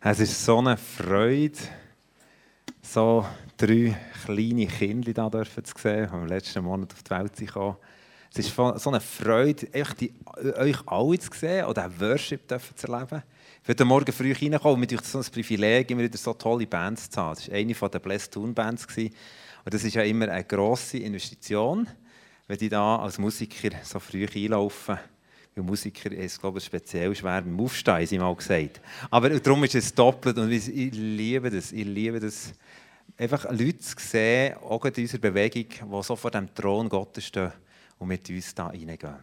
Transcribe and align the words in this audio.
Es 0.00 0.20
ist 0.20 0.44
so 0.44 0.58
eine 0.58 0.76
Freude, 0.76 1.58
so 2.80 3.26
drei 3.56 3.96
kleine 4.24 4.68
Kinder 4.68 5.12
hier 5.12 5.64
zu 5.64 5.72
sehen, 5.76 6.08
die 6.08 6.16
im 6.16 6.26
letzten 6.26 6.62
Monat 6.62 6.92
auf 6.92 7.02
die 7.02 7.10
Welt 7.10 7.34
gekommen 7.34 7.76
Es 8.32 8.38
ist 8.38 8.54
so 8.54 8.90
eine 8.90 9.00
Freude, 9.00 9.66
die, 10.00 10.14
euch 10.56 10.76
alle 10.86 11.18
zu 11.18 11.30
sehen 11.34 11.64
oder 11.64 11.86
auch 11.86 12.00
Worship 12.00 12.42
zu 12.76 12.86
erleben. 12.86 13.24
Ich 13.66 13.76
bin 13.76 13.88
Morgen 13.88 14.12
früh 14.12 14.32
reingekommen 14.32 14.80
und 14.80 14.88
mir 14.88 14.98
so 15.02 15.18
ein 15.18 15.24
Privileg, 15.24 15.90
immer 15.90 16.02
wieder 16.02 16.16
so 16.16 16.32
tolle 16.32 16.68
Bands 16.68 17.10
zu 17.10 17.20
haben. 17.20 17.34
Das 17.34 17.48
war 17.48 17.56
eine 17.56 17.74
der 17.74 17.98
Blessed 17.98 18.32
Tune 18.32 18.52
Bands. 18.52 18.86
Und 18.96 19.74
das 19.74 19.82
ist 19.82 19.94
ja 19.94 20.02
immer 20.02 20.28
eine 20.28 20.44
grosse 20.44 20.98
Investition, 20.98 21.88
wenn 22.46 22.58
die 22.58 22.68
da 22.68 23.00
als 23.00 23.18
Musiker 23.18 23.70
so 23.82 23.98
früh 23.98 24.28
einlaufen. 24.32 24.96
Weil 25.58 25.64
Musiker 25.64 26.12
ist, 26.12 26.40
glaube 26.40 26.58
ich, 26.58 26.64
speziell 26.64 27.14
schwer 27.14 27.42
beim 27.42 27.58
Aufstehen, 27.58 28.06
sie 28.06 28.18
mal 28.18 28.34
gesagt. 28.34 28.80
Aber 29.10 29.28
darum 29.28 29.64
ist 29.64 29.74
es 29.74 29.92
doppelt 29.92 30.38
und 30.38 30.52
ich 30.52 30.68
liebe 30.68 31.50
das. 31.50 31.72
Ich 31.72 31.84
liebe 31.84 32.20
das, 32.20 32.52
einfach 33.16 33.44
Leute 33.50 33.78
zu 33.78 33.94
sehen, 33.98 34.56
auch 34.58 34.84
in 34.84 34.94
unserer 34.94 35.20
Bewegung, 35.20 35.66
die 35.68 36.02
so 36.02 36.14
vor 36.14 36.30
dem 36.30 36.54
Thron 36.54 36.88
Gottes 36.88 37.26
stehen 37.26 37.52
und 37.98 38.08
mit 38.08 38.28
uns 38.30 38.54
da 38.54 38.68
reingehen. 38.68 39.16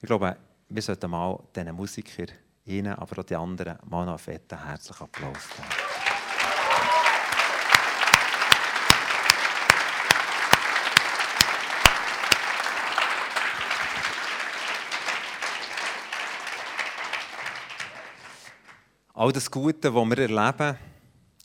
Ich 0.00 0.06
glaube, 0.06 0.36
wir 0.68 0.82
sollten 0.82 1.10
mal 1.10 1.38
diesen 1.54 1.74
Musikern, 1.74 2.32
ihnen, 2.64 2.94
aber 2.94 3.20
auch 3.20 3.24
den 3.24 3.36
anderen, 3.36 3.78
mal 3.88 4.04
noch 4.04 4.12
einen 4.12 4.18
fetten, 4.18 4.66
herzlichen 4.66 5.04
Applaus 5.04 5.48
geben. 5.56 6.15
All 19.16 19.32
das 19.32 19.50
Gute, 19.50 19.94
was 19.94 20.10
wir 20.10 20.18
erleben, 20.18 20.78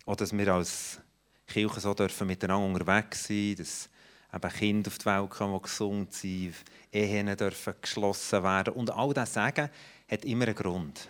auch 0.05 0.15
dass 0.17 0.37
wir 0.37 0.53
als 0.53 0.99
Kirche 1.47 1.79
so 1.79 1.93
dürfen 1.93 2.27
miteinander 2.27 2.67
unterwegs 2.67 3.27
sein 3.27 3.55
dass 3.55 3.89
eben 4.33 4.53
Kinder 4.53 4.89
auf 4.89 4.97
die 4.97 5.05
Welt 5.05 5.29
kommen, 5.29 5.55
die 5.55 5.61
gesund 5.61 6.13
sind, 6.13 6.55
Ehen 6.91 7.37
dürfen 7.37 7.73
geschlossen 7.81 8.43
werden. 8.43 8.73
Und 8.73 8.91
all 8.91 9.13
das 9.13 9.33
Sagen 9.33 9.69
hat 10.09 10.25
immer 10.25 10.45
einen 10.45 10.55
Grund. 10.55 11.09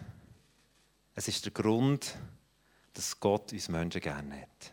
Es 1.16 1.28
ist 1.28 1.44
der 1.44 1.52
Grund, 1.52 2.16
dass 2.94 3.20
Gott 3.20 3.52
uns 3.52 3.67
Menschen 3.67 4.02
gerne 4.02 4.42
hat. 4.42 4.72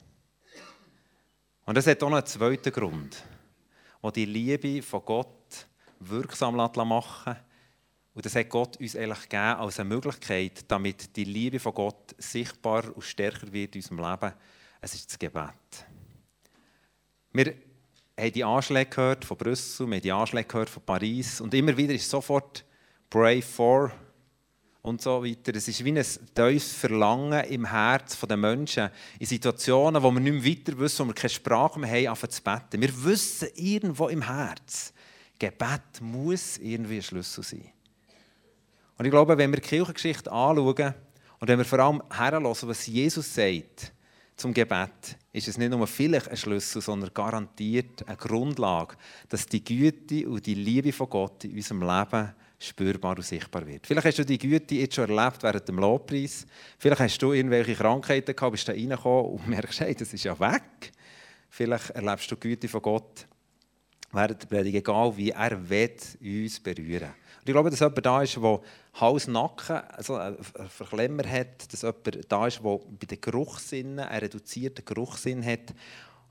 Und 1.65 1.79
es 1.79 1.87
hat 1.87 2.03
auch 2.03 2.11
noch 2.11 2.19
einen 2.19 2.27
zweiten 2.27 2.73
Grund, 2.73 3.23
der 4.03 4.13
die 4.13 4.25
Liebe 4.27 4.83
von 4.83 5.05
Gott 5.05 5.67
wirksam 6.01 6.57
machen 6.57 7.33
lässt 7.33 7.48
und 8.19 8.27
das 8.27 8.35
hat 8.35 8.49
Gott 8.49 8.77
uns 8.79 8.97
eigentlich 8.97 9.29
gegeben 9.29 9.61
als 9.61 9.79
eine 9.79 9.91
Möglichkeit, 9.91 10.65
damit 10.67 11.15
die 11.15 11.23
Liebe 11.23 11.61
von 11.61 11.73
Gott 11.73 12.17
sichtbar 12.19 12.83
und 12.93 13.05
stärker 13.05 13.53
wird 13.53 13.77
in 13.77 13.81
unserem 13.81 13.99
Leben. 13.99 14.35
Es 14.81 14.93
ist 14.93 15.09
das 15.09 15.19
Gebet. 15.21 15.87
Wir 17.33 17.55
haben 18.19 18.33
die 18.33 18.43
Anschläge 18.43 18.91
gehört 18.91 19.25
von 19.25 19.37
Brüssel, 19.37 19.87
wir 19.87 19.95
haben 19.95 20.03
die 20.03 20.11
Anschläge 20.11 20.49
gehört 20.49 20.69
von 20.69 20.83
Paris 20.83 21.41
und 21.41 21.55
immer 21.55 21.77
wieder 21.77 21.95
ist 21.95 22.11
sofort 22.11 22.65
Pray 23.09 23.41
for 23.41 23.93
und 24.83 25.01
so 25.01 25.25
weiter. 25.25 25.55
Es 25.55 25.69
ist 25.69 25.85
wie 25.85 25.97
ein 25.97 26.05
tiefes 26.35 26.73
Verlangen 26.73 27.45
im 27.45 27.67
Herz 27.67 28.19
der 28.19 28.37
Menschen 28.37 28.91
in 29.21 29.27
Situationen, 29.27 30.03
wo 30.03 30.11
wir 30.11 30.19
nicht 30.19 30.45
mehr 30.45 30.57
weiter 30.57 30.77
wissen, 30.77 31.05
wo 31.05 31.11
wir 31.11 31.15
keine 31.15 31.31
Sprache 31.31 31.79
mehr 31.79 31.89
haben, 31.89 32.09
anfangen 32.09 32.33
zu 32.33 32.43
beten. 32.43 32.83
Wir 32.83 33.05
wissen 33.05 33.47
irgendwo 33.55 34.09
im 34.09 34.23
Herz, 34.23 34.93
Gebet 35.39 36.01
muss 36.01 36.59
irgendwie 36.59 36.97
ein 36.97 37.03
Schlüssel 37.05 37.45
sein. 37.45 37.73
Und 38.99 39.05
ich 39.05 39.13
glaube, 39.13 39.39
wenn 39.39 39.53
wir 39.53 39.61
die 39.61 39.69
Kirchengeschichte 39.69 40.31
anschauen 40.31 40.95
und 41.39 41.49
wenn 41.49 41.59
wir 41.59 41.65
vor 41.65 41.79
allem 41.79 42.03
herhören, 42.11 42.45
was 42.45 42.87
Jesus 42.87 43.33
sagt 43.33 43.93
zum 44.35 44.53
Gebet, 44.53 45.17
ist 45.33 45.47
es 45.47 45.57
nicht 45.57 45.71
nur 45.71 45.87
vielleicht 45.87 46.29
ein 46.29 46.37
Schlüssel, 46.37 46.83
sondern 46.83 47.15
garantiert 47.15 48.07
eine 48.09 48.17
Grundlage, 48.17 48.97
dass 49.29 49.47
die 49.47 49.63
Güte 49.63 50.29
und 50.29 50.45
die 50.45 50.55
Liebe 50.55 50.93
von 50.93 51.09
Gott 51.09 51.45
in 51.45 51.55
unserem 51.55 51.83
Leben 51.83 52.35
spürbar 52.59 53.17
und 53.17 53.23
sichtbar 53.23 53.65
wird. 53.65 53.87
Vielleicht 53.87 54.07
hast 54.09 54.19
du 54.19 54.25
die 54.25 54.39
Güte 54.39 54.75
jetzt 54.75 54.97
schon 54.97 55.09
erlebt 55.09 55.45
während 55.45 55.69
dem 55.69 55.79
Lobpreis. 55.79 56.45
Vielleicht 56.77 57.01
hast 57.01 57.23
du 57.23 57.33
irgendwelche 57.33 57.77
Krankheiten 57.77 58.35
gehabt, 58.35 58.53
bist 58.53 58.67
da 58.67 58.73
reingekommen 58.73 59.33
und 59.33 59.49
merkst, 59.49 59.81
hey, 59.81 59.95
das 59.95 60.13
ist 60.13 60.25
ja 60.25 60.39
weg. 60.41 60.91
Vielleicht 61.51 61.91
erlebst 61.91 62.29
du 62.33 62.35
die 62.35 62.41
Güte 62.41 62.67
von 62.67 62.83
Gott 62.83 63.27
während 64.11 64.43
der 64.43 64.49
Predigt, 64.49 64.77
egal 64.77 65.17
wie 65.17 65.31
er 65.31 65.69
wird 65.69 66.03
uns 66.21 66.59
berühren 66.59 67.15
und 67.49 67.49
ich 67.49 67.55
glaube, 67.55 67.71
dass 67.71 67.81
jemand 67.81 68.05
da 68.05 68.23
ist, 68.23 68.37
der 68.37 68.61
Hals, 69.01 69.29
Nacken, 69.29 69.77
also 69.77 70.17
einen 70.17 70.43
Verklemmer 70.43 71.29
hat, 71.29 71.73
dass 71.73 71.83
jemand 71.83 72.33
da 72.33 72.47
ist, 72.47 72.61
der 72.65 72.79
bei 72.79 73.07
den 73.07 73.21
Geruchssinnen 73.21 74.01
einen 74.01 74.21
reduzierten 74.21 74.85
Geruchssinn 74.85 75.45
hat. 75.45 75.75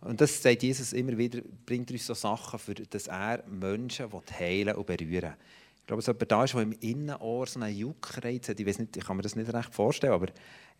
Und 0.02 0.20
das 0.22 0.42
sagt 0.42 0.64
Jesus 0.64 0.94
immer 0.94 1.18
wieder, 1.18 1.42
bringt 1.66 1.92
uns 1.92 2.06
so 2.06 2.14
Sachen, 2.14 2.60
für 2.60 2.76
dass 2.76 3.08
er 3.08 3.44
Menschen 3.48 4.08
heilen 4.38 4.76
und 4.76 4.86
berühren 4.86 5.34
Ich 5.80 5.88
glaube, 5.88 6.02
dass 6.02 6.08
jemand 6.08 6.32
da 6.32 6.44
ist, 6.44 6.54
der 6.54 6.62
im 6.62 6.74
Innenohr 6.74 7.48
so 7.48 7.60
einen 7.60 7.76
Juckreiz 7.76 8.50
hat. 8.50 8.60
Ich, 8.60 8.66
weiß 8.66 8.80
nicht, 8.80 8.98
ich 8.98 9.06
kann 9.06 9.16
mir 9.16 9.24
das 9.24 9.36
nicht 9.36 9.52
recht 9.52 9.74
vorstellen, 9.74 10.14
aber 10.14 10.28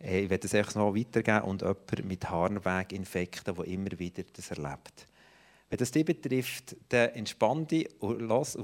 äh, 0.00 0.24
ich 0.24 0.30
werde 0.30 0.42
das 0.42 0.54
einfach 0.54 0.74
noch 0.76 0.94
weitergeben. 0.94 1.42
Und 1.42 1.62
jemand 1.62 2.04
mit 2.04 2.28
Harnweginfekten, 2.28 3.54
der 3.54 3.64
immer 3.64 3.98
wieder 3.98 4.24
das 4.34 4.50
erlebt. 4.50 5.06
Wenn 5.70 5.78
das 5.78 5.90
dich 5.90 6.04
betrifft, 6.04 6.76
dann 6.90 7.10
entspann 7.10 7.66
dich 7.66 7.88
und 8.00 8.20
lass 8.20 8.56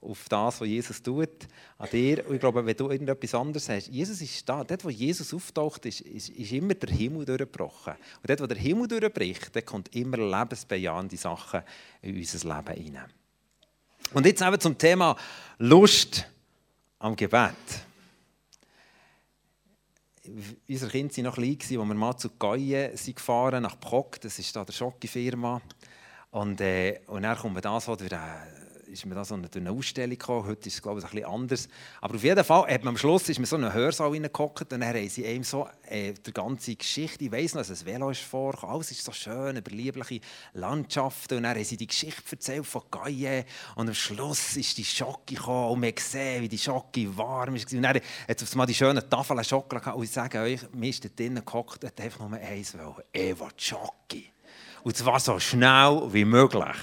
auf 0.00 0.28
das, 0.28 0.60
was 0.60 0.68
Jesus 0.68 1.02
tut, 1.02 1.48
an 1.78 1.88
dir. 1.90 2.26
Und 2.26 2.34
ich 2.34 2.40
glaube, 2.40 2.64
wenn 2.64 2.76
du 2.76 2.90
irgendetwas 2.90 3.34
anderes 3.34 3.68
hast, 3.68 3.88
Jesus 3.88 4.20
ist 4.20 4.48
da. 4.48 4.62
Dort, 4.62 4.84
wo 4.84 4.90
Jesus 4.90 5.32
auftaucht, 5.34 5.86
ist, 5.86 6.00
ist, 6.02 6.28
ist 6.28 6.52
immer 6.52 6.74
der 6.74 6.94
Himmel 6.94 7.24
durchgebrochen. 7.24 7.94
Und 7.94 8.30
dort, 8.30 8.40
wo 8.40 8.46
der 8.46 8.58
Himmel 8.58 8.88
durchbricht, 8.88 9.54
da 9.54 9.60
kommt 9.60 9.94
immer 9.94 10.18
lebensbejahende 10.18 11.16
Sachen 11.16 11.62
in 12.02 12.16
unser 12.16 12.56
Leben 12.56 12.82
hinein. 12.82 13.10
Und 14.12 14.26
jetzt 14.26 14.42
eben 14.42 14.60
zum 14.60 14.78
Thema 14.78 15.16
Lust 15.58 16.26
am 16.98 17.16
Gebet. 17.16 17.54
Unsere 20.68 20.90
Kinder 20.90 21.16
waren 21.16 21.24
noch 21.24 21.34
klein, 21.34 21.58
als 21.60 21.70
wir 21.70 21.84
mal 21.84 22.16
zu 22.16 22.30
Gaie 22.30 22.92
gefahren 23.14 23.62
nach 23.62 23.78
Pok, 23.78 24.20
das 24.20 24.38
ist 24.38 24.54
da 24.54 24.64
der 24.64 24.72
Schocke-Firma. 24.72 25.60
Und, 26.30 26.60
äh, 26.60 27.00
und 27.06 27.22
dann 27.22 27.36
kommt 27.36 27.64
das, 27.64 27.88
was 27.88 27.98
durch 27.98 28.10
ist 28.88 29.06
mir 29.06 29.14
da 29.14 29.24
so 29.24 29.34
eine, 29.34 29.48
eine 29.54 29.70
Ausstellung 29.70 30.10
gekommen. 30.10 30.46
Heute 30.46 30.68
ist 30.68 30.74
es, 30.74 30.82
glaube 30.82 31.00
ich, 31.00 31.04
ein 31.04 31.10
bisschen 31.10 31.28
anders. 31.28 31.68
Aber 32.00 32.14
auf 32.14 32.22
jeden 32.22 32.44
Fall 32.44 32.66
hat 32.72 32.84
man 32.84 32.94
am 32.94 32.98
Schluss 32.98 33.28
ist 33.28 33.38
man 33.38 33.46
so 33.46 33.56
in 33.56 33.64
einen 33.64 33.74
Hörsaal 33.74 34.10
reingehockt 34.10 34.72
und 34.72 34.72
dann 34.72 34.84
haben 34.84 35.08
sie 35.08 35.24
eben 35.24 35.44
so 35.44 35.68
äh, 35.88 36.12
die 36.14 36.32
ganze 36.32 36.74
Geschichte, 36.74 37.24
ich 37.24 37.32
weiss 37.32 37.54
noch, 37.54 37.66
dass 37.66 37.80
ein 37.80 37.86
Velo 37.86 38.10
ist 38.10 38.20
vorgekommen, 38.20 38.74
alles 38.74 38.90
ist 38.90 39.04
so 39.04 39.12
schön, 39.12 39.56
über 39.56 39.70
liebliche 39.70 40.20
Landschaften 40.54 41.38
und 41.38 41.42
dann 41.42 41.56
haben 41.56 41.64
sie 41.64 41.76
die 41.76 41.86
Geschichte 41.86 42.22
erzählt 42.30 42.66
von 42.66 42.82
Gaille 42.90 43.44
und 43.74 43.88
am 43.88 43.94
Schluss 43.94 44.56
ist 44.56 44.78
die 44.78 44.84
Schocke 44.84 45.34
gekommen 45.34 45.72
und 45.72 45.80
man 45.80 45.94
gesehen, 45.94 46.42
wie 46.42 46.48
die 46.48 46.58
Schocke 46.58 47.16
warm 47.16 47.56
ist 47.56 47.72
und 47.72 47.82
dann 47.82 47.96
hat 47.96 48.42
es 48.42 48.54
mal 48.54 48.66
die 48.66 48.74
schönen 48.74 49.08
Tafeln 49.08 49.42
Schokolade 49.44 49.84
gehabt 49.84 49.98
und 49.98 50.04
ich 50.04 50.10
sage 50.10 50.40
euch, 50.40 50.60
mir 50.72 50.90
ist 50.90 51.04
da 51.04 51.08
drinnen 51.14 51.44
gehockt, 51.44 51.84
hat 51.84 52.00
einfach 52.00 52.28
nur 52.28 52.38
eins 52.38 52.76
wollen, 52.76 52.94
Eva 53.12 53.48
Schocke. 53.56 54.22
Und 54.82 54.96
zwar 54.96 55.18
so 55.18 55.38
schnell 55.40 56.02
wie 56.12 56.24
möglich. 56.24 56.76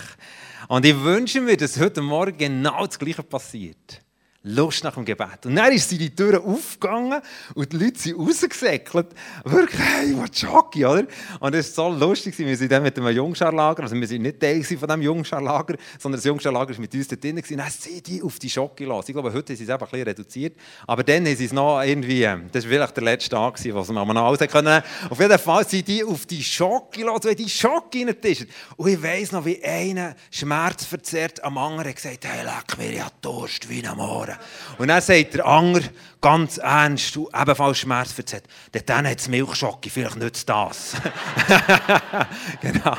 Und 0.67 0.85
ich 0.85 0.99
wünsche 1.01 1.41
mir, 1.41 1.57
dass 1.57 1.79
heute 1.79 2.01
Morgen 2.01 2.37
genau 2.37 2.85
das 2.85 2.99
Gleiche 2.99 3.23
passiert. 3.23 4.02
Lust 4.45 4.83
nach 4.83 4.95
dem 4.95 5.05
Gebet. 5.05 5.45
Und 5.45 5.55
dann 5.55 5.71
ist 5.71 5.87
sie 5.87 5.97
die 5.97 6.13
Tür 6.13 6.43
aufgegangen 6.43 7.21
und 7.55 7.71
die 7.71 7.77
Leute 7.77 7.97
sind 7.97 8.19
rausgesäckelt. 8.19 9.07
Wirklich, 9.45 9.79
hey, 9.79 10.13
was 10.17 10.41
Jockey, 10.41 10.85
oder? 10.85 11.05
Und 11.39 11.55
es 11.55 11.77
war 11.77 11.93
so 11.93 11.97
lustig, 11.97 12.37
wir 12.37 12.57
sind 12.57 12.69
dann 12.69 12.83
mit 12.83 12.97
einem 12.97 13.15
Jungscharlager, 13.15 13.83
also 13.83 13.95
wir 13.95 14.05
sind 14.05 14.21
nicht 14.21 14.41
Teil 14.41 14.61
von 14.63 14.77
diesem 14.79 15.01
Jungscharlager, 15.01 15.77
sondern 15.97 16.17
das 16.17 16.25
Jungscharlager 16.25 16.73
war 16.73 16.79
mit 16.81 16.93
uns 16.93 17.07
da 17.07 17.15
drin. 17.15 17.37
Dann 17.37 17.69
sind 17.69 18.05
die 18.05 18.21
auf 18.21 18.37
die 18.37 18.49
Schocke 18.49 18.83
los. 18.83 19.07
Ich 19.07 19.13
glaube, 19.13 19.31
heute 19.31 19.53
haben 19.53 19.57
sie 19.57 19.63
es 19.63 19.69
einfach 19.69 19.87
ein 19.87 19.91
bisschen 19.91 20.07
reduziert. 20.07 20.57
Aber 20.87 21.03
dann 21.05 21.25
sie 21.25 21.45
es 21.45 21.53
noch 21.53 21.81
irgendwie, 21.81 22.23
ähm, 22.23 22.49
das 22.51 22.65
war 22.65 22.71
vielleicht 22.71 22.97
der 22.97 23.03
letzte 23.03 23.29
Tag, 23.29 23.53
was 23.53 23.89
wir 23.89 24.13
noch 24.13 24.25
alles 24.25 24.51
können. 24.51 24.83
Auf 25.09 25.19
jeden 25.21 25.39
Fall 25.39 25.65
sind 25.65 25.87
die 25.87 26.03
auf 26.03 26.25
die 26.25 26.43
Schocke 26.43 27.03
los, 27.03 27.21
weil 27.23 27.35
die 27.35 27.47
Schocke 27.47 27.99
rein 27.99 28.15
ist. 28.21 28.45
Und 28.75 28.89
ich 28.89 29.01
weiss 29.01 29.31
noch, 29.31 29.45
wie 29.45 29.63
einer 29.63 30.15
schmerzverzerrt 30.31 31.41
am 31.45 31.57
anderen 31.57 31.95
gesagt 31.95 32.25
hat, 32.25 32.33
hey, 32.33 32.43
leck 32.43 32.77
mir 32.77 32.97
ja 32.97 33.07
Durst 33.21 33.69
wie 33.69 33.85
am 33.87 33.97
Morgen. 33.97 34.32
Und 34.77 34.87
dann 34.87 35.01
sagt 35.01 35.33
der 35.33 35.45
Anger 35.45 35.81
ganz 36.21 36.57
ernst, 36.57 37.15
du 37.15 37.29
ebenfalls 37.33 37.79
schmerzverzerrt, 37.79 38.45
dann 38.85 39.07
hat 39.07 39.19
es 39.19 39.27
Milchschocke, 39.27 39.89
vielleicht 39.89 40.15
nützt 40.15 40.47
das. 40.47 40.93
genau, 42.61 42.95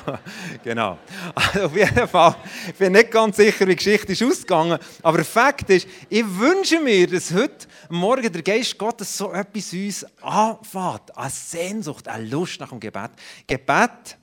genau. 0.63 0.99
Also 1.35 1.63
auf 1.65 1.75
jeden 1.77 2.07
Fall, 2.07 2.37
ich 2.69 2.75
bin 2.75 2.93
nicht 2.93 3.11
ganz 3.11 3.37
sicher, 3.37 3.67
wie 3.67 3.71
die 3.71 3.77
Geschichte 3.77 4.13
ist 4.13 4.23
ausgegangen, 4.23 4.79
aber 5.03 5.25
Fakt 5.25 5.71
ist, 5.71 5.89
ich 6.11 6.25
wünsche 6.39 6.81
mir, 6.81 7.07
dass 7.07 7.33
heute 7.33 7.67
Morgen 7.89 8.31
der 8.31 8.43
Geist 8.43 8.77
Gottes 8.77 9.17
so 9.17 9.33
etwas 9.33 9.73
uns 9.73 10.07
anfängt, 10.21 11.17
eine 11.17 11.31
Sehnsucht, 11.31 12.09
eine 12.09 12.27
Lust 12.27 12.61
nach 12.61 12.69
dem 12.69 12.81
Gebet. 12.81 13.13
Gebet 13.47 14.19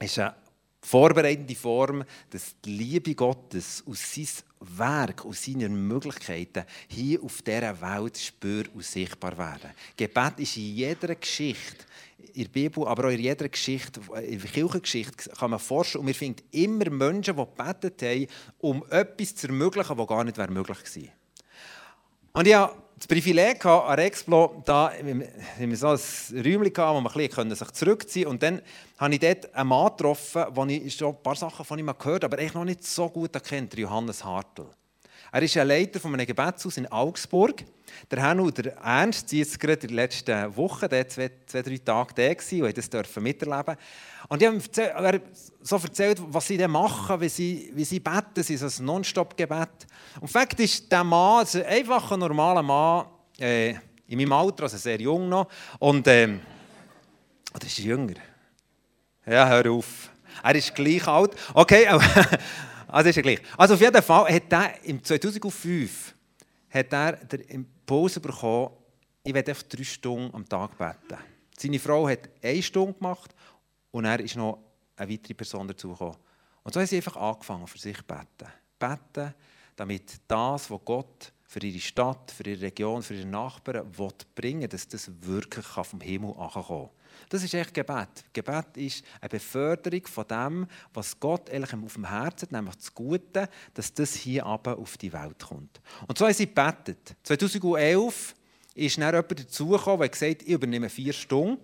ist 0.00 0.18
eine 0.18 0.34
vorbereitende 0.80 1.54
Form, 1.54 2.04
dass 2.30 2.56
die 2.64 2.76
Liebe 2.76 3.14
Gottes 3.14 3.84
aus, 3.86 4.44
Werk 4.60 5.24
und 5.24 5.36
seine 5.36 5.68
Möglichkeiten 5.68 6.64
hier 6.88 7.22
auf 7.22 7.42
dieser 7.42 7.80
Welt 7.80 8.18
spür 8.18 8.64
und 8.74 8.84
sichtbar 8.84 9.36
werden. 9.36 9.70
Gebet 9.96 10.38
ist 10.38 10.56
in 10.56 10.74
jeder 10.74 11.14
Geschichte, 11.14 11.84
in 12.34 12.44
der 12.44 12.50
Bibel, 12.50 12.86
aber 12.86 13.06
auch 13.06 13.10
in 13.10 13.20
jeder 13.20 13.48
Geschichte, 13.48 14.00
in 14.22 14.40
der 14.40 14.50
Kirchengeschichte, 14.50 15.30
kann 15.30 15.50
man 15.50 15.60
forschen. 15.60 16.00
Und 16.00 16.06
wir 16.06 16.14
finden 16.14 16.42
immer 16.50 16.90
Menschen, 16.90 17.36
die 17.36 17.44
gebetet 17.44 18.02
haben, 18.02 18.26
um 18.58 18.84
etwas 18.90 19.34
zu 19.36 19.46
ermöglichen, 19.46 19.96
was 19.96 20.06
gar 20.06 20.24
nicht 20.24 20.36
möglich 20.50 20.78
gewesen 20.78 21.10
Und 22.32 22.52
hatte 22.52 22.87
das 22.98 23.06
Privileg 23.06 23.64
an 23.64 23.94
Rexplo, 23.94 24.60
da 24.64 24.92
wir 25.00 25.76
so 25.76 25.88
ein 25.88 25.98
Räumchen 26.44 26.76
hatten, 26.76 26.96
wo 26.96 27.00
man 27.00 27.06
ein 27.06 27.28
bisschen 27.28 27.54
sich 27.54 27.70
zurückziehen 27.70 28.26
konnte. 28.26 28.46
Und 28.48 28.60
dann 28.60 28.62
habe 28.98 29.14
ich 29.14 29.20
dort 29.20 29.54
einen 29.54 29.68
Mann 29.68 29.90
getroffen, 29.96 30.44
wo 30.50 30.64
ich 30.64 30.94
schon 30.94 31.14
ein 31.14 31.22
paar 31.22 31.36
Sachen 31.36 31.64
von 31.64 31.78
ihm 31.78 31.92
gehört 31.96 32.24
aber 32.24 32.38
eigentlich 32.38 32.54
noch 32.54 32.64
nicht 32.64 32.84
so 32.84 33.08
gut 33.08 33.32
kennt, 33.44 33.76
Johannes 33.78 34.24
Hartl. 34.24 34.66
Er 35.30 35.42
ist 35.42 35.56
ein 35.56 35.68
Leiter 35.68 36.00
von 36.00 36.14
einem 36.14 36.26
Gebetshaus 36.26 36.76
in 36.76 36.86
Augsburg. 36.86 37.64
Der 38.10 38.22
Herr 38.22 38.40
und 38.40 38.56
der 38.56 38.76
Ernst 38.76 39.28
sind 39.28 39.40
jetzt 39.40 39.58
gerade 39.60 39.82
in 39.82 39.88
den 39.88 39.96
letzten 39.96 40.56
Wochen, 40.56 40.88
der 40.88 41.08
zwei, 41.08 41.30
zwei, 41.46 41.62
drei 41.62 41.78
Tage 41.78 42.14
da 42.14 42.34
gewesen, 42.34 42.62
und 42.62 42.78
das 42.78 42.88
dürfen 42.88 43.22
miterleben. 43.22 43.76
Und 44.28 44.40
ich 44.40 44.48
habe 44.48 44.56
ihm 44.56 45.22
so 45.60 45.76
erzählt, 45.76 46.20
was 46.28 46.46
sie 46.46 46.56
dann 46.56 46.70
machen, 46.70 47.20
wie 47.20 47.28
sie, 47.28 47.70
wie 47.74 47.84
sie 47.84 48.00
beten. 48.00 48.42
Sie 48.42 48.54
ist 48.54 48.80
ein 48.80 48.84
Non-Stop-Gebet. 48.84 49.86
Und 50.20 50.28
Fakt 50.28 50.60
ist, 50.60 50.90
der 50.90 51.04
Mann, 51.04 51.40
also 51.40 51.62
einfach 51.64 52.10
ein 52.12 52.20
normaler 52.20 52.62
Mann, 52.62 53.06
äh, 53.38 53.70
in 54.06 54.18
meinem 54.18 54.32
Alter, 54.32 54.64
also 54.64 54.76
sehr 54.76 55.00
jung 55.00 55.28
noch, 55.28 55.48
und 55.78 56.06
ähm, 56.08 56.40
oder 57.54 57.66
ist 57.66 57.78
er 57.78 57.84
jünger? 57.84 58.14
Ja, 59.26 59.48
hör 59.48 59.70
auf. 59.72 60.10
Er 60.42 60.54
ist 60.54 60.74
gleich 60.74 61.06
alt. 61.06 61.32
Okay, 61.52 61.86
also 62.88 63.10
ist 63.10 63.16
er 63.16 63.22
gleich. 63.22 63.40
Also 63.56 63.74
auf 63.74 63.80
jeden 63.80 64.02
Fall 64.02 64.34
hat 64.34 64.52
er 64.52 64.84
im 64.84 65.02
2005 65.02 66.14
hat 66.70 66.92
er 66.92 67.12
den 67.12 67.40
Impuls 67.40 68.18
bekommen, 68.20 68.70
ich 69.22 69.34
werde 69.34 69.50
einfach 69.50 69.64
drei 69.64 69.84
Stunden 69.84 70.34
am 70.34 70.48
Tag 70.48 70.76
beten. 70.78 71.20
Seine 71.58 71.78
Frau 71.78 72.08
hat 72.08 72.30
eine 72.42 72.62
Stunde 72.62 72.94
gemacht 72.94 73.34
und 73.90 74.04
er 74.04 74.20
ist 74.20 74.36
noch 74.36 74.58
eine 74.96 75.10
weitere 75.10 75.34
Person 75.34 75.68
dazugekommen. 75.68 76.16
Und 76.62 76.72
so 76.72 76.80
haben 76.80 76.86
sie 76.86 76.96
einfach 76.96 77.16
angefangen, 77.16 77.66
für 77.66 77.78
sich 77.78 77.96
zu 77.96 78.04
beten. 78.04 78.52
Beten, 78.78 79.34
damit 79.76 80.20
das, 80.26 80.70
was 80.70 80.80
Gott 80.84 81.32
für 81.46 81.60
ihre 81.60 81.80
Stadt, 81.80 82.30
für 82.30 82.48
ihre 82.48 82.62
Region, 82.62 83.02
für 83.02 83.14
ihre 83.14 83.26
Nachbarn 83.26 83.98
will 83.98 84.08
bringen 84.34 84.68
dass 84.68 84.86
das 84.86 85.10
wirklich 85.20 85.64
vom 85.64 86.00
Himmel 86.00 86.34
ankommen 86.36 86.66
kann. 86.66 86.90
Das 87.28 87.42
ist 87.42 87.54
echt 87.54 87.74
Gebet. 87.74 88.24
Gebet 88.32 88.76
ist 88.76 89.04
eine 89.20 89.28
Beförderung 89.28 90.06
von 90.06 90.26
dem, 90.26 90.66
was 90.94 91.18
Gott 91.18 91.50
eigentlich 91.50 91.74
auf 91.74 91.94
dem 91.94 92.08
Herzen 92.08 92.46
hat, 92.46 92.52
nämlich 92.52 92.74
das 92.76 92.94
Gute, 92.94 93.48
dass 93.74 93.92
das 93.92 94.14
hier 94.14 94.46
aber 94.46 94.78
auf 94.78 94.96
die 94.96 95.12
Welt 95.12 95.38
kommt. 95.38 95.80
Und 96.06 96.16
so 96.16 96.24
haben 96.24 96.34
sie 96.34 96.46
gebetet. 96.46 97.16
2011 97.22 98.34
ist 98.74 98.98
dann 98.98 99.14
jemand 99.14 99.40
dazugekommen, 99.40 100.00
der 100.00 100.08
gesagt 100.08 100.30
hat, 100.30 100.42
ich 100.42 100.48
übernehme 100.48 100.88
vier 100.88 101.12
Stunden 101.12 101.58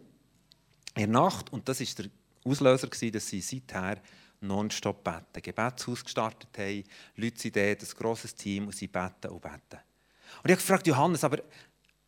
in 0.94 1.12
der 1.12 1.22
Nacht. 1.22 1.52
Und 1.52 1.68
das 1.68 1.80
war 1.80 2.04
der 2.04 2.10
Auslöser, 2.44 2.88
dass 2.88 3.28
sie 3.28 3.40
seither 3.40 3.96
nonstop 4.40 5.02
beten. 5.02 5.42
Gebetshaus 5.42 6.04
gestartet 6.04 6.50
haben, 6.58 6.84
Leute 7.16 7.40
sind 7.40 7.56
dort, 7.56 7.82
ein 7.82 7.88
grosses 7.96 8.34
Team, 8.34 8.66
und 8.66 8.76
sie 8.76 8.88
beten 8.88 9.28
und 9.28 9.40
beten. 9.40 9.80
Und 10.42 10.50
ich 10.50 10.52
habe 10.52 10.56
gefragt, 10.56 10.86
Johannes, 10.86 11.24
aber 11.24 11.38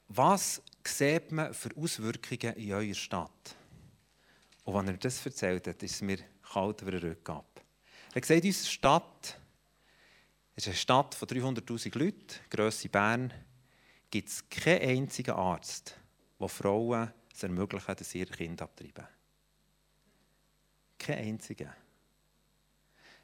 was 0.08 0.62
sieht 0.86 1.32
man 1.32 1.54
für 1.54 1.70
Auswirkungen 1.76 2.54
in 2.54 2.72
eurer 2.72 2.94
Stadt? 2.94 3.56
Und 4.64 4.74
wenn 4.74 4.88
er 4.88 4.96
das 4.96 5.24
erzählt 5.24 5.66
hat, 5.68 5.82
ist 5.82 5.94
es 5.94 6.02
mir 6.02 6.18
kalt 6.42 6.82
über 6.82 6.92
den 6.92 7.00
Rücken 7.00 7.32
ab. 7.32 7.60
Er 8.14 8.20
gesagt, 8.20 8.44
unsere 8.44 8.66
Stadt 8.66 9.40
ist 10.56 10.66
eine 10.66 10.76
Stadt 10.76 11.14
von 11.14 11.28
300'000 11.28 11.98
Leuten, 11.98 12.40
Grösse 12.50 12.88
Bern, 12.88 13.32
gibt 14.10 14.28
es 14.28 14.48
keinen 14.48 14.82
einzigen 14.82 15.34
Arzt, 15.34 15.94
der 16.40 16.48
Frauen 16.48 17.12
es 17.32 17.42
ermöglichen, 17.42 17.94
dass 17.94 18.10
sie 18.10 18.20
ihr 18.20 18.26
Kind 18.26 18.62
abtreiben. 18.62 19.06
Kein 20.98 21.18
einziger. 21.18 21.74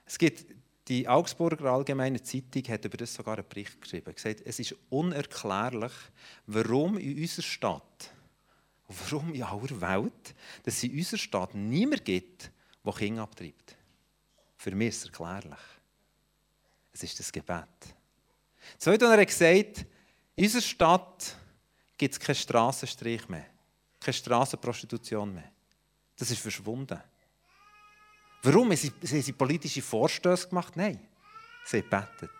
Es 0.05 0.19
gibt 0.19 0.44
die 0.92 1.08
Augsburger 1.08 1.72
Allgemeine 1.72 2.22
Zeitung 2.22 2.64
hat 2.68 2.84
über 2.84 2.98
das 2.98 3.14
sogar 3.14 3.38
einen 3.38 3.48
Bericht 3.48 3.80
geschrieben. 3.80 4.14
Gesagt, 4.14 4.42
es 4.44 4.58
ist 4.58 4.76
unerklärlich, 4.90 5.92
warum 6.46 6.98
in 6.98 7.18
unserer 7.18 7.46
Stadt, 7.46 8.10
warum 8.88 9.32
in 9.32 9.42
aller 9.42 9.80
Welt, 9.80 10.34
dass 10.64 10.74
es 10.74 10.82
in 10.84 10.98
unserer 10.98 11.18
Stadt 11.18 11.54
niemand 11.54 12.04
gibt, 12.04 12.50
der 12.84 12.92
Kinder 12.92 13.22
abtreibt. 13.22 13.74
Für 14.58 14.72
mich 14.72 14.88
ist 14.88 14.98
es 14.98 15.04
erklärlich. 15.06 15.58
Es 16.92 17.02
ist 17.02 17.18
das 17.18 17.32
Gebet. 17.32 17.68
Zweitens 18.76 19.08
hat 19.08 19.18
er 19.18 19.26
gesagt, 19.26 19.86
in 20.36 20.44
unserer 20.44 20.60
Stadt 20.60 21.36
gibt 21.96 22.12
es 22.12 22.20
keinen 22.20 22.34
Strassenstrich 22.34 23.26
mehr, 23.30 23.46
keine 23.98 24.12
Strassenprostitution 24.12 25.32
mehr. 25.32 25.50
Das 26.18 26.30
ist 26.30 26.40
verschwunden. 26.40 27.00
Warum? 28.42 28.74
Sie, 28.74 28.88
haben 28.88 29.22
sie 29.22 29.32
politische 29.32 29.82
Vorstöße 29.82 30.48
gemacht? 30.48 30.76
Nein, 30.76 30.98
sie 31.64 31.82
gebetet. 31.82 32.30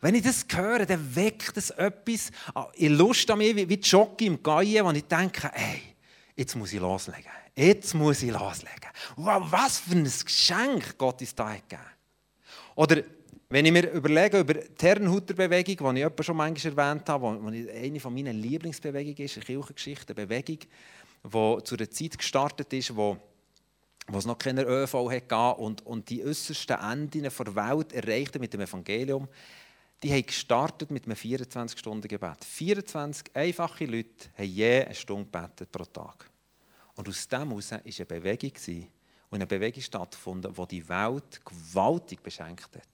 Wenn 0.00 0.16
ich 0.16 0.22
das 0.22 0.44
höre, 0.50 0.84
dann 0.84 1.14
weckt 1.14 1.56
es 1.56 1.70
etwas 1.70 2.32
in 2.74 2.94
Lust 2.94 3.30
an 3.30 3.38
mir, 3.38 3.56
wie 3.56 3.74
Jockey 3.74 4.26
im 4.26 4.42
Gaien, 4.42 4.84
wo 4.84 4.90
ich 4.90 5.04
denke, 5.04 5.48
ey, 5.54 5.80
jetzt 6.34 6.56
muss 6.56 6.72
ich 6.72 6.80
loslegen. 6.80 7.30
Jetzt 7.54 7.94
muss 7.94 8.22
ich 8.22 8.32
loslegen. 8.32 8.90
Wow, 9.14 9.44
was 9.50 9.78
für 9.78 9.94
ein 9.94 10.04
Geschenk 10.04 10.98
Gott 10.98 11.20
uns 11.20 11.34
da 11.34 11.54
gegeben 11.54 11.82
Oder 12.74 13.02
wenn 13.48 13.66
ich 13.66 13.72
mir 13.72 13.90
überlege 13.92 14.40
über 14.40 14.54
die 14.54 14.66
Herrenhuter-Bewegung, 14.80 15.94
die 15.94 16.00
ich 16.00 16.26
schon 16.26 16.36
manchmal 16.36 16.78
erwähnt 16.78 17.08
habe, 17.08 17.52
die 17.52 17.70
eine 17.70 18.00
meiner 18.10 18.32
Lieblingsbewegungen 18.32 19.18
ist, 19.18 19.36
eine 19.36 19.44
Kirchengeschichte, 19.44 20.16
eine 20.16 20.26
Bewegung, 20.26 20.58
die 21.22 21.64
zu 21.64 21.76
einer 21.76 21.90
Zeit 21.90 22.18
gestartet 22.18 22.72
ist, 22.72 22.96
wo 22.96 23.18
wo 24.08 24.18
es 24.18 24.26
noch 24.26 24.38
keine 24.38 24.64
ÖV 24.64 25.10
hatte 25.10 25.60
und, 25.60 25.86
und 25.86 26.08
die 26.10 26.24
äußersten 26.24 26.78
Enden 26.78 27.22
der 27.22 27.32
Welt 27.32 27.92
erreichten 27.92 28.40
mit 28.40 28.52
dem 28.52 28.60
Evangelium, 28.60 29.28
die 30.02 30.12
haben 30.12 30.26
gestartet 30.26 30.90
mit 30.90 31.04
einem 31.04 31.16
24-Stunden-Gebet. 31.16 32.44
24 32.44 33.36
einfache 33.36 33.86
Leute 33.86 34.30
haben 34.36 34.44
je 34.44 34.84
eine 34.84 34.94
Stunde 34.94 35.30
gebetet 35.30 35.70
pro 35.70 35.84
Tag. 35.84 36.28
Und 36.96 37.08
aus 37.08 37.28
dem 37.28 37.48
heraus 37.48 37.70
war 37.70 37.80
eine 37.84 38.06
Bewegung 38.06 38.52
und 39.30 39.36
eine 39.36 39.46
Bewegung 39.46 39.82
stattgefunden, 39.82 40.52
die 40.52 40.66
die 40.66 40.88
Welt 40.88 41.40
gewaltig 41.44 42.20
beschenkt 42.22 42.76
hat. 42.76 42.88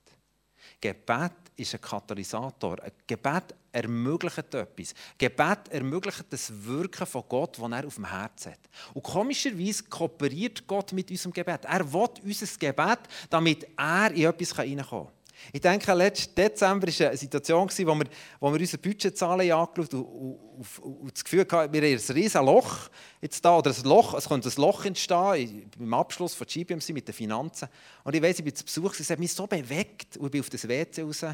Gebet 0.80 1.32
ist 1.56 1.74
ein 1.74 1.80
Katalysator. 1.80 2.76
Gebet 3.06 3.54
ermöglicht 3.72 4.54
etwas. 4.54 4.94
Gebet 5.16 5.68
ermöglicht 5.70 6.24
das 6.30 6.52
Wirken 6.64 7.06
von 7.06 7.24
Gott, 7.28 7.58
das 7.58 7.72
er 7.72 7.86
auf 7.86 7.94
dem 7.96 8.08
Herzen 8.08 8.52
hat. 8.52 8.60
Und 8.94 9.02
komischerweise 9.02 9.84
kooperiert 9.84 10.66
Gott 10.66 10.92
mit 10.92 11.10
unserem 11.10 11.32
Gebet. 11.32 11.64
Er 11.64 11.92
will 11.92 12.08
unser 12.24 12.46
Gebet, 12.58 13.00
damit 13.28 13.66
er 13.76 14.12
in 14.12 14.24
etwas 14.26 14.56
hineinkommen 14.56 15.06
kann. 15.06 15.17
Ich 15.52 15.60
denke, 15.60 15.92
letzten 15.94 16.34
Dezember 16.34 16.86
war 16.86 17.08
eine 17.08 17.16
Situation, 17.16 17.68
wo 17.68 17.94
wir, 17.94 18.04
wir 18.40 18.60
unsere 18.60 18.82
Budgetzahlen 18.82 19.50
angeschaut 19.50 19.92
haben 19.92 20.04
und, 20.04 20.78
und, 20.80 21.14
das 21.14 21.24
Gefühl 21.24 21.46
hatten, 21.50 21.72
wir 21.72 21.82
haben 21.82 21.88
ein 21.88 22.14
riesiges 22.14 22.34
Loch 22.34 22.90
jetzt 23.20 23.44
da, 23.44 23.58
oder 23.58 23.70
ein 23.70 23.84
Loch, 23.84 24.14
es 24.14 24.28
könnte 24.28 24.48
ein 24.48 24.60
Loch 24.60 24.84
entstehen 24.84 25.70
beim 25.78 25.94
Abschluss 25.94 26.34
von 26.34 26.46
GBMC 26.46 26.90
mit 26.90 27.08
den 27.08 27.14
Finanzen. 27.14 27.68
Und 28.04 28.14
ich 28.14 28.22
weiss, 28.22 28.38
ich 28.38 28.44
bin 28.44 28.54
zu 28.54 28.64
Besuch, 28.64 28.98
es 28.98 29.10
hat 29.10 29.18
mich 29.18 29.32
so 29.32 29.46
bewegt 29.46 30.16
und 30.16 30.26
ich 30.26 30.32
bin 30.32 30.40
auf 30.40 30.50
das 30.50 30.66
WC 30.66 31.02
raus 31.02 31.24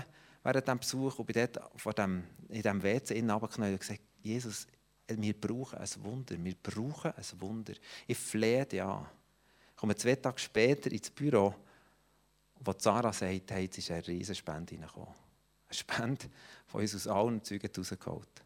während 0.43 0.67
diesem 0.67 0.79
Besuch 0.79 1.19
und 1.19 1.27
bin 1.27 1.35
dort 1.35 1.71
vor 1.81 1.93
dem, 1.95 2.25
in 2.49 2.63
diesem 2.63 2.83
WC 2.83 3.19
innen 3.19 3.31
runtergeknallt 3.31 3.73
und 3.73 3.81
gesagt, 3.81 4.01
Jesus, 4.23 4.67
wir 5.09 5.41
brauchen 5.41 5.79
ein 5.79 5.89
Wunder, 5.99 6.37
wir 6.39 6.55
brauchen 6.63 7.13
ein 7.13 7.41
Wunder. 7.41 7.75
Ich 8.07 8.19
flehe 8.19 8.65
dich 8.65 8.83
an. 8.83 9.07
Ich 9.71 9.77
komme 9.77 9.97
zwei 9.97 10.15
Tage 10.15 10.39
später 10.39 10.91
ins 10.91 11.11
Büro 11.11 11.55
wo 12.65 12.75
Sarah 12.77 13.13
sagt, 13.13 13.51
hey, 13.51 13.65
jetzt 13.65 13.79
ist 13.79 13.91
eine 13.91 14.07
riesige 14.07 14.37
Spende 14.37 14.75
reingekommen. 14.75 15.15
Eine 15.67 15.75
Spende, 15.75 16.27
die 16.73 16.77
uns 16.77 16.95
aus 16.95 17.07
allen 17.07 17.43
Zeugen 17.43 17.71
rausgeholt 17.77 18.45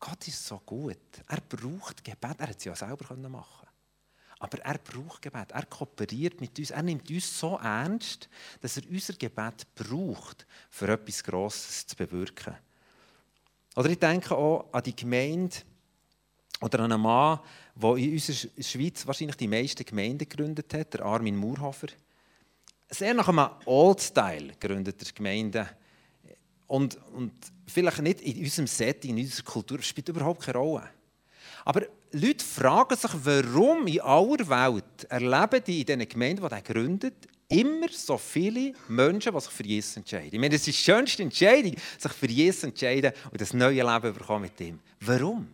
Gott 0.00 0.26
ist 0.26 0.46
so 0.46 0.58
gut. 0.64 0.96
Er 1.28 1.40
braucht 1.42 2.02
Gebet. 2.02 2.40
Er 2.40 2.46
hätte 2.46 2.58
es 2.58 2.64
ja 2.64 2.74
selber 2.74 3.14
machen 3.28 3.68
Aber 4.38 4.58
er 4.60 4.78
braucht 4.78 5.20
Gebet. 5.20 5.52
Er 5.52 5.66
kooperiert 5.66 6.40
mit 6.40 6.58
uns. 6.58 6.70
Er 6.70 6.82
nimmt 6.82 7.08
uns 7.10 7.38
so 7.38 7.58
ernst, 7.58 8.30
dass 8.62 8.78
er 8.78 8.88
unser 8.88 9.12
Gebet 9.12 9.66
braucht, 9.74 10.46
für 10.70 10.88
etwas 10.88 11.22
Grosses 11.22 11.86
zu 11.86 11.96
bewirken. 11.96 12.56
Oder 13.76 13.90
ich 13.90 13.98
denke 13.98 14.34
auch 14.34 14.72
an 14.72 14.82
die 14.82 14.96
Gemeinde 14.96 15.56
oder 16.62 16.80
an 16.80 16.92
einen 16.92 17.02
Mann, 17.02 17.40
der 17.74 17.96
in 17.96 18.12
unserer 18.12 18.62
Schweiz 18.62 19.06
wahrscheinlich 19.06 19.36
die 19.36 19.48
meisten 19.48 19.84
Gemeinden 19.84 20.18
gegründet 20.18 20.72
hat, 20.72 20.94
der 20.94 21.04
Armin 21.04 21.36
Murhofer 21.36 21.88
sehr 22.90 23.14
nach 23.14 23.28
einem 23.28 23.48
Old-Style 23.64 24.54
gegründete 24.58 25.12
Gemeinde. 25.12 25.68
Und, 26.66 26.98
und 27.14 27.32
vielleicht 27.66 28.02
nicht 28.02 28.20
in 28.20 28.38
unserem 28.42 28.66
Setting, 28.66 29.16
in 29.16 29.24
unserer 29.24 29.44
Kultur, 29.44 29.78
das 29.78 29.86
spielt 29.86 30.08
überhaupt 30.08 30.42
keine 30.42 30.58
Rolle. 30.58 30.90
Aber 31.64 31.82
Leute 32.12 32.44
fragen 32.44 32.96
sich, 32.96 33.10
warum 33.22 33.86
in 33.86 34.00
aller 34.00 34.48
Welt 34.48 35.04
erleben 35.08 35.64
die 35.66 35.80
in 35.80 35.86
diesen 35.86 36.08
Gemeinden, 36.08 36.46
die 36.46 36.52
er 36.52 36.62
gründet, 36.62 37.28
immer 37.48 37.88
so 37.90 38.16
viele 38.16 38.72
Menschen, 38.88 39.32
die 39.32 39.40
sich 39.40 39.50
für 39.50 39.64
Jesus 39.64 39.96
entscheiden. 39.96 40.30
Ich 40.32 40.38
meine, 40.38 40.50
das 40.50 40.60
ist 40.60 40.66
die 40.66 40.72
schönste 40.84 41.22
Entscheidung, 41.22 41.74
sich 41.98 42.12
für 42.12 42.28
Jesus 42.28 42.64
entscheiden 42.64 43.12
und 43.30 43.40
das 43.40 43.52
neue 43.52 43.82
Leben 43.82 44.14
bekommen 44.14 44.42
mit 44.42 44.60
ihm. 44.60 44.78
Warum? 45.00 45.48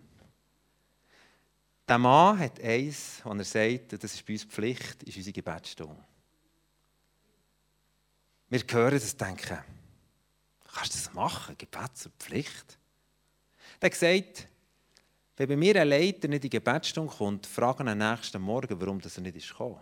Der 1.89 1.99
Mann 1.99 2.39
hat 2.39 2.61
eins, 2.61 3.21
was 3.25 3.55
er 3.55 3.71
sagt, 3.71 4.03
das 4.03 4.15
ist 4.15 4.27
bei 4.27 4.33
uns 4.35 4.45
Pflicht, 4.45 5.03
ist 5.05 5.17
unsere 5.17 5.33
Gebetsstunde. 5.33 6.05
Wir 8.49 8.61
hören 8.71 8.95
das 8.95 9.17
denken, 9.17 9.59
kannst 10.73 10.95
du 10.95 10.99
das 10.99 11.13
machen? 11.15 11.59
Gebet 11.59 11.97
zur 11.97 12.13
Pflicht? 12.19 12.79
Er 13.81 13.87
hat 13.87 13.93
gesagt, 13.93 14.49
wenn 15.37 15.49
bei 15.49 15.57
mir 15.57 15.81
ein 15.81 15.89
Leiter 15.89 16.29
nicht 16.29 16.45
in 16.45 16.51
die 16.51 16.51
Gebetsstunde 16.51 17.13
kommt, 17.13 17.47
fragen 17.47 17.89
am 17.89 17.99
nächsten 17.99 18.41
Morgen, 18.41 18.81
warum 18.81 19.01
er 19.01 19.21
nicht 19.21 19.37
ist 19.37 19.51
gekommen. 19.51 19.81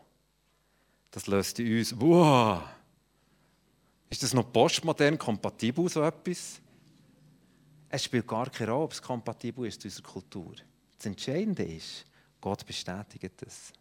Das 1.11 1.26
löst 1.26 1.59
in 1.61 1.78
uns, 1.78 1.94
wow, 2.00 2.62
ist 4.11 4.23
das 4.23 4.35
noch 4.35 4.52
postmodern 4.52 5.18
kompatibel, 5.18 5.88
so 5.88 6.02
etwas? 6.02 6.61
Es 7.88 8.04
spielt 8.04 8.26
gar 8.26 8.50
keine 8.50 8.71
Rolle, 8.71 8.85
ob 8.85 8.92
es 8.92 9.02
kompatibel 9.02 9.66
ist 9.66 9.80
zu 9.80 9.88
unserer 9.88 10.04
Kultur. 10.04 10.54
Das 10.97 11.06
Entscheidende 11.06 11.64
ist, 11.64 12.04
Gott 12.40 12.66
bestätigt 12.66 13.35
das. 13.40 13.73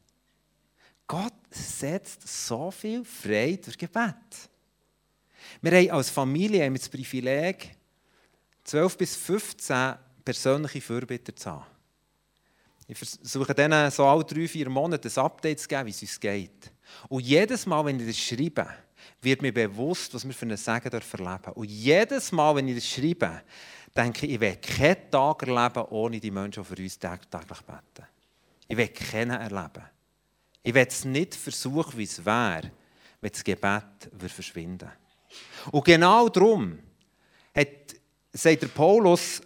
Gott 1.08 1.34
setzt 1.50 2.28
so 2.28 2.70
viel 2.70 3.04
frei 3.04 3.60
durch 3.64 3.78
Gebet. 3.78 4.50
Wir 5.62 5.72
haben 5.72 5.92
als 5.92 6.10
Familie 6.10 6.72
das 6.72 6.90
Privileg, 6.90 7.76
12 8.64 8.98
bis 8.98 9.16
15 9.16 9.96
persönliche 10.24 10.82
Fürbitter 10.82 11.36
zu 11.36 11.52
haben. 11.52 11.66
Ich 12.88 12.98
versuche 12.98 13.54
denen 13.54 13.90
so 13.92 14.06
alle 14.06 14.24
drei, 14.24 14.48
vier 14.48 14.70
Monate 14.70 15.10
ein 15.10 15.24
Update 15.24 15.60
zu 15.60 15.68
geben, 15.68 15.86
wie 15.86 15.92
es 15.92 16.02
uns 16.02 16.20
geht. 16.20 16.72
Und 17.10 17.24
jedes 17.24 17.66
Mal, 17.66 17.86
wenn 17.86 18.00
ich 18.00 18.08
das 18.08 18.18
schreibe, 18.18 18.68
wird 19.22 19.42
mir 19.42 19.54
bewusst, 19.54 20.14
was 20.14 20.26
wir 20.26 20.34
für 20.34 20.46
einen 20.46 20.58
Segen 20.58 20.92
erleben 20.92 21.54
Und 21.54 21.70
jedes 21.70 22.32
Mal, 22.32 22.56
wenn 22.56 22.68
ich 22.68 22.76
das 22.76 22.88
schreibe, 22.88 23.42
denke 23.96 24.26
ich, 24.26 24.34
ich 24.34 24.40
werde 24.40 24.58
keinen 24.58 25.12
Tag 25.12 25.44
erleben, 25.44 25.86
ohne 25.90 26.20
die 26.20 26.32
Menschen, 26.32 26.64
die 26.64 26.76
für 26.76 26.82
uns 26.82 27.00
täglich 27.00 27.30
beten. 27.30 28.08
Ich 28.68 28.78
werde 28.78 28.94
keinen 28.94 29.42
erleben. 29.42 29.84
Ich 30.62 30.74
werde 30.74 30.92
es 30.92 31.06
nicht 31.06 31.36
versuchen, 31.36 31.98
wie 31.98 32.04
es 32.04 32.26
wäre, 32.26 32.72
wenn 33.22 33.32
das 33.32 33.44
Gebet 33.44 34.10
verschwinden 34.28 34.88
würde. 34.88 35.03
Und 35.72 35.86
genau 35.86 36.30
darum 36.30 36.80
hat, 37.56 37.68
sagt 38.32 38.62
der 38.62 38.68
Paulus 38.68 39.42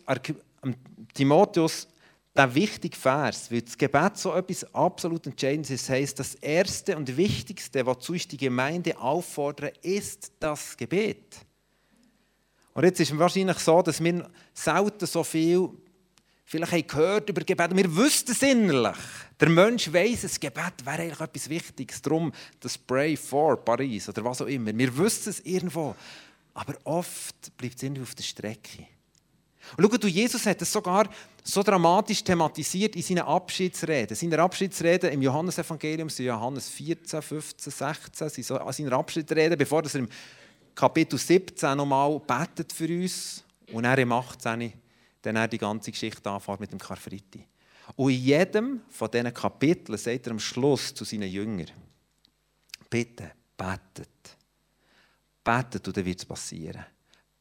Timotheus, 1.13 1.87
der 2.35 2.53
wichtige 2.53 2.95
Vers, 2.95 3.51
weil 3.51 3.63
das 3.63 3.77
Gebet 3.77 4.17
so 4.17 4.33
etwas 4.33 4.73
absolut 4.75 5.25
Entscheidendes 5.25 5.71
ist, 5.71 5.89
heißt, 5.89 6.19
das 6.19 6.35
Erste 6.35 6.95
und 6.95 7.17
Wichtigste, 7.17 7.85
wozu 7.85 8.13
ich 8.13 8.27
die 8.27 8.37
Gemeinde 8.37 8.97
auffordere, 8.99 9.73
ist 9.81 10.31
das 10.39 10.77
Gebet. 10.77 11.37
Und 12.75 12.83
jetzt 12.83 12.99
ist 12.99 13.11
es 13.11 13.17
wahrscheinlich 13.17 13.57
so, 13.57 13.81
dass 13.81 14.03
wir 14.03 14.29
selten 14.53 15.07
so 15.07 15.23
viel 15.23 15.69
vielleicht 16.47 16.71
haben 16.71 16.87
gehört 16.87 17.29
über 17.29 17.41
Gebet. 17.41 17.75
Wir 17.75 17.95
wüssten 17.95 18.31
es 18.31 18.41
innerlich. 18.41 18.97
Der 19.39 19.49
Mensch 19.49 19.91
weiß, 19.91 20.21
das 20.21 20.39
Gebet 20.39 20.85
wäre 20.85 21.01
eigentlich 21.01 21.19
etwas 21.19 21.49
Wichtiges. 21.49 22.01
Darum 22.01 22.31
das 22.59 22.77
Pray 22.77 23.15
for 23.15 23.57
Paris 23.57 24.09
oder 24.09 24.23
was 24.23 24.41
auch 24.41 24.47
immer. 24.47 24.75
Wir 24.75 24.97
wüssten 24.97 25.29
es 25.29 25.41
irgendwo. 25.41 25.95
Aber 26.53 26.73
oft 26.85 27.55
bleibt 27.57 27.75
es 27.75 27.83
irgendwie 27.83 28.01
auf 28.01 28.15
der 28.15 28.23
Strecke. 28.23 28.87
Und 29.75 29.83
schau, 29.83 29.97
du, 29.97 30.07
Jesus 30.07 30.45
hat 30.45 30.61
es 30.61 30.71
sogar 30.71 31.09
so 31.43 31.61
dramatisch 31.61 32.23
thematisiert 32.23 32.95
in 32.95 33.01
seinen 33.01 33.25
Abschiedsreden. 33.25 34.15
Seine 34.15 34.39
Abschiedsreden 34.39 35.11
im 35.11 35.21
Johannesevangelium 35.21 36.09
sind 36.09 36.27
Johannes 36.27 36.69
14, 36.69 37.21
15, 37.21 37.71
16, 37.73 38.29
sind 38.29 38.45
so 38.45 38.59
seine 38.71 38.93
Abschiedsreden, 38.93 39.57
bevor 39.57 39.83
er 39.83 39.95
im 39.95 40.07
Kapitel 40.73 41.19
17 41.19 41.75
nochmal 41.75 42.19
betet 42.19 42.71
für 42.71 42.87
uns 42.87 43.43
und 43.73 43.83
er 43.83 43.97
im 43.97 44.11
18 44.13 44.71
dann 45.21 45.35
er 45.35 45.47
die 45.47 45.57
ganze 45.57 45.91
Geschichte 45.91 46.29
anfängt 46.29 46.59
mit 46.59 46.71
dem 46.71 46.79
Karfreitag. 46.79 47.45
Und 47.95 48.11
in 48.11 48.21
jedem 48.21 48.81
von 48.89 49.09
diesen 49.09 49.33
Kapiteln 49.33 49.97
sagt 49.97 50.27
er 50.27 50.31
am 50.31 50.39
Schluss 50.39 50.93
zu 50.93 51.05
seinen 51.05 51.29
Jüngern, 51.29 51.71
bitte 52.89 53.31
betet. 53.55 54.37
Betet 55.43 55.87
und 55.87 55.95
dann 55.95 56.05
wird 56.05 56.19
es 56.19 56.25
passieren. 56.25 56.85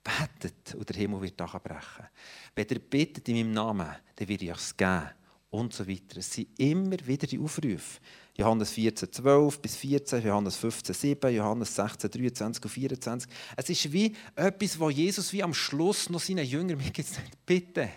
Betet 0.02 0.74
und 0.76 0.88
der 0.88 0.96
Himmel 0.96 1.20
wird 1.20 1.36
brechen. 1.36 2.06
Wenn 2.54 2.66
ihr 2.68 2.78
betet 2.78 3.28
in 3.28 3.36
meinem 3.36 3.52
Namen, 3.52 3.96
dann 4.14 4.28
wird 4.28 4.42
ich 4.42 4.50
es 4.50 4.76
geben. 4.76 5.10
Und 5.50 5.72
so 5.72 5.86
weiter. 5.86 6.18
Es 6.18 6.32
sind 6.32 6.48
immer 6.58 6.96
wieder 7.06 7.26
die 7.26 7.38
Aufrufe. 7.38 8.00
Johannes 8.36 8.70
14, 8.72 9.10
12 9.12 9.60
bis 9.60 9.76
14, 9.76 10.22
Johannes 10.22 10.56
15, 10.56 10.94
7, 10.94 11.34
Johannes 11.34 11.74
16, 11.74 12.10
23 12.10 12.64
und 12.64 12.70
24. 12.70 13.30
Es 13.56 13.70
ist 13.70 13.92
wie 13.92 14.14
etwas, 14.34 14.78
wo 14.78 14.90
Jesus 14.90 15.32
wie 15.32 15.42
am 15.42 15.54
Schluss 15.54 16.10
noch 16.10 16.20
seinen 16.20 16.44
Jüngern 16.44 16.76
mitgibt. 16.76 17.18
Bitte, 17.46 17.88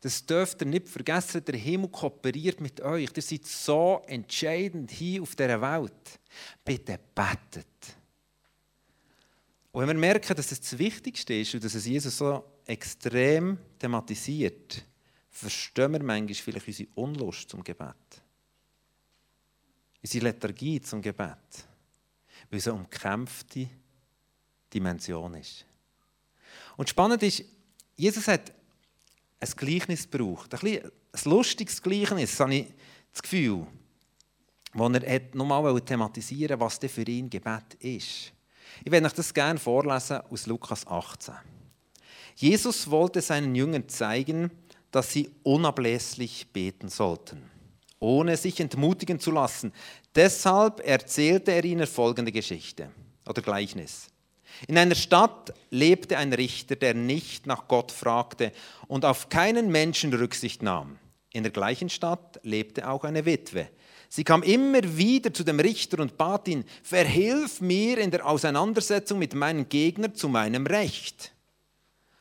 das 0.00 0.24
dürft 0.24 0.62
ihr 0.62 0.66
nicht 0.66 0.88
vergessen, 0.88 1.44
der 1.44 1.56
Himmel 1.56 1.90
kooperiert 1.90 2.60
mit 2.60 2.80
euch. 2.80 3.10
Ihr 3.14 3.22
seid 3.22 3.44
so 3.44 4.00
entscheidend 4.06 4.90
hier 4.90 5.22
auf 5.22 5.36
dieser 5.36 5.60
Welt. 5.60 6.20
Bitte 6.64 6.98
betet. 7.14 7.66
Und 9.72 9.82
wenn 9.82 9.88
wir 9.88 9.94
merken, 9.94 10.34
dass 10.34 10.52
es 10.52 10.60
das 10.60 10.78
Wichtigste 10.78 11.34
ist 11.34 11.54
und 11.54 11.64
dass 11.64 11.74
es 11.74 11.84
Jesus 11.84 12.16
so 12.16 12.44
extrem 12.64 13.58
thematisiert, 13.78 14.84
verstehen 15.30 15.92
wir 15.92 16.02
manchmal 16.02 16.34
vielleicht 16.34 16.66
unsere 16.66 16.88
Unlust 16.94 17.50
zum 17.50 17.62
Gebet 17.62 18.21
unsere 20.02 20.24
Lethargie 20.24 20.80
zum 20.80 21.00
Gebet, 21.00 21.38
weil 22.50 22.58
es 22.58 22.66
eine 22.66 22.78
umkämpfte 22.78 23.68
Dimension 24.72 25.34
ist. 25.34 25.64
Und 26.76 26.88
spannend 26.88 27.22
ist, 27.22 27.44
Jesus 27.96 28.26
hat 28.26 28.52
ein 29.40 29.50
Gleichnis 29.56 30.10
gebraucht, 30.10 30.52
ein, 30.54 30.78
ein 30.78 30.90
lustiges 31.24 31.80
Gleichnis, 31.80 32.38
habe 32.40 32.54
ich 32.54 32.66
das 33.12 33.22
Gefühl, 33.22 33.66
wo 34.72 34.88
er 34.88 35.20
nochmal 35.34 35.80
thematisieren 35.82 36.58
was 36.58 36.78
denn 36.78 36.90
für 36.90 37.02
ihn 37.02 37.28
Gebet 37.28 37.74
ist. 37.80 38.32
Ich 38.84 38.90
werde 38.90 39.06
euch 39.06 39.12
das 39.12 39.34
gerne 39.34 39.58
vorlesen 39.58 40.22
aus 40.30 40.46
Lukas 40.46 40.86
18. 40.86 41.34
Jesus 42.36 42.90
wollte 42.90 43.20
seinen 43.20 43.54
Jüngern 43.54 43.88
zeigen, 43.88 44.50
dass 44.90 45.12
sie 45.12 45.30
unablässlich 45.42 46.46
beten 46.50 46.88
sollten 46.88 47.51
ohne 48.02 48.36
sich 48.36 48.58
entmutigen 48.60 49.20
zu 49.20 49.30
lassen. 49.30 49.72
Deshalb 50.14 50.80
erzählte 50.80 51.52
er 51.52 51.64
ihnen 51.64 51.86
folgende 51.86 52.32
Geschichte 52.32 52.90
oder 53.26 53.40
Gleichnis. 53.40 54.08
In 54.66 54.76
einer 54.76 54.94
Stadt 54.94 55.54
lebte 55.70 56.18
ein 56.18 56.32
Richter, 56.32 56.76
der 56.76 56.94
nicht 56.94 57.46
nach 57.46 57.68
Gott 57.68 57.92
fragte 57.92 58.52
und 58.88 59.04
auf 59.04 59.28
keinen 59.28 59.70
Menschen 59.70 60.12
Rücksicht 60.12 60.62
nahm. 60.62 60.98
In 61.32 61.44
der 61.44 61.52
gleichen 61.52 61.88
Stadt 61.88 62.40
lebte 62.42 62.90
auch 62.90 63.04
eine 63.04 63.24
Witwe. 63.24 63.68
Sie 64.08 64.24
kam 64.24 64.42
immer 64.42 64.80
wieder 64.98 65.32
zu 65.32 65.42
dem 65.44 65.58
Richter 65.58 66.00
und 66.00 66.18
bat 66.18 66.46
ihn, 66.48 66.64
verhilf 66.82 67.62
mir 67.62 67.96
in 67.98 68.10
der 68.10 68.26
Auseinandersetzung 68.26 69.18
mit 69.18 69.34
meinem 69.34 69.68
Gegner 69.70 70.12
zu 70.12 70.28
meinem 70.28 70.66
Recht. 70.66 71.32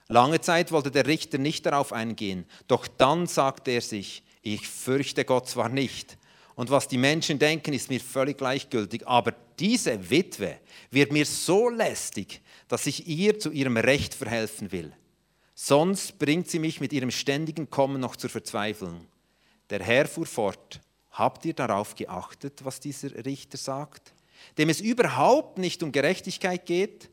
Lange 0.08 0.40
Zeit 0.40 0.72
wollte 0.72 0.92
der 0.92 1.08
Richter 1.08 1.38
nicht 1.38 1.66
darauf 1.66 1.92
eingehen, 1.92 2.46
doch 2.68 2.88
dann 2.88 3.28
sagte 3.28 3.72
er 3.72 3.82
sich, 3.82 4.24
ich 4.42 4.68
fürchte 4.68 5.26
Gott 5.26 5.48
zwar 5.48 5.70
nicht, 5.70 6.18
und 6.56 6.70
was 6.70 6.88
die 6.88 6.98
Menschen 6.98 7.40
denken, 7.40 7.74
ist 7.74 7.90
mir 7.90 8.00
völlig 8.00 8.38
gleichgültig, 8.38 9.08
aber 9.08 9.34
diese 9.58 10.10
Witwe 10.10 10.60
wird 10.92 11.12
mir 11.12 11.26
so 11.26 11.70
lästig, 11.70 12.42
dass 12.68 12.86
ich 12.88 13.08
ihr 13.08 13.40
zu 13.40 13.52
ihrem 13.52 13.78
Recht 13.78 14.14
verhelfen 14.14 14.72
will. 14.72 14.94
Sonst 15.56 16.20
bringt 16.20 16.50
sie 16.50 16.60
mich 16.60 16.80
mit 16.80 16.94
ihrem 16.94 17.12
ständigen 17.12 17.70
Kommen 17.70 18.02
noch 18.02 18.16
zur 18.16 18.30
Verzweiflung. 18.30 19.08
Der 19.70 19.82
Herr 19.82 20.08
fuhr 20.08 20.26
fort, 20.26 20.82
habt 21.12 21.46
ihr 21.46 21.54
darauf 21.54 21.96
geachtet, 21.96 22.64
was 22.64 22.80
dieser 22.80 23.26
Richter 23.26 23.58
sagt, 23.58 24.14
dem 24.58 24.70
es 24.70 24.82
überhaupt 24.82 25.58
nicht 25.58 25.84
um 25.84 25.92
Gerechtigkeit 25.92 26.66
geht? 26.66 27.10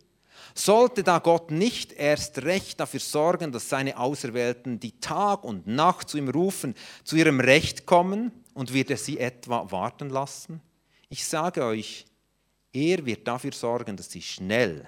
Sollte 0.55 1.03
da 1.03 1.19
Gott 1.19 1.51
nicht 1.51 1.93
erst 1.93 2.43
recht 2.43 2.81
dafür 2.81 3.01
sorgen, 3.01 3.53
dass 3.53 3.69
seine 3.69 3.99
Auserwählten, 3.99 4.81
die 4.81 4.99
Tag 5.01 5.45
und 5.45 5.67
Nacht 5.67 6.09
zu 6.09 6.19
ihm 6.19 6.29
rufen, 6.29 6.75
zu 7.05 7.17
ihrem 7.17 7.41
Recht 7.41 7.87
kommen 7.87 8.33
und 8.55 8.73
wird 8.73 8.91
er 8.91 8.97
sie 8.97 9.19
etwa 9.19 9.71
warten 9.71 10.11
lassen? 10.11 10.61
Ich 11.09 11.27
sage 11.27 11.65
euch, 11.65 12.07
er 12.73 13.05
wird 13.07 13.27
dafür 13.27 13.53
sorgen, 13.53 13.97
dass 13.97 14.11
sie 14.11 14.23
schnell 14.23 14.87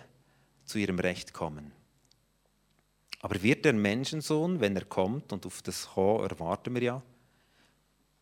zu 0.65 0.79
ihrem 0.79 0.99
Recht 0.99 1.33
kommen. 1.33 1.73
Aber 3.21 3.43
wird 3.43 3.65
der 3.65 3.75
Menschensohn, 3.75 4.61
wenn 4.61 4.77
er 4.77 4.85
kommt, 4.85 5.33
und 5.33 5.45
auf 5.45 5.63
das 5.63 5.89
Kommen 5.89 6.31
erwarten 6.31 6.75
wir 6.75 6.83
ja, 6.83 7.03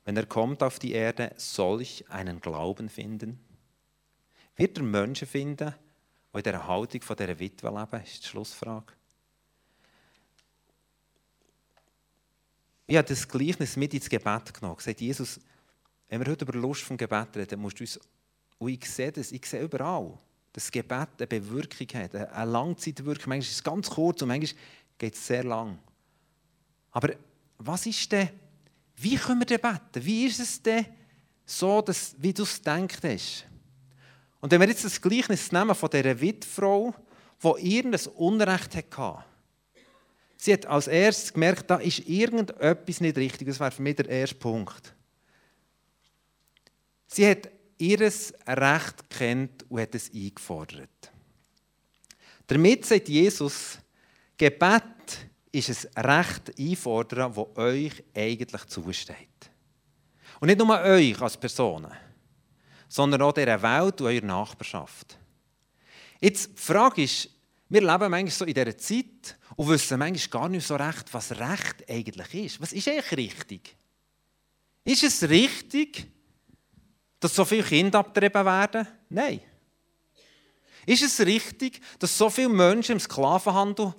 wenn 0.04 0.16
er 0.16 0.26
kommt 0.26 0.62
auf 0.62 0.78
die 0.78 0.92
Erde, 0.92 1.32
solch 1.36 2.04
einen 2.08 2.40
Glauben 2.40 2.88
finden? 2.88 3.38
Wird 4.56 4.78
er 4.78 4.84
Menschen 4.84 5.28
finden, 5.28 5.74
die 6.32 6.38
in 6.38 6.42
dieser 6.42 6.66
Haltung 6.66 7.02
von 7.02 7.16
dieser 7.16 7.38
Witwe 7.38 7.68
leben, 7.68 8.04
ist 8.04 8.22
die 8.22 8.28
Schlussfrage. 8.28 8.92
Ich 12.86 12.96
habe 12.96 13.06
das 13.06 13.28
Gleichnis 13.28 13.76
mit 13.76 13.92
ins 13.92 14.08
Gebet 14.08 14.54
genommen. 14.54 14.76
Gesagt, 14.76 15.00
Jesus, 15.00 15.38
wenn 16.08 16.20
wir 16.24 16.32
heute 16.32 16.44
über 16.44 16.58
Lust 16.58 16.82
vom 16.82 16.96
Gebet 16.96 17.36
reden, 17.36 17.60
musst 17.60 17.78
du 17.78 17.84
uns, 17.84 18.00
und 18.58 18.70
ich 18.70 18.84
sehe 18.86 19.12
das, 19.12 19.30
ich 19.30 19.44
sehe 19.44 19.62
überall, 19.62 20.18
dass 20.52 20.70
Gebet 20.70 21.08
eine 21.18 21.26
Bewirkung 21.26 21.86
hat, 21.94 22.14
eine 22.14 22.50
Langzeitwirkung. 22.50 23.28
Manchmal 23.28 23.38
ist 23.38 23.52
es 23.52 23.62
ganz 23.62 23.90
kurz 23.90 24.22
und 24.22 24.28
manchmal 24.28 24.58
geht 24.96 25.14
es 25.14 25.26
sehr 25.26 25.44
lang. 25.44 25.78
Aber 26.90 27.14
was 27.58 27.86
ist 27.86 28.10
denn, 28.10 28.30
wie 28.96 29.16
können 29.16 29.40
wir 29.40 29.46
denn 29.46 29.60
beten? 29.60 30.04
Wie 30.04 30.26
ist 30.26 30.40
es 30.40 30.62
denn 30.62 30.86
so, 31.44 31.82
dass, 31.82 32.14
wie 32.18 32.32
du 32.32 32.42
es 32.42 32.56
gedacht 32.56 33.04
hast? 33.04 33.46
Und 34.40 34.52
wenn 34.52 34.60
wir 34.60 34.68
jetzt 34.68 34.84
das 34.84 35.00
Gleichnis 35.00 35.50
nehmen 35.50 35.74
von 35.74 35.90
dieser 35.90 36.20
Witfrau, 36.20 36.94
die 37.42 37.76
irgendein 37.76 38.06
Unrecht 38.14 38.76
hatte, 38.76 39.24
sie 40.36 40.52
hat 40.52 40.66
als 40.66 40.86
erstes 40.86 41.32
gemerkt, 41.32 41.70
da 41.70 41.76
ist 41.76 42.00
irgendetwas 42.00 43.00
nicht 43.00 43.16
richtig. 43.16 43.48
Das 43.48 43.60
wäre 43.60 43.70
für 43.70 43.82
mich 43.82 43.96
der 43.96 44.08
erste 44.08 44.36
Punkt. 44.36 44.94
Sie 47.06 47.28
hat 47.28 47.48
ihr 47.78 48.00
Recht 48.00 49.10
kennt 49.10 49.70
und 49.70 49.80
hat 49.80 49.94
es 49.94 50.12
eingefordert. 50.12 51.12
Damit 52.46 52.84
sagt 52.86 53.08
Jesus, 53.08 53.78
Gebet 54.36 54.82
ist 55.52 55.88
ein 55.96 56.04
Recht 56.04 56.58
einfordern, 56.58 57.32
das 57.34 57.56
euch 57.56 58.04
eigentlich 58.14 58.64
zusteht. 58.66 59.16
Und 60.40 60.48
nicht 60.48 60.58
nur 60.58 60.80
euch 60.80 61.20
als 61.20 61.36
Personen, 61.36 61.92
sondern 62.88 63.22
auch 63.22 63.32
dieser 63.32 63.62
Welt 63.62 64.00
und 64.00 64.06
eurer 64.06 64.24
Nachbarschaft. 64.24 65.18
Jetzt, 66.20 66.50
die 66.50 66.60
Frage 66.60 67.02
ist, 67.02 67.28
wir 67.68 67.82
leben 67.82 68.10
manchmal 68.10 68.30
so 68.30 68.44
in 68.44 68.54
dieser 68.54 68.76
Zeit 68.78 69.36
und 69.56 69.68
wissen 69.68 69.98
manchmal 69.98 70.40
gar 70.40 70.48
nicht 70.48 70.66
so 70.66 70.74
recht, 70.74 71.12
was 71.12 71.32
Recht 71.32 71.88
eigentlich 71.88 72.34
ist. 72.34 72.60
Was 72.60 72.72
ist 72.72 72.88
eigentlich 72.88 73.12
richtig? 73.16 73.76
Ist 74.84 75.04
es 75.04 75.28
richtig, 75.28 76.06
dass 77.20 77.34
so 77.34 77.44
viele 77.44 77.62
Kinder 77.62 77.98
abgetrieben 77.98 78.44
werden? 78.44 78.88
Nein. 79.10 79.40
Ist 80.86 81.02
es 81.02 81.20
richtig, 81.20 81.82
dass 81.98 82.16
so 82.16 82.30
viele 82.30 82.48
Menschen 82.48 82.92
im 82.92 83.00
Sklavenhandel 83.00 83.94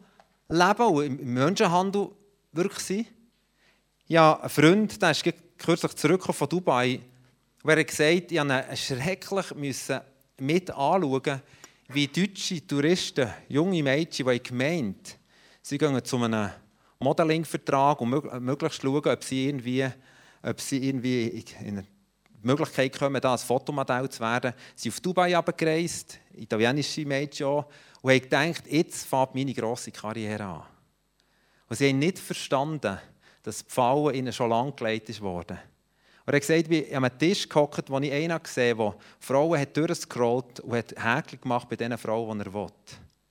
leben 0.48 0.86
und 0.88 1.06
im 1.06 1.34
Menschenhandel 1.34 2.10
wirklich 2.52 2.84
sind? 2.84 3.08
Ja, 4.08 4.40
ein 4.40 4.50
Freund, 4.50 5.00
der 5.00 5.12
ist 5.12 5.24
kürzlich 5.60 5.94
zurückgekommen 5.94 6.38
von 6.38 6.50
Dubai, 6.50 7.00
und 7.64 7.70
er 7.70 7.80
hat 7.80 7.88
gesagt, 7.88 8.32
ich 8.32 8.44
musste 8.44 8.76
schrecklich 8.76 9.52
mit 10.40 10.70
anschauen, 10.72 11.42
wie 11.90 12.08
deutsche 12.08 12.66
Touristen, 12.66 13.28
junge 13.48 13.84
Mädchen, 13.84 14.28
die 14.28 14.44
gemeint 14.44 15.20
sie 15.62 15.78
gehen 15.78 16.04
zu 16.04 16.18
einem 16.18 16.50
Modeling-Vertrag 17.00 18.02
und 18.02 18.42
möglichst 18.42 18.82
schauen, 18.82 19.06
ob 19.06 19.24
sie 19.24 19.48
irgendwie, 19.48 19.88
ob 20.42 20.60
sie 20.60 20.88
irgendwie 20.88 21.46
in 21.64 21.78
die 21.78 21.84
Möglichkeit 22.42 22.98
kommen, 22.98 23.22
da 23.22 23.34
als 23.34 23.44
Fotomodell 23.44 24.10
zu 24.10 24.22
werden. 24.22 24.54
Sie 24.76 24.90
sind 24.90 24.94
auf 24.94 25.02
Dubai 25.02 25.38
abgereist, 25.38 26.20
italienische 26.36 27.06
Mädchen 27.06 27.48
auch, 27.48 27.66
und 28.02 28.12
haben 28.12 28.22
gedacht, 28.22 28.64
jetzt 28.68 29.06
fängt 29.06 29.36
meine 29.36 29.54
grosse 29.54 29.92
Karriere 29.92 30.44
an. 30.44 30.64
Und 31.68 31.76
sie 31.76 31.90
haben 31.90 32.00
nicht 32.00 32.20
verstanden, 32.20 32.98
dass 33.44 33.64
die 33.64 33.72
Fallen 33.72 34.16
ihnen 34.16 34.34
schon 34.34 34.50
lange 34.50 34.72
gelegt 34.74 35.22
worden. 35.22 35.60
Er 36.30 36.36
hat 36.36 36.42
gesagt, 36.42 36.70
ich 36.70 36.96
an 36.96 37.04
einem 37.04 37.18
Tisch 37.18 37.50
gehockt, 37.50 37.90
wo 37.90 37.98
ich 37.98 38.12
einen 38.12 38.44
gesehen 38.44 38.78
habe, 38.78 38.96
der 38.96 39.02
Frauen 39.20 39.60
hat 39.60 39.76
durchgescrollt 39.76 40.60
und 40.60 40.78
hat 40.78 40.92
Häkchen 40.92 41.42
gemacht 41.42 41.68
bei 41.68 41.76
den 41.76 41.98
Frauen, 41.98 42.38
die 42.38 42.46
er 42.46 42.54
will. 42.54 42.68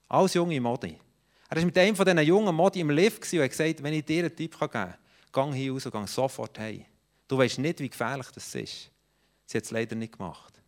Alles 0.08 0.34
junge 0.34 0.60
Modi. 0.60 0.98
Er 1.48 1.56
war 1.56 1.64
mit 1.64 1.78
einem 1.78 1.94
von 1.94 2.04
diesen 2.04 2.18
jungen 2.22 2.52
Modi 2.52 2.80
im 2.80 2.90
Lift 2.90 3.32
und 3.32 3.40
hat 3.40 3.50
gesagt, 3.50 3.80
wenn 3.84 3.94
ich 3.94 4.04
dir 4.04 4.24
einen 4.24 4.34
Tipp 4.34 4.58
geben 4.58 4.72
kann, 4.72 4.94
geh 5.32 5.56
hier 5.56 5.72
raus 5.72 5.86
und 5.86 5.92
geh 5.92 6.06
sofort 6.06 6.58
heim. 6.58 6.84
Du 7.28 7.38
weißt 7.38 7.60
nicht, 7.60 7.78
wie 7.78 7.88
gefährlich 7.88 8.26
das 8.34 8.52
ist. 8.56 8.90
Sie 9.46 9.58
hat 9.58 9.64
es 9.64 9.70
leider 9.70 9.94
nicht 9.94 10.18
gemacht. 10.18 10.60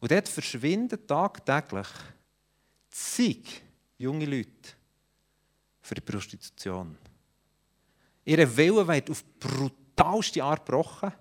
Und 0.00 0.10
dort 0.10 0.28
verschwinden 0.28 1.06
tagtäglich 1.06 1.86
zig 2.90 3.62
junge 3.98 4.24
Leute 4.26 4.70
für 5.80 5.94
die 5.94 6.00
Prostitution. 6.00 6.98
Ihre 8.24 8.56
Wille 8.56 8.88
wird 8.88 9.10
auf 9.10 9.22
brutalste 9.38 10.42
Art 10.42 10.66
gebrochen. 10.66 11.12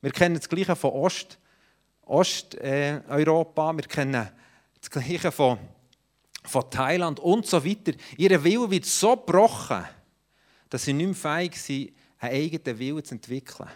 Wir 0.00 0.10
kennen 0.12 0.36
das 0.36 0.48
Gleiche 0.48 0.76
von 0.76 0.92
Ost, 0.92 1.38
Osteuropa, 2.02 3.70
äh, 3.70 3.76
wir 3.76 3.84
kennen 3.84 4.28
das 4.80 4.90
Gleiche 4.90 5.32
von, 5.32 5.58
von 6.44 6.70
Thailand 6.70 7.20
und 7.20 7.46
so 7.46 7.64
weiter. 7.64 7.92
Ihre 8.16 8.42
Wille 8.42 8.70
wird 8.70 8.86
so 8.86 9.16
gebrochen, 9.16 9.84
dass 10.70 10.84
sie 10.84 10.92
nicht 10.92 11.06
mehr 11.06 11.14
fähig 11.14 11.56
sind, 11.56 11.92
einen 12.18 12.34
eigenen 12.34 12.78
Willen 12.78 13.04
zu 13.04 13.14
entwickeln. 13.14 13.68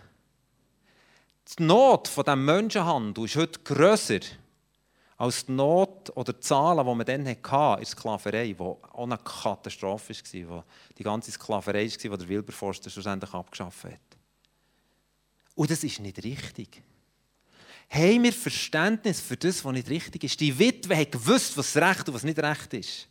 Die 1.58 1.62
Not 1.62 2.08
von 2.08 2.24
diesem 2.24 2.44
Menschenhandel 2.44 3.24
ist 3.24 3.37
heute 3.37 3.61
grösser 3.61 4.20
als 5.18 5.46
die 5.46 5.52
Not 5.52 6.11
oder 6.16 6.32
die 6.32 6.40
Zahlen, 6.40 6.85
die 6.87 6.94
man 6.94 7.06
dann 7.06 7.28
hatte 7.28 7.42
in 7.42 7.76
der 7.76 7.85
Sklaverei, 7.85 8.52
die 8.52 8.61
auch 8.61 8.78
eine 8.94 9.18
Katastrophe 9.18 10.14
war, 10.14 10.48
wo 10.48 10.64
die 10.98 11.02
ganze 11.02 11.30
Sklaverei 11.30 11.88
war, 11.88 11.96
die 11.98 12.08
der 12.08 12.28
Wilberforster 12.28 12.90
schlussendlich 12.90 13.32
abgeschafft 13.32 13.85
hat. 13.85 14.12
Und 15.54 15.70
das 15.70 15.84
ist 15.84 16.00
nicht 16.00 16.22
richtig. 16.22 16.82
Haben 17.90 18.22
wir 18.22 18.32
Verständnis 18.32 19.20
für 19.20 19.36
das, 19.36 19.64
was 19.64 19.72
nicht 19.72 19.90
richtig 19.90 20.24
ist? 20.24 20.40
Die 20.40 20.58
Witwe 20.58 20.96
hat 20.96 21.12
gewusst, 21.12 21.56
was 21.56 21.76
recht 21.76 22.08
und 22.08 22.14
was 22.14 22.22
nicht 22.22 22.38
recht 22.38 22.72
ist. 22.74 23.08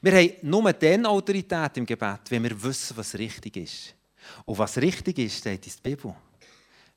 Wir 0.00 0.12
haben 0.12 0.32
nur 0.42 0.72
dann 0.72 1.06
Autorität 1.06 1.76
im 1.76 1.86
Gebet, 1.86 2.20
wenn 2.28 2.44
wir 2.44 2.62
wissen, 2.62 2.96
was 2.96 3.14
richtig 3.14 3.56
ist. 3.56 3.94
Und 4.44 4.58
was 4.58 4.78
richtig 4.78 5.18
ist, 5.18 5.38
steht 5.38 5.66
in 5.66 5.72
der 5.72 5.90
Bibel. 5.90 6.14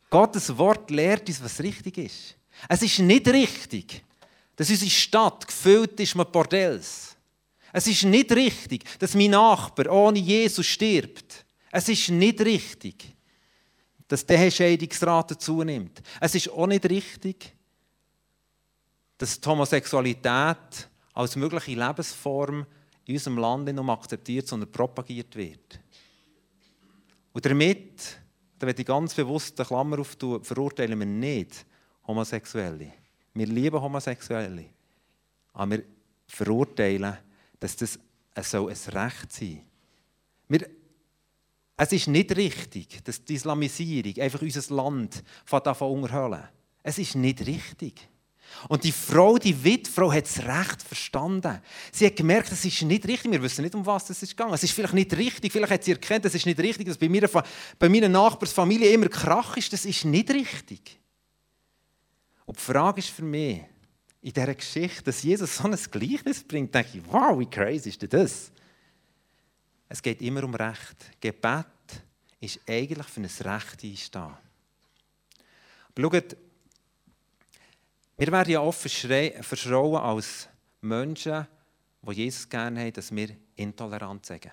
Gottes 0.10 0.56
Wort 0.58 0.90
lehrt 0.92 1.28
uns, 1.28 1.44
was 1.44 1.60
richtig 1.60 1.98
ist. 1.98 2.36
Es 2.70 2.82
ist 2.82 3.00
nicht 3.00 3.28
richtig, 3.28 4.04
dass 4.56 4.70
unsere 4.70 4.90
Stadt 4.90 5.46
gefüllt 5.48 6.00
ist 6.00 6.16
mit 6.16 6.32
Bordells. 6.32 7.16
Es 7.74 7.88
ist 7.88 8.04
nicht 8.04 8.32
richtig, 8.32 8.84
dass 9.00 9.14
mein 9.14 9.32
Nachbar 9.32 9.92
ohne 9.92 10.20
Jesus 10.20 10.66
stirbt. 10.66 11.46
Es 11.72 11.90
ist 11.90 12.10
nicht 12.10 12.40
richtig, 12.42 13.14
dass 14.08 14.26
die 14.26 14.52
Scheidungsrate 14.52 15.38
zunimmt. 15.38 16.02
Es 16.20 16.36
ist 16.36 16.50
auch 16.50 16.68
nicht 16.68 16.90
richtig, 16.90 17.54
dass 19.18 19.40
die 19.40 19.50
Homosexualität 19.50 20.90
als 21.14 21.36
mögliche 21.36 21.72
Lebensform 21.72 22.66
in 23.06 23.16
unserem 23.16 23.38
Land 23.38 23.66
nicht 23.66 23.76
nur 23.76 23.90
akzeptiert, 23.90 24.48
sondern 24.48 24.72
propagiert 24.72 25.36
wird. 25.36 25.80
Und 27.34 27.46
damit 27.46 28.18
da 28.60 28.66
werde 28.66 28.82
ich 28.82 28.88
ganz 28.88 29.14
bewusst 29.14 29.60
eine 29.60 29.68
Klammer 29.68 30.00
auftun, 30.00 30.44
verurteilen 30.44 30.98
wir 30.98 31.06
nicht 31.06 31.66
Homosexuelle. 32.08 32.92
Wir 33.34 33.46
lieben 33.46 33.80
Homosexuelle. 33.80 34.66
Aber 35.54 35.72
wir 35.72 35.84
verurteilen, 36.28 37.18
dass 37.60 37.76
das 37.76 38.00
ein 38.34 38.44
Recht 38.94 39.32
sein 39.32 39.68
wir, 40.50 40.68
Es 41.78 41.92
ist 41.92 42.08
nicht 42.08 42.36
richtig, 42.36 43.04
dass 43.04 43.24
die 43.24 43.36
Islamisierung 43.36 44.20
einfach 44.20 44.42
unser 44.42 44.74
Land 44.74 45.24
davon 45.64 45.92
unterhöhlen. 46.04 46.44
Es 46.82 46.98
ist 46.98 47.16
nicht 47.16 47.46
richtig. 47.46 48.08
Und 48.70 48.84
die 48.84 48.92
Frau, 48.92 49.38
die 49.38 49.64
Witfrau, 49.64 50.12
hat 50.12 50.26
es 50.26 50.40
recht 50.40 50.82
verstanden. 50.82 51.62
Sie 51.92 52.06
hat 52.06 52.16
gemerkt, 52.16 52.52
es 52.52 52.66
ist 52.66 52.82
nicht 52.82 53.08
richtig. 53.08 53.32
Wir 53.32 53.44
wissen 53.44 53.62
nicht, 53.62 53.76
um 53.76 53.86
was 53.86 54.10
es 54.10 54.24
ist 54.24 54.36
gegangen. 54.36 54.54
Es 54.54 54.64
ist 54.64 54.72
vielleicht 54.72 54.94
nicht 54.94 55.16
richtig. 55.16 55.52
Vielleicht 55.52 55.74
hat 55.74 55.84
sie 55.84 55.92
erkannt, 55.92 56.26
es 56.26 56.34
ist 56.34 56.46
nicht 56.46 56.60
richtig, 56.60 56.88
dass 56.88 56.98
bei, 56.98 57.10
mir, 57.10 57.30
bei 57.78 57.90
meiner 57.90 58.10
Nachbarsfamilie 58.10 58.90
immer 58.90 59.10
Krach 59.10 59.58
ist. 59.58 59.72
Das 59.74 59.86
ist 59.86 60.06
nicht 60.06 60.32
richtig. 60.32 61.00
Und 62.46 62.58
die 62.58 62.62
Frage 62.62 63.00
ist 63.00 63.10
für 63.10 63.24
mich, 63.24 63.62
in 64.22 64.34
dieser 64.34 64.56
Geschichte, 64.56 65.04
dass 65.04 65.22
Jesus 65.22 65.58
so 65.58 65.66
ein 65.66 65.78
Gleichnis 65.92 66.44
bringt, 66.44 66.74
denke 66.74 66.98
ich, 66.98 67.04
wow, 67.12 67.38
wie 67.38 67.46
crazy 67.46 67.90
ist 67.90 68.12
das? 68.12 68.52
Es 69.90 70.02
geht 70.02 70.22
immer 70.22 70.44
um 70.44 70.54
Recht. 70.54 71.20
Gebet 71.20 71.66
ist 72.40 72.60
eigentlich 72.68 73.08
für 73.08 73.22
ein 73.22 73.26
Recht 73.26 73.84
einstehen. 73.84 74.38
Aber 75.96 76.02
schaut, 76.02 76.38
wir 78.18 78.32
werden 78.32 78.52
ja 78.52 78.62
oft 78.62 78.80
verschrauen 78.80 80.02
als 80.02 80.50
Menschen, 80.82 81.48
die 82.02 82.12
Jesus 82.14 82.50
gerne 82.50 82.82
haben, 82.82 82.94
dass 82.94 83.16
wir 83.16 83.36
intolerant 83.56 84.26
sagen. 84.26 84.52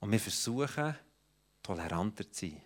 Und 0.00 0.12
wir 0.12 0.20
versuchen, 0.20 0.96
toleranter 1.62 2.30
zu 2.30 2.46
sein. 2.46 2.60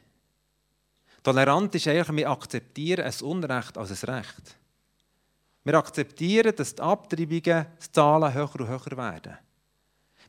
Tolerant 1.23 1.75
ist 1.75 1.87
eigentlich, 1.87 2.17
wir 2.17 2.31
akzeptieren 2.31 3.05
ein 3.05 3.23
Unrecht 3.23 3.77
als 3.77 4.05
ein 4.05 4.15
Recht. 4.15 4.57
Wir 5.65 5.75
akzeptieren, 5.75 6.55
dass 6.55 6.75
die 6.75 6.83
Abtreibungen 6.83 7.67
höher 8.35 8.61
und 8.61 8.69
höher 8.69 8.97
werden. 8.97 9.39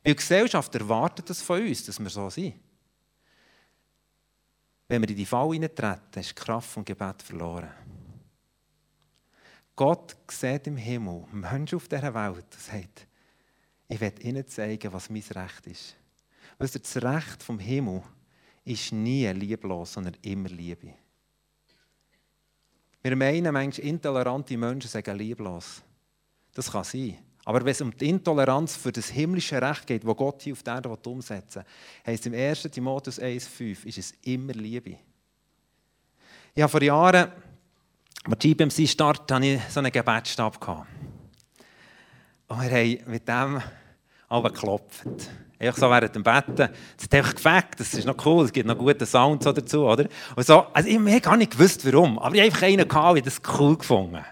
Weil 0.02 0.14
die 0.14 0.16
Gesellschaft 0.16 0.74
erwartet 0.74 1.28
das 1.28 1.42
von 1.42 1.60
uns, 1.60 1.84
dass 1.84 1.98
wir 1.98 2.08
so 2.08 2.30
sind. 2.30 2.54
Wenn 4.88 5.02
wir 5.02 5.08
in 5.08 5.16
die 5.16 5.26
Fall 5.26 5.52
hineintreten, 5.52 6.20
ist 6.20 6.30
die 6.30 6.34
Kraft 6.34 6.70
vom 6.70 6.84
Gebet 6.84 7.22
verloren. 7.22 7.70
Gott 9.76 10.16
sieht 10.28 10.66
im 10.66 10.76
Himmel 10.76 11.24
Menschen 11.32 11.76
auf 11.76 11.88
dieser 11.88 12.12
Welt 12.12 12.44
und 12.44 12.54
sagt, 12.54 13.06
ich 13.88 14.00
werde 14.00 14.22
ihnen 14.22 14.46
zeigen, 14.46 14.92
was 14.92 15.10
mein 15.10 15.22
Recht 15.22 15.66
ist. 15.66 15.96
Ihr, 16.60 16.68
das 16.68 16.96
Recht 17.02 17.42
vom 17.42 17.58
Himmel 17.58 18.02
ist 18.64 18.92
nie 18.92 19.26
lieblos, 19.28 19.94
sondern 19.94 20.16
immer 20.22 20.48
Liebe. 20.48 20.94
Wir 23.02 23.16
meinen 23.16 23.52
manchmal, 23.52 23.86
intolerante 23.86 24.56
Menschen 24.56 24.90
sagen 24.90 25.16
lieblos. 25.16 25.82
Das 26.52 26.70
kann 26.70 26.84
sein. 26.84 27.16
Aber 27.44 27.64
wenn 27.64 27.72
es 27.72 27.80
um 27.80 27.96
die 27.96 28.08
Intoleranz 28.08 28.76
für 28.76 28.92
das 28.92 29.08
himmlische 29.08 29.60
Recht 29.60 29.86
geht, 29.86 30.06
das 30.06 30.16
Gott 30.16 30.42
hier 30.42 30.52
auf 30.52 30.62
der 30.62 30.74
Erde 30.74 30.88
umsetzen 30.88 31.62
will, 32.04 32.12
heisst 32.12 32.26
im 32.26 32.34
1. 32.34 32.62
Timotheus 32.62 33.20
1,5 33.20 33.86
ist 33.86 33.98
es 33.98 34.14
immer 34.22 34.52
Liebe. 34.52 34.96
Ich 36.54 36.62
habe 36.62 36.70
vor 36.70 36.82
Jahren, 36.82 37.32
als 38.24 38.38
die 38.40 38.54
GBMC 38.54 38.88
startet, 38.88 39.30
hatte 39.32 39.46
ich 39.46 39.60
so 39.68 39.80
einen 39.80 39.90
Gebetsstab. 39.90 40.86
Und 42.48 42.60
wir 42.60 42.70
haben 42.70 43.10
mit 43.10 43.26
dem 43.28 43.62
alle 44.28 44.42
geklopft. 44.50 45.06
Einfach 45.58 45.78
so 45.78 45.90
während 45.90 46.14
dem 46.14 46.22
Betten. 46.22 46.56
Das 46.56 47.04
hat 47.04 47.14
einfach 47.14 47.34
gefällt. 47.34 47.66
Das 47.78 47.92
ist 47.92 48.06
noch 48.06 48.24
cool. 48.24 48.44
Es 48.46 48.52
gibt 48.52 48.66
noch 48.66 48.78
gute 48.78 49.04
Sounds 49.04 49.44
dazu, 49.44 49.86
oder? 49.86 50.06
Und 50.34 50.46
so, 50.46 50.66
also 50.72 50.88
ich 50.88 50.98
habe 50.98 51.20
gar 51.20 51.36
nicht 51.36 51.52
gewusst, 51.52 51.84
warum. 51.84 52.18
Aber 52.18 52.34
ich 52.34 52.40
habe 52.40 52.46
einfach 52.46 52.62
einen 52.62 52.88
gehabt, 52.88 53.18
ich 53.18 53.24
das 53.24 53.40
cool 53.58 53.76
gefunden. 53.76 54.24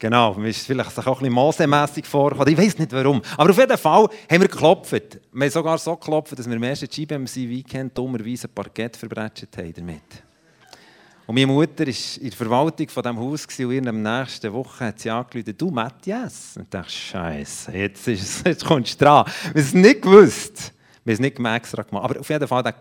Genau, 0.00 0.32
mir 0.32 0.48
ist 0.48 0.66
vielleicht 0.66 0.98
auch 0.98 1.06
ein 1.06 1.18
bisschen 1.18 1.34
Mose-mässig 1.34 2.06
vorgekommen. 2.06 2.50
Ich 2.50 2.58
weiß 2.58 2.78
nicht 2.78 2.90
warum. 2.90 3.20
Aber 3.36 3.50
auf 3.50 3.58
jeden 3.58 3.76
Fall 3.76 4.08
haben 4.30 4.40
wir 4.40 4.48
geklopft. 4.48 4.92
Wir 5.30 5.44
haben 5.44 5.50
sogar 5.50 5.76
so 5.76 5.94
geklopft, 5.94 6.38
dass 6.38 6.48
wir 6.48 6.56
im 6.56 6.62
ersten 6.62 6.88
GBMC-Weekend 6.88 7.98
dummerweise 7.98 8.48
ein 8.48 8.54
Parkett 8.54 8.96
verbrechen 8.96 9.46
haben 9.54 9.72
damit. 9.74 10.02
Und 11.26 11.34
meine 11.34 11.48
Mutter 11.48 11.84
war 11.84 11.86
in 11.86 12.30
der 12.30 12.32
Verwaltung 12.32 12.88
von 12.88 13.02
diesem 13.02 13.18
Haus 13.18 13.46
und 13.46 13.70
in 13.70 13.84
der 13.84 13.92
nächsten 13.92 14.52
Woche 14.54 14.86
hat 14.86 14.98
sie 15.00 15.10
angerufen, 15.10 15.54
du 15.58 15.70
Matthias. 15.70 16.56
Und 16.56 16.62
ich 16.62 16.70
dachte, 16.70 16.90
Scheiße, 16.90 17.70
jetzt, 17.72 18.06
jetzt 18.06 18.64
kommst 18.64 18.98
du 18.98 19.04
dran. 19.04 19.26
Wir 19.26 19.50
haben 19.50 19.60
es 19.60 19.74
nicht 19.74 20.00
gewusst. 20.00 20.72
Wir 21.04 21.12
haben 21.12 21.24
es 21.24 21.38
nicht 21.38 21.38
extra 21.38 21.82
gemacht. 21.82 22.04
Aber 22.06 22.20
auf 22.20 22.28
jeden 22.30 22.48
Fall, 22.48 22.62
der 22.62 22.74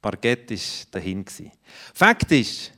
Parkett 0.00 0.50
war 0.50 0.90
dahin. 0.92 1.22
Fakt 1.92 2.32
ist, 2.32 2.72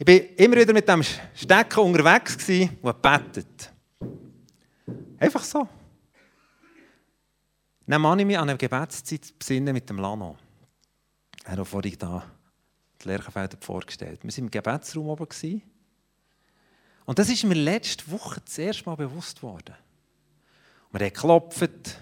ich 0.00 0.06
war 0.06 0.38
immer 0.38 0.56
wieder 0.56 0.72
mit 0.72 0.88
dem 0.88 1.02
Stecken 1.02 1.80
unterwegs 1.80 2.34
und 2.48 2.82
gebetet. 2.82 3.70
Einfach 5.18 5.44
so. 5.44 5.68
Dann 7.86 8.00
mache 8.00 8.20
ich 8.20 8.26
mich 8.26 8.38
an 8.38 8.48
eine 8.48 8.56
Gebetszeit 8.56 9.38
besinnen 9.38 9.74
mit 9.74 9.90
dem 9.90 9.98
Lano. 9.98 10.38
Er 11.44 11.58
hat 11.58 11.68
vorhin 11.68 11.96
da 11.98 12.24
die 13.02 13.08
Lerchenfelder 13.08 13.58
vorgestellt. 13.60 14.20
Wir 14.22 14.30
waren 14.30 14.44
im 14.44 14.50
Gebetsraum 14.50 15.06
oben. 15.06 15.62
Und 17.04 17.18
das 17.18 17.28
ist 17.28 17.44
mir 17.44 17.54
letzte 17.54 18.10
Woche 18.10 18.40
das 18.42 18.56
erste 18.56 18.88
Mal 18.88 18.96
bewusst 18.96 19.36
geworden. 19.36 19.74
Und 20.90 20.98
wir 20.98 21.06
haben 21.08 21.12
geklopft. 21.12 21.98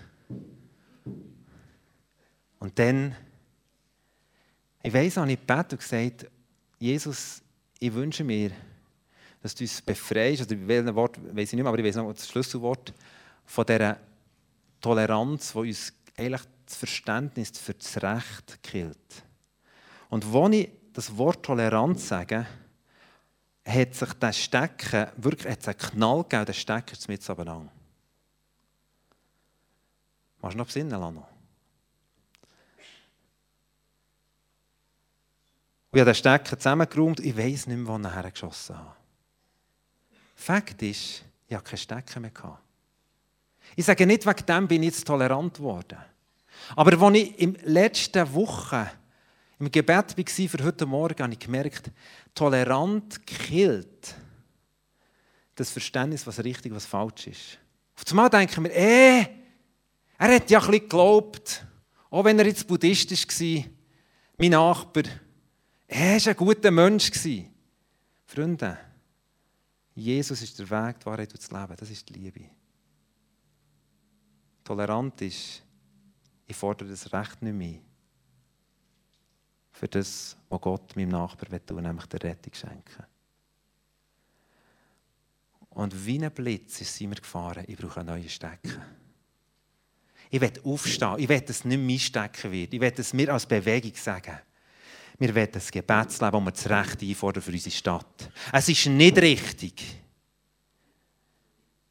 Und 2.60 2.78
dann, 2.78 3.16
ich 4.84 4.94
weiss, 4.94 5.16
habe 5.16 5.32
ich 5.32 5.40
gebetet 5.40 5.72
und 5.72 5.80
gesagt, 5.80 6.30
Jesus, 6.78 7.42
ich 7.78 7.92
wünsche 7.92 8.24
mir, 8.24 8.50
dass 9.42 9.54
du 9.54 9.64
uns 9.64 9.80
befreist, 9.80 10.42
oder 10.42 10.66
welches 10.66 10.94
Wort 10.94 11.18
weiß 11.18 11.48
ich 11.48 11.52
nicht 11.54 11.62
mehr, 11.62 11.68
aber 11.68 11.78
ich 11.78 11.84
weiß 11.84 11.96
noch 11.96 12.12
das 12.12 12.28
Schlüsselwort, 12.28 12.92
von 13.44 13.64
dieser 13.64 13.98
Toleranz, 14.80 15.52
die 15.52 15.58
uns 15.58 15.92
eigentlich 16.16 16.42
das 16.66 16.76
Verständnis 16.76 17.50
für 17.58 17.74
das 17.74 18.02
Recht 18.02 18.62
killt. 18.62 19.24
Und 20.10 20.30
wo 20.32 20.48
ich 20.48 20.70
das 20.92 21.16
Wort 21.16 21.44
Toleranz 21.44 22.08
sage, 22.08 22.46
hat 23.64 23.94
sich 23.94 24.12
das 24.14 24.38
Stecken, 24.38 25.06
wirklich 25.16 25.52
hat 25.52 25.60
es 25.60 25.68
einen 25.68 25.78
Knall 25.78 26.22
gegeben, 26.22 26.46
der 26.46 26.52
Stecker 26.52 26.96
mit 27.06 27.30
abeinander. 27.30 27.72
Machst 30.40 30.54
du 30.54 30.58
noch 30.58 30.66
besinnen, 30.66 31.00
Lano? 31.00 31.26
Und 35.90 35.96
ich 35.96 36.00
habe 36.00 36.10
den 36.10 36.14
Stecker 36.14 36.58
zusammengeräumt, 36.58 37.20
ich 37.20 37.36
weiß 37.36 37.66
nicht 37.66 37.78
mehr, 37.78 37.86
wo 37.86 37.96
ich 37.96 38.02
nachher 38.02 38.30
geschossen 38.30 38.76
habe. 38.76 38.94
Fakt 40.34 40.82
ist, 40.82 41.24
ich 41.46 41.54
habe 41.54 41.64
keinen 41.64 41.78
Stecker 41.78 42.20
mehr. 42.20 42.32
Ich 43.74 43.84
sage 43.84 44.06
nicht, 44.06 44.26
wegen 44.26 44.46
dem 44.46 44.68
bin 44.68 44.82
ich 44.82 44.90
jetzt 44.90 45.06
tolerant 45.06 45.54
geworden. 45.54 45.98
Aber 46.76 47.06
als 47.06 47.16
ich 47.16 47.38
in 47.38 47.54
den 47.54 47.64
letzten 47.64 48.34
Wochen 48.34 48.86
im 49.58 49.70
Gebet 49.70 50.16
war 50.16 50.48
für 50.48 50.64
heute 50.64 50.86
Morgen, 50.86 51.22
habe 51.22 51.32
ich 51.32 51.38
gemerkt, 51.38 51.90
tolerant 52.34 53.26
killt 53.26 54.14
das 55.54 55.70
Verständnis, 55.70 56.26
was 56.26 56.42
richtig, 56.44 56.72
was 56.72 56.86
falsch 56.86 57.26
ist. 57.26 57.58
Auf 57.96 58.04
einmal 58.10 58.30
denken 58.30 58.64
wir, 58.64 58.76
eh, 58.76 59.26
er 60.18 60.34
hat 60.34 60.50
ja 60.50 60.60
ein 60.60 60.66
bisschen 60.66 60.82
geglaubt, 60.82 61.66
auch 62.10 62.24
wenn 62.24 62.38
er 62.38 62.46
jetzt 62.46 62.66
buddhistisch 62.66 63.26
war, 63.26 63.64
mein 64.36 64.50
Nachbar, 64.50 65.02
er 65.88 66.20
war 66.20 66.28
ein 66.28 66.36
guter 66.36 66.70
Mensch. 66.70 67.10
Freunde, 68.26 68.78
Jesus 69.94 70.42
ist 70.42 70.58
der 70.58 70.70
Weg, 70.70 71.00
die 71.00 71.06
Wahrheit 71.06 71.32
und 71.32 71.42
das 71.42 71.50
Leben. 71.50 71.76
Das 71.76 71.90
ist 71.90 72.08
die 72.08 72.12
Liebe. 72.12 72.44
Tolerant 74.62 75.20
ist, 75.22 75.62
ich 76.46 76.56
fordere 76.56 76.90
das 76.90 77.12
Recht 77.12 77.42
nicht 77.42 77.54
mehr. 77.54 77.80
Für 79.72 79.88
das, 79.88 80.36
was 80.48 80.60
Gott 80.60 80.94
meinem 80.94 81.10
Nachbarn 81.10 81.64
tun 81.64 81.82
nämlich 81.82 82.06
der 82.06 82.22
Rettung 82.22 82.52
schenken. 82.52 83.04
Und 85.70 86.04
wie 86.04 86.22
ein 86.22 86.30
Blitz 86.32 86.80
ist 86.80 86.94
sie 86.94 87.06
mir 87.06 87.14
gefahren, 87.14 87.64
ich 87.66 87.76
brauche 87.76 88.00
einen 88.00 88.08
neuen 88.08 88.28
Stecken. 88.28 88.82
Ich 90.30 90.40
will 90.40 90.52
aufstehen. 90.64 91.18
Ich 91.18 91.28
will, 91.28 91.40
dass 91.40 91.56
es 91.56 91.64
nicht 91.64 91.80
mein 91.80 91.98
Stecken 91.98 92.52
wird. 92.52 92.74
Ich 92.74 92.80
will, 92.80 92.90
dass 92.90 93.16
wir 93.16 93.32
als 93.32 93.46
Bewegung 93.46 93.94
sagen, 93.94 94.38
wir 95.18 95.34
wollen 95.34 95.48
ein 95.52 95.62
Gebetsleben, 95.70 96.32
wo 96.32 96.44
wir 96.44 96.52
das 96.52 96.70
Recht 96.70 97.02
einfordern 97.02 97.42
für 97.42 97.50
unsere 97.50 97.74
Stadt. 97.74 98.30
Es 98.52 98.68
ist 98.68 98.86
nicht 98.86 99.18
richtig, 99.18 99.82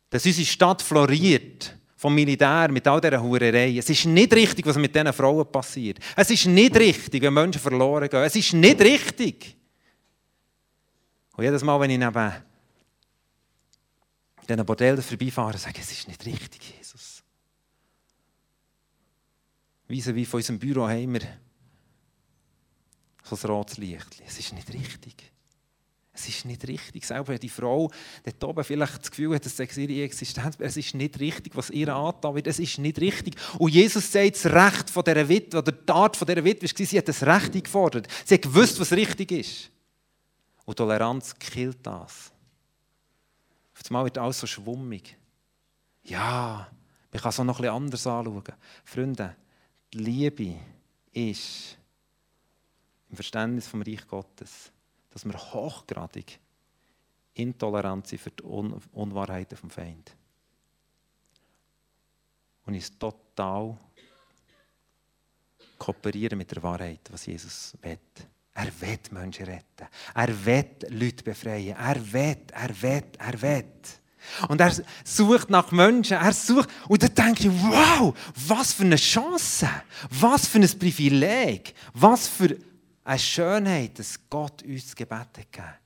dass 0.10 0.26
unsere 0.26 0.46
Stadt 0.46 0.82
floriert 0.82 1.76
vom 1.98 2.16
Militär 2.16 2.72
mit 2.72 2.88
all 2.88 3.02
dieser 3.02 3.22
Hurerei. 3.22 3.78
Es 3.78 3.90
ist 3.90 4.06
nicht 4.06 4.34
richtig, 4.34 4.66
was 4.66 4.78
mit 4.78 4.96
diesen 4.96 5.12
Frauen 5.12 5.52
passiert. 5.52 6.00
Es 6.16 6.30
ist 6.30 6.46
nicht 6.46 6.76
richtig, 6.78 7.22
wenn 7.22 7.34
Menschen 7.34 7.60
verloren 7.60 8.08
gehen. 8.08 8.24
Es 8.24 8.36
ist 8.36 8.54
nicht 8.54 8.80
richtig. 8.80 9.58
Und 11.36 11.44
jedes 11.44 11.64
Mal, 11.64 11.80
wenn 11.82 11.90
ich 11.90 12.00
neben 12.00 12.34
diesen 14.48 14.66
Bordellen 14.66 15.02
vorbeifahre, 15.02 15.58
sage 15.58 15.76
ich, 15.78 15.84
es 15.84 15.92
ist 15.92 16.08
nicht 16.08 16.26
richtig, 16.26 16.76
Jesus. 16.78 17.24
Wie 19.88 20.26
von 20.26 20.38
unserem 20.38 20.60
Büro 20.60 20.88
haben 20.88 21.14
wir 21.14 21.22
so 23.28 23.48
ein 23.48 23.52
rotes 23.52 23.78
Licht. 23.78 24.22
Es 24.26 24.40
ist 24.40 24.54
nicht 24.54 24.74
richtig. 24.74 25.32
Es 26.14 26.28
ist 26.28 26.46
nicht 26.46 26.68
richtig. 26.68 27.06
Selber 27.06 27.30
wenn 27.30 27.40
die 27.40 27.50
Frau 27.50 27.92
dort 28.24 28.44
oben 28.44 28.64
vielleicht 28.64 29.02
das 29.02 29.12
Gefühl 29.12 29.36
hat, 29.36 29.46
es 29.46 29.56
sei 29.56 29.68
ihre 29.76 30.04
Existenz. 30.04 30.56
Es 30.58 30.76
ist 30.76 30.96
nicht 30.96 31.20
richtig, 31.20 31.56
was 31.56 31.70
ihr 31.70 31.96
angetan 31.96 32.34
wird. 32.34 32.48
Es 32.48 32.58
ist 32.58 32.80
nicht 32.80 33.00
richtig. 33.00 33.36
Und 33.60 33.72
Jesus 33.72 34.12
sagt, 34.12 34.36
das 34.36 34.46
Recht 34.48 34.90
von 34.90 35.04
dieser 35.04 35.30
Witwe, 35.30 35.60
oder 35.60 35.72
die 35.72 35.92
Art 35.92 36.18
von 36.18 36.28
dieser 36.28 36.44
Witwe 36.44 36.68
war, 36.68 36.86
sie 36.86 36.98
hat 36.98 37.08
das 37.08 37.24
Recht 37.24 37.64
gefordert. 37.64 38.08
Sie 38.26 38.34
hat 38.34 38.42
gewusst, 38.42 38.80
was 38.80 38.92
richtig 38.92 39.32
ist. 39.32 39.70
Und 40.66 40.76
Toleranz 40.76 41.38
killt 41.38 41.86
das. 41.86 42.32
Auf 43.76 43.90
einmal 43.90 44.06
wird 44.06 44.18
alles 44.18 44.40
so 44.40 44.48
schwummig. 44.48 45.16
Ja, 46.04 46.68
man 47.12 47.22
kann 47.22 47.30
es 47.30 47.40
auch 47.40 47.44
noch 47.44 47.60
etwas 47.60 47.76
anders 47.76 48.08
anschauen. 48.08 48.44
Freunde, 48.84 49.36
die 49.94 50.00
Liebe 50.00 50.56
ist 51.14 51.78
im 53.10 53.16
Verständnis 53.16 53.68
vom 53.68 53.82
Reich 53.82 54.06
Gottes, 54.08 54.72
dass 55.12 55.26
wir 55.26 55.34
hochgradig 55.34 56.40
intolerant 57.34 58.08
sind 58.08 58.22
für 58.22 58.32
die 58.32 58.44
Un 58.44 58.82
Unwahrheiten 58.92 59.58
vom 59.58 59.70
Feind. 59.70 60.16
Und 62.66 62.74
uns 62.74 62.98
total 62.98 63.78
kooperieren 65.78 66.38
mit 66.38 66.52
der 66.52 66.62
Wahrheit, 66.64 67.02
was 67.12 67.26
Jesus 67.26 67.74
will. 67.82 68.00
Er 68.54 68.82
will 68.82 69.00
Menschen 69.12 69.46
retten. 69.46 69.88
Er 70.16 70.46
will 70.46 70.66
Leute 70.90 71.24
befreien. 71.24 71.78
Er 71.78 72.14
will, 72.14 72.38
er 72.52 72.82
will, 72.82 73.04
er 73.20 73.42
will. 73.42 73.74
Und 74.50 74.60
er 74.60 74.74
sucht 75.04 75.50
nach 75.50 75.72
Menschen, 75.72 76.18
er 76.18 76.34
sucht, 76.34 76.70
und 76.90 77.02
dann 77.02 77.14
denke 77.14 77.48
ich, 77.48 77.54
wow, 77.62 78.14
was 78.48 78.74
für 78.74 78.84
eine 78.84 78.98
Chance, 78.98 79.70
was 80.10 80.48
für 80.48 80.60
ein 80.60 80.80
Privileg, 80.80 81.74
was 81.94 82.28
für 82.28 82.58
eine 83.08 83.20
Schönheit, 83.20 83.98
dass 83.98 84.20
Gott 84.30 84.64
uns 84.64 84.94
das 84.94 85.10
hat. 85.10 85.80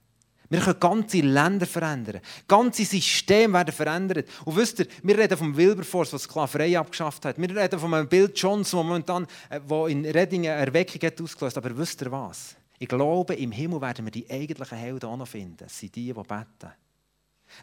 Wir 0.50 0.60
können 0.60 0.80
ganze 0.80 1.22
Länder 1.22 1.66
verändern. 1.66 2.20
Ganze 2.48 2.84
Systeme 2.84 3.54
werden 3.54 3.74
verändert. 3.74 4.28
Und 4.44 4.58
wisst 4.58 4.80
ihr, 4.80 4.88
wir 5.02 5.18
reden 5.18 5.38
vom 5.38 5.56
Wilberforce, 5.56 6.10
der 6.10 6.20
Sklaverei 6.20 6.78
abgeschafft 6.78 7.24
hat. 7.24 7.38
Wir 7.38 7.56
reden 7.56 7.80
von 7.80 7.94
einem 7.94 8.10
Bill 8.10 8.30
Johnson, 8.36 8.80
der 8.80 8.84
momentan 8.84 9.28
wo 9.66 9.88
in 9.88 10.04
Reddingen 10.04 10.52
eine 10.52 10.66
Erweckung 10.66 11.00
hat 11.04 11.22
ausgelöst 11.22 11.58
Aber 11.58 11.78
wisst 11.78 12.02
ihr 12.02 12.12
was? 12.12 12.56
Ich 12.80 12.88
glaube, 12.88 13.36
im 13.36 13.52
Himmel 13.52 13.80
werden 13.80 14.06
wir 14.06 14.12
die 14.12 14.30
eigentlichen 14.30 14.78
Helden 14.78 15.06
auch 15.06 15.18
noch 15.18 15.28
finden. 15.28 15.64
Es 15.66 15.80
sind 15.80 15.96
die, 15.96 16.08
die 16.08 16.14
beten. 16.14 16.72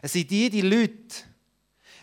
Es 0.01 0.13
sind 0.13 0.31
die, 0.31 0.49
die 0.49 0.61
Leute, 0.61 1.15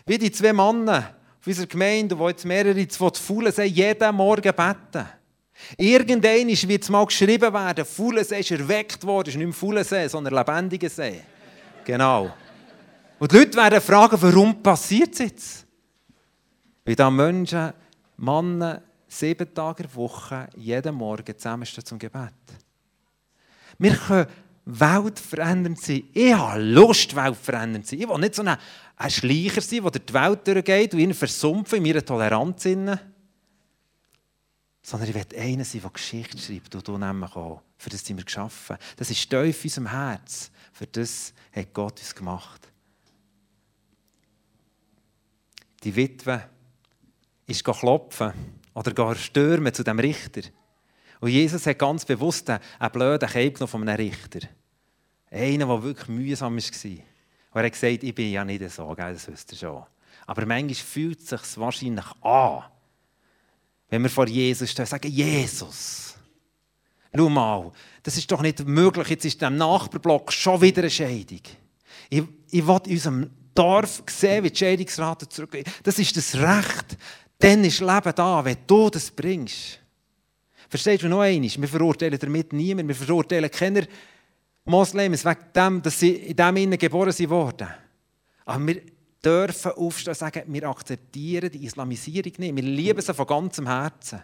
wie 0.05 0.17
die 0.19 0.31
zwei 0.31 0.53
Männer 0.53 1.15
auf 1.39 1.47
unserer 1.47 1.67
Gemeinde, 1.67 2.15
die 2.15 2.23
jetzt 2.23 2.45
mehrere 2.45 2.87
zu 2.87 3.09
Faulen 3.09 3.51
sind, 3.51 3.75
jeden 3.75 4.15
Morgen 4.15 4.53
beten. 4.53 5.07
Irgendwann 5.77 6.47
wird 6.47 6.83
es 6.83 6.89
mal 6.89 7.05
geschrieben 7.05 7.53
werden, 7.53 7.85
Fuhlensee 7.85 8.39
ist 8.39 8.51
erweckt 8.51 9.03
worden, 9.05 9.29
ist 9.29 9.35
nicht 9.35 9.45
mehr 9.45 9.53
Fuhlensee, 9.53 10.07
sondern 10.07 10.35
lebendiger 10.35 10.89
See. 10.89 11.21
Genau. 11.83 12.31
Und 13.19 13.31
die 13.31 13.37
Leute 13.37 13.57
werden 13.57 13.81
fragen, 13.81 14.17
warum 14.21 14.61
passiert 14.61 15.13
es 15.13 15.19
jetzt? 15.19 15.65
Weil 16.85 16.95
da 16.95 17.09
Menschen, 17.09 17.73
Männer, 18.17 18.81
sieben 19.07 19.53
Tage 19.53 19.83
der 19.83 19.95
Woche, 19.95 20.47
jeden 20.55 20.95
Morgen 20.95 21.37
zusammenstehen 21.37 21.85
zum 21.85 21.99
Gebet. 21.99 22.33
Wir 23.79 23.95
können 23.95 24.27
weltverändernd 24.65 25.79
sein. 25.81 26.03
Ich 26.13 26.33
habe 26.33 26.61
Lust, 26.61 27.15
weltverändernd 27.15 27.85
zu 27.85 27.91
sein. 27.91 28.01
Ich 28.01 28.09
will 28.09 28.19
nicht 28.19 28.35
so 28.35 28.43
ein, 28.43 28.57
ein 28.97 29.09
Schleicher 29.09 29.61
sein, 29.61 29.81
der 29.83 29.91
die 29.91 30.13
Welt 30.13 30.47
durchgeht 30.47 30.93
und 30.93 30.99
ihn 30.99 31.13
versumpfen 31.13 31.77
in 31.77 31.83
meiner 31.83 32.03
Toleranz. 32.03 32.67
Sondern 34.87 35.09
ich 35.09 35.15
will 35.15 35.37
einer 35.37 35.65
sein, 35.65 35.81
der 35.81 35.89
Geschichte 35.91 36.37
schreibt 36.37 36.73
und 36.73 36.87
du 36.87 36.97
nämlich 36.97 37.35
auch. 37.35 37.61
Für 37.77 37.89
das 37.89 38.05
sind 38.05 38.15
wir 38.15 38.23
geschaffen. 38.23 38.77
Das 38.95 39.09
ist 39.09 39.29
tief 39.29 39.65
in 39.65 39.67
unserem 39.67 39.91
Herz. 39.91 40.49
Für 40.71 40.87
das 40.87 41.33
hat 41.51 41.73
Gott 41.73 41.99
uns 41.99 42.15
gemacht. 42.15 42.71
Die 45.83 45.93
Witwe 45.93 46.41
ist 47.47 47.65
klopfen 47.65 48.31
oder 48.73 49.15
stürmen 49.15 49.73
zu 49.73 49.83
dem 49.83 49.99
Richter. 49.99 50.43
Und 51.19 51.31
Jesus 51.31 51.65
hat 51.65 51.79
ganz 51.79 52.05
bewusst 52.05 52.49
einen 52.49 52.61
blöden 52.93 53.27
genommen 53.27 53.67
von 53.67 53.89
einem 53.89 53.97
Richter. 53.97 54.47
Einer, 55.29 55.65
der 55.65 55.83
wirklich 55.83 56.07
mühsam 56.07 56.55
war. 56.55 56.91
Und 56.91 57.01
er 57.51 57.65
hat 57.65 57.73
gesagt, 57.73 58.03
ich 58.03 58.15
bin 58.15 58.31
ja 58.31 58.45
nicht 58.45 58.71
so, 58.71 58.95
das 58.95 59.27
wisst 59.27 59.51
ihr 59.51 59.57
schon. 59.57 59.83
Aber 60.25 60.45
manchmal 60.45 60.75
fühlt 60.75 61.19
es 61.19 61.27
sich 61.27 61.57
wahrscheinlich 61.57 62.05
an, 62.21 62.63
wenn 63.89 64.03
wir 64.03 64.09
vor 64.09 64.27
Jesus 64.27 64.71
stehen 64.71 64.85
sagen, 64.85 65.11
Jesus, 65.11 66.15
schau 67.15 67.29
mal, 67.29 67.71
das 68.03 68.17
ist 68.17 68.31
doch 68.31 68.41
nicht 68.41 68.65
möglich, 68.65 69.07
jetzt 69.09 69.25
ist 69.25 69.41
im 69.41 69.57
Nachbarblock 69.57 70.31
schon 70.31 70.61
wieder 70.61 70.81
eine 70.81 70.89
Scheidung. 70.89 71.41
Ich, 72.09 72.23
ich 72.51 72.67
will 72.67 72.79
in 72.85 72.91
unserem 72.93 73.29
Dorf 73.53 74.03
sehen, 74.07 74.43
wie 74.43 74.51
die 74.51 74.57
Scheidungsrate 74.57 75.27
zurückgeht. 75.27 75.67
Das 75.83 75.97
ist 75.99 76.15
das 76.15 76.35
Recht. 76.35 76.97
Dann 77.39 77.63
ist 77.63 77.79
Leben 77.79 78.13
da, 78.15 78.43
wenn 78.43 78.57
du 78.65 78.89
das 78.89 79.11
bringst. 79.11 79.79
Verstehst 80.69 81.03
du 81.03 81.07
noch 81.07 81.21
einmal? 81.21 81.49
Wir 81.49 81.67
verurteilen 81.67 82.19
damit 82.19 82.53
niemanden. 82.53 82.89
Wir 82.89 82.95
verurteilen 82.95 83.49
keine 83.49 83.87
Moslems 84.65 85.23
wegen 85.23 85.53
dem, 85.55 85.81
dass 85.81 85.99
sie 85.99 86.11
in 86.11 86.35
diesem 86.35 86.57
Innen 86.57 86.77
geboren 86.77 87.29
wurden. 87.29 87.67
Aber 88.45 88.67
wir 88.67 88.81
dürfen 89.23 89.71
aufstehen 89.71 90.11
und 90.11 90.17
sagen, 90.17 90.43
wir 90.47 90.69
akzeptieren 90.69 91.51
die 91.51 91.65
Islamisierung 91.65 92.33
nicht. 92.37 92.55
Wir 92.55 92.63
lieben 92.63 93.01
sie 93.01 93.13
von 93.13 93.27
ganzem 93.27 93.67
Herzen. 93.67 94.21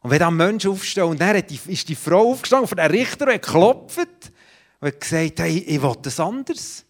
Und 0.00 0.10
wenn 0.10 0.18
dann 0.18 0.36
Menschen 0.36 0.70
aufstehen 0.70 1.04
und 1.04 1.20
dann 1.20 1.36
ist 1.36 1.88
die 1.88 1.94
Frau 1.94 2.30
aufgestanden 2.32 2.68
von 2.68 2.76
der 2.76 2.90
Richter 2.90 3.26
und 3.26 3.34
hat 3.34 3.42
geklopft 3.42 4.32
und 4.80 5.00
gesagt, 5.00 5.40
hey, 5.40 5.58
ich 5.58 5.82
will 5.82 5.96
das 6.02 6.20
anders. 6.20 6.84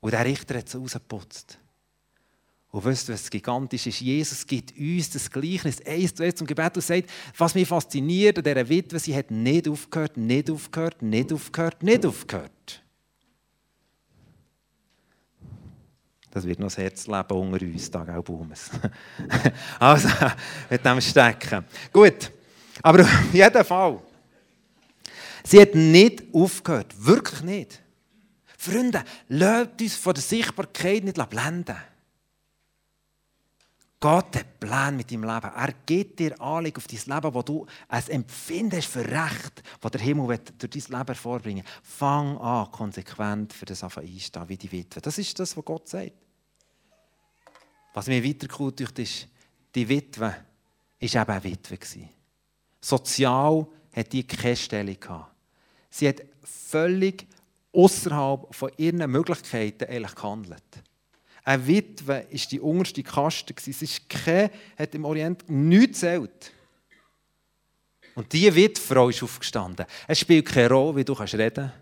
Und 0.00 0.12
der 0.12 0.24
Richter 0.24 0.58
hat 0.58 0.68
es 0.68 0.74
rausgeputzt. 0.74 1.58
Und 2.70 2.84
wisst 2.84 3.08
ihr, 3.08 3.14
was 3.14 3.30
gigantisch 3.30 3.86
ist? 3.86 4.00
Jesus 4.00 4.46
gibt 4.46 4.76
uns 4.76 5.10
das 5.10 5.30
Gleichnis 5.30 5.80
eins 5.86 6.14
zu 6.14 6.22
eins 6.22 6.34
zum 6.34 6.46
Gebet 6.46 6.76
und 6.76 6.82
sagt, 6.82 7.10
was 7.36 7.54
mich 7.54 7.68
fasziniert 7.68 8.38
an 8.38 8.44
dieser 8.44 8.68
Witwe, 8.68 8.98
sie 8.98 9.16
hat 9.16 9.30
nicht 9.30 9.68
aufgehört, 9.68 10.16
nicht 10.16 10.50
aufgehört, 10.50 11.00
nicht 11.00 11.32
aufgehört, 11.32 11.82
nicht 11.82 12.04
aufgehört. 12.04 12.82
Das 16.36 16.46
wird 16.46 16.58
noch 16.58 16.66
das 16.66 16.76
Herzleben 16.76 17.34
unter 17.34 17.64
uns, 17.64 17.90
da 17.90 18.02
auch 18.02 18.22
Baumes. 18.22 18.68
also, 19.80 20.08
mit 20.68 20.84
dem 20.84 21.00
stecken. 21.00 21.64
Gut, 21.90 22.30
aber 22.82 23.00
auf 23.04 23.10
jeden 23.32 23.64
Fall. 23.64 23.98
Sie 25.42 25.58
hat 25.58 25.74
nicht 25.74 26.24
aufgehört, 26.34 26.94
wirklich 26.98 27.40
nicht. 27.40 27.82
Freunde, 28.58 29.02
lasst 29.30 29.80
uns 29.80 29.96
von 29.96 30.12
der 30.12 30.22
Sichtbarkeit 30.22 31.04
nicht 31.04 31.30
blenden. 31.30 31.76
Gott 33.98 34.36
hat 34.36 34.60
Plan 34.60 34.94
mit 34.94 35.10
deinem 35.10 35.24
Leben. 35.24 35.50
Er 35.56 35.72
gibt 35.86 36.18
dir 36.18 36.38
Anliegen 36.38 36.76
auf 36.76 36.86
dein 36.86 37.14
Leben, 37.14 37.34
wo 37.34 37.40
du 37.40 37.64
ein 37.88 38.08
Empfinden 38.08 38.76
hast 38.76 38.88
für 38.88 39.06
Recht, 39.06 39.62
das 39.80 39.90
der 39.90 40.02
Himmel 40.02 40.38
durch 40.58 40.70
dein 40.70 40.98
Leben 40.98 41.06
hervorbringen 41.06 41.64
will. 41.64 41.72
Fang 41.82 42.36
an, 42.36 42.70
konsequent 42.70 43.54
für 43.54 43.64
das 43.64 43.82
einstehen, 43.82 44.48
wie 44.48 44.58
die 44.58 44.70
Witwe. 44.70 45.00
Das 45.00 45.16
ist 45.16 45.38
das, 45.38 45.56
was 45.56 45.64
Gott 45.64 45.88
sagt. 45.88 46.25
Was 47.96 48.08
mir 48.08 48.22
weiter 48.22 48.46
gut 48.46 48.78
ist, 48.78 49.26
die 49.74 49.88
Witwe 49.88 50.20
war 50.20 50.36
eben 51.00 51.16
eine 51.16 51.44
Witwe. 51.44 51.78
Sozial 52.78 53.66
hat 53.90 54.12
die 54.12 54.26
keine 54.26 54.94
gehabt. 54.94 55.34
Sie 55.88 56.06
hat 56.06 56.20
völlig 56.42 57.26
außerhalb 57.72 58.54
von 58.54 58.70
ihren 58.76 59.10
Möglichkeiten 59.10 59.84
eigentlich 59.84 60.14
gehandelt. 60.14 60.62
Eine 61.42 61.66
Witwe 61.66 62.06
war 62.06 62.22
die 62.52 62.60
unterste 62.60 63.02
Kaste. 63.02 63.54
Kein, 64.10 64.50
hat 64.76 64.94
im 64.94 65.06
Orient 65.06 65.48
nichts 65.48 66.00
zählt. 66.00 66.52
Und 68.14 68.30
diese 68.30 68.54
Witwefrau 68.54 69.08
ist 69.08 69.22
aufgestanden. 69.22 69.86
Es 70.06 70.20
spielt 70.20 70.44
keine 70.44 70.68
Rolle, 70.68 70.96
wie 70.96 71.04
du 71.04 71.14
reden 71.14 71.50
kannst. 71.54 71.74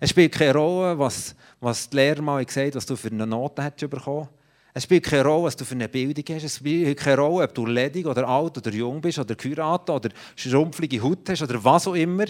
Es 0.00 0.08
spielt 0.08 0.32
keine 0.32 0.54
Rolle, 0.54 0.98
was, 0.98 1.34
was 1.60 1.90
die 1.90 1.96
Lehrer 1.96 2.22
mal 2.22 2.42
gesagt 2.42 2.74
was 2.74 2.86
du 2.86 2.96
für 2.96 3.10
eine 3.10 3.26
Note 3.26 3.62
hast 3.62 3.76
bekommen 3.90 4.28
Es 4.74 4.84
spielt 4.84 5.04
keine 5.04 5.24
Rolle, 5.24 5.44
was 5.44 5.56
du 5.56 5.64
für 5.64 5.74
eine 5.74 5.88
Bildung 5.88 6.24
hast. 6.36 6.44
Es 6.44 6.56
spielt 6.56 6.98
keine 6.98 7.20
Rolle, 7.20 7.44
ob 7.44 7.54
du 7.54 7.66
ledig 7.66 8.06
oder 8.06 8.28
alt 8.28 8.58
oder 8.58 8.70
jung 8.70 9.00
bist 9.00 9.18
oder 9.18 9.34
geheiratet 9.34 9.90
oder 9.90 10.10
schrumpflige 10.36 11.02
Haut 11.02 11.28
hast 11.28 11.42
oder 11.42 11.62
was 11.64 11.86
auch 11.86 11.94
immer. 11.94 12.26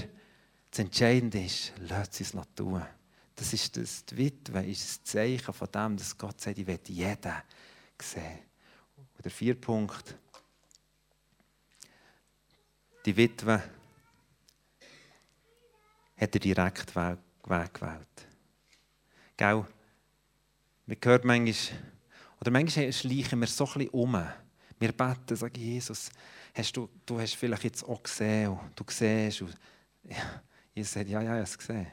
Das 0.70 0.79
Entscheidende 0.81 1.44
ist, 1.44 1.72
lass 1.88 2.20
es 2.20 2.35
tun. 2.55 2.83
Das 3.35 3.53
ist 3.53 3.77
das, 3.77 4.05
die 4.05 4.16
Witwe 4.16 4.64
ist 4.64 4.83
das 4.83 5.05
Zeichen 5.05 5.53
von 5.53 5.68
dem, 5.72 5.96
dass 5.96 6.16
Gott 6.18 6.40
sagt, 6.40 6.59
ich 6.59 6.66
will 6.66 6.79
jeden 6.88 7.33
sehen. 8.01 8.38
Und 9.16 9.24
der 9.24 9.31
vierte 9.31 9.61
Punkt. 9.61 10.14
Die 13.07 13.16
Witwe 13.16 13.62
hat 16.16 16.35
den 16.35 16.40
direkten 16.40 16.94
Weg 16.96 17.18
gewählt. 17.74 18.27
Gell? 19.37 19.64
Man 20.87 20.96
hört 21.05 21.24
manchmal, 21.24 21.79
oder 22.40 22.51
manchmal 22.51 22.92
schleichen 22.92 23.40
wir 23.40 23.46
so 23.46 23.68
ein 23.74 23.88
um. 23.88 24.22
Wir 24.79 24.92
beten, 24.92 25.37
sagen, 25.37 25.61
Jesus, 25.61 26.11
hast 26.55 26.77
du, 26.77 26.88
du 27.05 27.20
hast 27.20 27.35
vielleicht 27.35 27.64
jetzt 27.64 27.83
auch 27.83 28.03
gesehen, 28.03 28.51
und 28.51 28.70
du 28.77 28.85
siehst. 28.88 29.42
Und, 29.42 29.55
Jesus 30.74 30.92
sagt, 30.92 31.09
ja, 31.09 31.20
ja, 31.20 31.22
ich 31.22 31.29
habe 31.31 31.42
es 31.42 31.59
gesehen. 31.59 31.88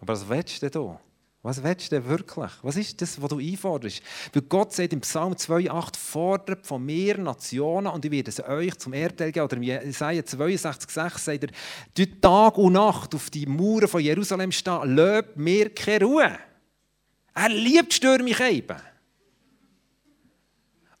Aber 0.00 0.14
was 0.14 0.28
willst 0.28 0.62
du 0.62 0.70
denn? 0.70 0.98
Was 1.42 1.62
willst 1.62 1.90
du 1.90 1.96
denn 1.96 2.08
wirklich? 2.08 2.50
Was 2.62 2.76
ist 2.76 3.02
das, 3.02 3.20
was 3.20 3.28
du 3.28 3.38
einforderst? 3.38 4.00
Weil 4.32 4.42
Gott 4.42 4.72
sagt 4.72 4.92
im 4.92 5.00
Psalm 5.00 5.32
2,8 5.32 5.96
fordert 5.96 6.66
von 6.66 6.84
mir 6.84 7.18
Nationen 7.18 7.88
und 7.88 8.04
ich 8.04 8.10
werde 8.12 8.30
es 8.30 8.42
euch 8.42 8.78
zum 8.78 8.92
Erdteil 8.92 9.32
geben. 9.32 9.44
Oder 9.44 9.56
in 9.56 9.62
Jesaja 9.64 10.22
62,6 10.22 11.18
sagt 11.18 11.44
er, 11.44 11.50
du 11.94 12.20
Tag 12.20 12.58
und 12.58 12.74
Nacht 12.74 13.14
auf 13.14 13.28
die 13.28 13.44
Mauern 13.44 13.88
von 13.88 14.00
Jerusalem 14.00 14.52
stehen, 14.52 14.94
löb 14.94 15.36
mir 15.36 15.74
keine 15.74 16.04
Ruhe. 16.04 16.38
Er 17.34 17.48
liebt 17.48 17.92
stürmische 17.92 18.48
eben. 18.48 18.76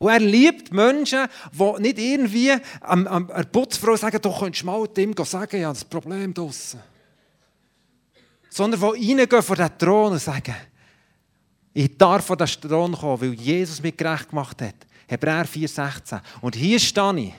Und 0.02 0.10
er 0.10 0.18
liebt 0.18 0.72
Menschen, 0.72 1.28
die 1.52 1.82
nicht 1.82 1.98
irgendwie 1.98 2.52
am, 2.80 3.06
am, 3.06 3.28
der 3.28 3.44
Putzfrau 3.44 3.94
sagen, 3.94 4.20
du 4.20 4.36
könntest 4.36 4.64
mal 4.64 4.86
dem 4.88 5.14
sagen, 5.24 5.60
ja, 5.60 5.68
das 5.68 5.84
Problem 5.84 6.34
draussen 6.34 6.80
sondern 8.52 8.80
die 8.80 9.12
reingehen 9.12 9.42
vor 9.42 9.56
den 9.56 9.78
Thron 9.78 10.12
und 10.12 10.18
sagen, 10.18 10.54
ich 11.72 11.96
darf 11.96 12.26
vor 12.26 12.36
den 12.36 12.46
Thron 12.46 12.92
kommen, 12.92 13.20
weil 13.20 13.32
Jesus 13.32 13.82
mich 13.82 13.96
gerecht 13.96 14.28
gemacht 14.28 14.60
hat. 14.60 14.74
Hebräer 15.08 15.46
4,16. 15.46 16.20
Und 16.42 16.54
hier 16.54 16.78
stehe 16.78 17.18
ich. 17.18 17.32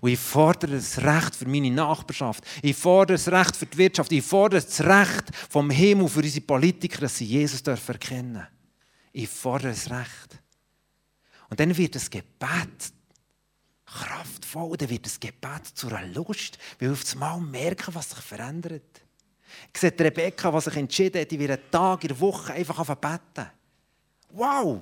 Und 0.00 0.10
ich 0.10 0.18
fordere 0.18 0.72
das 0.72 0.98
Recht 0.98 1.34
für 1.34 1.48
meine 1.48 1.70
Nachbarschaft. 1.70 2.44
Ich 2.62 2.76
fordere 2.76 3.16
das 3.16 3.28
Recht 3.28 3.56
für 3.56 3.66
die 3.66 3.78
Wirtschaft. 3.78 4.12
Ich 4.12 4.24
fordere 4.24 4.60
das 4.60 4.80
Recht 4.82 5.24
vom 5.48 5.70
Himmel 5.70 6.08
für 6.08 6.20
unsere 6.20 6.44
Politiker, 6.44 7.00
dass 7.02 7.16
sie 7.16 7.24
Jesus 7.24 7.62
dürfen 7.62 7.92
erkennen 7.92 8.46
Ich 9.12 9.28
fordere 9.28 9.70
das 9.70 9.90
Recht. 9.90 10.41
Und 11.52 11.60
dann 11.60 11.76
wird 11.76 11.94
das 11.94 12.08
Gebet 12.08 12.94
kraftvoll, 13.84 14.74
dann 14.78 14.88
wird 14.88 15.04
das 15.04 15.20
Gebet 15.20 15.66
zu 15.74 15.88
einer 15.88 16.06
Lust, 16.06 16.56
weil 16.78 16.88
wir 16.88 16.92
auf 16.92 17.12
einmal 17.12 17.40
merken, 17.42 17.94
was 17.94 18.08
sich 18.08 18.20
verändert. 18.20 19.02
Ich 19.70 19.78
sehe 19.78 19.92
Rebecca, 20.00 20.50
die 20.50 20.60
sich 20.62 20.76
entschieden 20.76 21.20
hat, 21.20 21.30
die 21.30 21.38
wird 21.38 21.50
einen 21.50 21.70
Tag 21.70 22.04
in 22.04 22.08
der 22.08 22.20
Woche 22.20 22.54
einfach 22.54 22.82
beten. 22.96 23.50
Wow! 24.30 24.80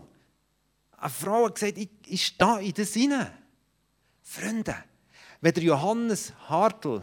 Eine 0.97 1.11
Frau 1.11 1.47
hat 1.47 1.57
gesagt, 1.57 1.77
ich, 1.77 1.91
ich 2.07 2.25
stehe 2.25 2.61
in 2.61 2.73
das 2.73 2.95
hinein. 2.95 3.33
Freunde, 4.23 4.77
wenn 5.41 5.53
der 5.53 5.65
Johannes 5.65 6.33
Hartl, 6.49 7.03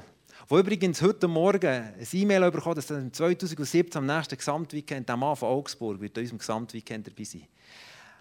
der 0.50 0.58
übrigens 0.60 1.02
heute 1.02 1.28
Morgen 1.28 1.68
ein 1.68 2.08
E-Mail 2.14 2.52
bekommen 2.52 2.76
dass 2.76 2.90
er 2.90 3.12
2017 3.12 4.00
am 4.00 4.06
nächsten 4.06 4.38
Gesamtweekend, 4.38 5.10
der 5.10 5.18
Mann 5.18 5.36
von 5.36 5.50
Augsburg, 5.50 6.00
wird 6.00 6.18
in 6.18 6.24
unserem 6.24 6.40
Gesamtweekend 6.40 7.06
dabei 7.06 7.26
sein. 7.26 7.50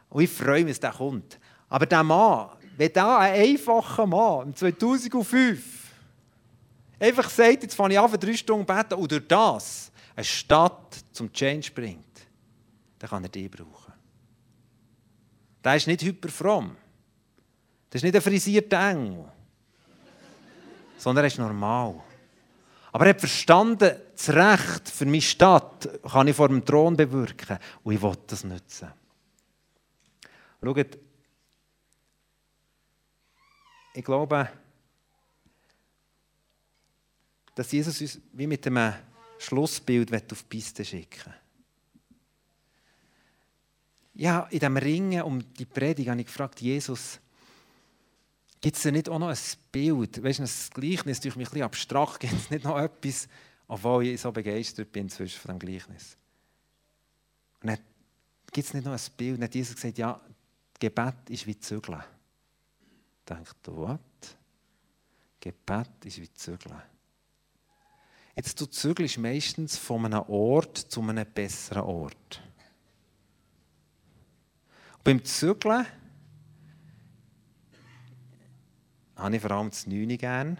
Und 0.08 0.22
ich 0.22 0.30
freue 0.30 0.64
mich, 0.64 0.78
dass 0.78 0.80
der 0.80 0.92
kommt. 0.92 1.38
Aber 1.68 1.86
der 1.86 2.02
Mann, 2.02 2.50
wenn 2.76 2.92
der 2.92 3.18
ein 3.18 3.34
einfacher 3.34 4.06
Mann 4.06 4.48
im 4.48 4.56
2005 4.56 5.86
einfach 6.98 7.28
sagt, 7.28 7.62
jetzt 7.62 7.74
fange 7.74 7.94
ich 7.94 8.00
an, 8.00 8.08
für 8.10 8.18
drei 8.18 8.34
Stunden 8.34 8.66
beten 8.66 8.94
und 8.94 9.10
durch 9.10 9.26
das 9.26 9.90
eine 10.14 10.24
Stadt 10.24 10.96
zum 11.12 11.32
Change 11.32 11.70
bringt, 11.74 12.04
dann 12.98 13.10
kann 13.10 13.22
er 13.22 13.28
dich 13.28 13.50
brauchen. 13.50 13.92
Der 15.62 15.76
ist 15.76 15.86
nicht 15.86 16.02
hyperfromm. 16.02 16.76
Das 17.90 18.00
ist 18.00 18.04
nicht 18.04 18.14
ein 18.14 18.22
frisierter 18.22 18.90
Engel. 18.90 19.24
Sondern 20.96 21.24
er 21.24 21.26
ist 21.26 21.38
normal. 21.38 22.00
Aber 22.92 23.04
er 23.04 23.10
hat 23.10 23.20
verstanden, 23.20 23.96
das 24.14 24.30
Recht 24.30 24.88
für 24.88 25.04
meine 25.04 25.20
Stadt 25.20 25.88
kann 26.10 26.28
ich 26.28 26.36
vor 26.36 26.48
dem 26.48 26.64
Thron 26.64 26.96
bewirken. 26.96 27.58
Und 27.84 27.94
ich 27.94 28.00
will 28.00 28.14
das 28.26 28.44
nutzen. 28.44 28.88
Schaut, 30.62 30.98
ich 33.94 34.04
glaube, 34.04 34.50
dass 37.54 37.72
Jesus 37.72 38.00
uns 38.00 38.20
wie 38.32 38.46
mit 38.46 38.66
einem 38.66 38.94
Schlussbild 39.38 40.12
auf 40.12 40.42
die 40.42 40.48
Piste 40.48 40.84
schicken 40.84 41.34
Ja, 44.14 44.40
in 44.50 44.58
diesem 44.58 44.76
Ringen 44.76 45.22
um 45.22 45.54
die 45.54 45.64
Predigt 45.64 46.08
habe 46.08 46.20
ich 46.20 46.26
gefragt, 46.26 46.60
Jesus, 46.60 47.18
gibt 48.60 48.76
es 48.76 48.82
denn 48.82 48.94
nicht 48.94 49.08
auch 49.08 49.18
noch 49.18 49.28
ein 49.28 49.38
Bild, 49.72 50.22
weißt 50.22 50.38
du, 50.40 50.42
ein 50.42 50.50
Gleichnis, 50.74 51.20
das 51.20 51.36
mich 51.36 51.46
ein 51.46 51.50
bisschen 51.50 51.62
abstrakt, 51.62 52.20
gibt 52.20 52.34
es 52.34 52.50
nicht 52.50 52.64
noch 52.64 52.78
etwas, 52.78 53.28
obwohl 53.68 54.06
ich 54.06 54.20
so 54.20 54.32
begeistert 54.32 54.92
bin 54.92 55.08
von 55.08 55.26
diesem 55.26 55.58
Gleichnis? 55.58 56.16
Und 57.62 57.68
dann 57.68 57.78
gibt 58.52 58.66
es 58.66 58.74
nicht 58.74 58.84
noch 58.84 58.92
ein 58.92 59.16
Bild, 59.16 59.34
und 59.34 59.40
dann 59.40 59.48
hat 59.48 59.54
Jesus 59.54 59.74
gesagt, 59.74 59.98
ja, 59.98 60.20
Gebet 60.78 61.30
ist 61.30 61.46
wie 61.46 61.58
Zügeln. 61.58 62.02
Ich 63.18 63.24
dachte, 63.24 63.76
was? 63.76 64.00
Gebet 65.40 66.04
ist 66.04 66.20
wie 66.20 66.32
Zügeln. 66.32 66.82
Jetzt 68.34 68.60
du 68.60 68.66
zügelst 68.66 69.16
meistens 69.16 69.78
von 69.78 70.04
einem 70.04 70.22
Ort 70.28 70.76
zu 70.76 71.00
einem 71.00 71.24
besseren 71.24 71.84
Ort. 71.84 72.42
Und 74.98 75.04
beim 75.04 75.24
Zügeln 75.24 75.86
habe 79.16 79.36
ich 79.36 79.40
vor 79.40 79.50
allem 79.52 79.70
das 79.70 79.86
Neune 79.86 80.18
gern, 80.18 80.58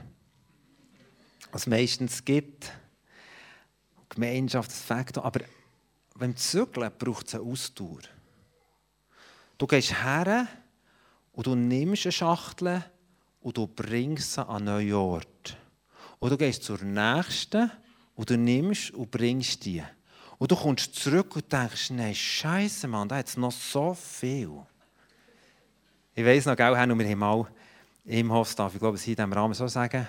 was 1.53 1.63
es 1.63 1.67
meistens 1.67 2.25
gibt. 2.25 2.73
Gemeinschaft, 4.09 4.71
das 4.71 4.81
Faktor. 4.81 5.27
Aber 5.27 5.41
beim 6.15 6.35
Zügeln 6.35 6.91
braucht 6.99 7.27
es 7.27 7.35
eine 7.35 7.45
Ausdauer. 7.45 8.01
Du 9.59 9.67
gehst 9.67 10.03
her 10.03 10.47
und 11.33 11.47
du 11.47 11.55
nimmst 11.55 12.07
eine 12.07 12.13
Schachtel 12.13 12.85
und 13.41 13.57
du 13.57 13.67
bringst 13.67 14.35
sie 14.35 14.41
an 14.47 14.57
einen 14.57 14.65
neuen 14.67 14.95
Ort. 14.95 15.57
Und 16.19 16.31
du 16.31 16.37
gehst 16.37 16.65
zur 16.65 16.83
nächsten 16.83 17.71
und 18.15 18.29
du 18.29 18.37
nimmst 18.37 18.91
und 18.93 19.11
bringst 19.11 19.65
die. 19.65 19.83
Und 20.39 20.51
du 20.51 20.57
kommst 20.57 20.95
zurück 20.95 21.37
und 21.37 21.51
denkst, 21.51 21.91
nein, 21.91 22.15
Scheiße, 22.15 22.89
Mann, 22.89 23.09
da 23.09 23.17
hat 23.17 23.29
es 23.29 23.37
noch 23.37 23.53
so 23.53 23.95
viel. 23.95 24.51
Ich 26.15 26.25
weiss 26.25 26.45
noch, 26.47 26.57
gell, 26.57 26.73
wir 26.73 26.79
haben 26.79 27.19
mal 27.19 27.47
Imhoffs, 28.05 28.55
darf 28.55 28.75
ich 28.75 28.81
glaube 28.81 28.97
ich 28.97 29.07
in 29.09 29.17
diesem 29.17 29.33
Rahmen 29.33 29.55
so 29.55 29.67
sagen, 29.67 30.07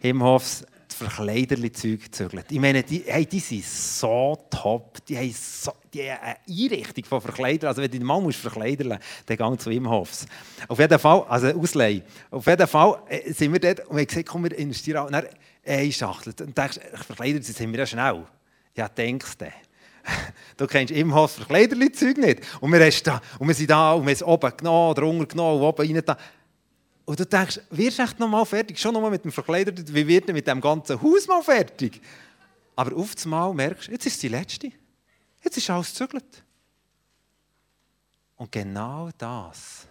Imhoffs 0.00 0.64
Verkleiderli-Zeug 0.94 2.04
gezügelt. 2.04 2.46
Ich 2.50 2.60
meine, 2.60 2.82
die, 2.82 3.02
hey, 3.06 3.26
die 3.26 3.40
sind 3.40 3.64
so 3.64 4.38
top. 4.50 5.04
Die 5.06 5.16
haben, 5.16 5.32
so, 5.32 5.72
die 5.92 6.10
haben 6.10 6.20
eine 6.22 6.36
Einrichtung 6.48 7.04
von 7.04 7.20
Verkleidern. 7.20 7.68
Also 7.68 7.82
wenn 7.82 7.90
den 7.90 8.04
Mann 8.04 8.22
musst 8.22 8.38
verkleidern 8.38 8.98
dann 9.26 9.36
geh 9.36 9.58
zu 9.58 9.70
Imhoffs. 9.70 10.26
Auf 10.68 10.78
jeden 10.78 10.98
Fall, 10.98 11.24
also 11.28 11.48
Ausleihen. 11.48 12.02
Auf 12.30 12.46
jeden 12.46 12.66
Fall 12.66 13.02
äh, 13.08 13.32
sind 13.32 13.52
wir 13.52 13.60
dort 13.60 13.80
und 13.88 13.98
haben 13.98 14.06
gesagt, 14.06 14.28
komm, 14.28 14.44
wir 14.44 14.56
investieren. 14.56 15.06
Und 15.06 15.12
dann, 15.12 15.26
eine 15.64 15.92
Schachtel. 15.92 16.34
Und 16.40 16.56
denkst, 16.56 16.80
verkleidert 17.06 17.44
sind 17.44 17.72
wir 17.72 17.78
ja 17.78 17.86
schnell. 17.86 18.24
Ja, 18.76 18.88
denkst 18.88 19.38
du. 19.38 19.46
Du 20.56 20.66
kennst 20.66 20.92
im 20.92 21.14
Haus 21.14 21.34
Verkleiderli-Zeug 21.34 22.18
nicht. 22.18 22.40
Und 22.60 22.72
wir, 22.72 22.90
da, 23.04 23.20
und 23.38 23.48
wir 23.48 23.54
sind 23.54 23.70
da 23.70 23.92
und 23.92 24.02
wir 24.02 24.06
haben 24.06 24.12
es 24.12 24.22
oben 24.22 24.56
genommen 24.56 24.90
oder 24.90 25.02
unten 25.04 25.28
genommen 25.28 25.60
und 25.60 25.66
oben 25.66 25.96
rein. 25.96 26.16
Und 27.12 27.20
du 27.20 27.26
denkst, 27.26 27.60
wirst 27.68 27.98
du 27.98 28.04
echt 28.04 28.18
noch 28.18 28.26
mal 28.26 28.42
fertig? 28.46 28.78
Schon 28.78 28.94
noch 28.94 29.02
mal 29.02 29.10
mit 29.10 29.22
dem 29.22 29.30
Verkleider, 29.30 29.70
wie 29.76 30.06
wird 30.06 30.28
denn 30.28 30.34
mit 30.34 30.46
dem 30.46 30.62
ganzen 30.62 30.98
Haus 31.02 31.28
mal 31.28 31.42
fertig? 31.42 32.00
Aber 32.74 32.96
auf 32.96 33.14
einmal 33.22 33.52
merkst 33.52 33.88
du, 33.88 33.92
jetzt 33.92 34.06
ist 34.06 34.22
die 34.22 34.28
letzte. 34.28 34.72
Jetzt 35.44 35.58
ist 35.58 35.68
alles 35.68 35.90
gezügelt. 35.90 36.42
Und 38.34 38.50
genau 38.50 39.10
das 39.18 39.86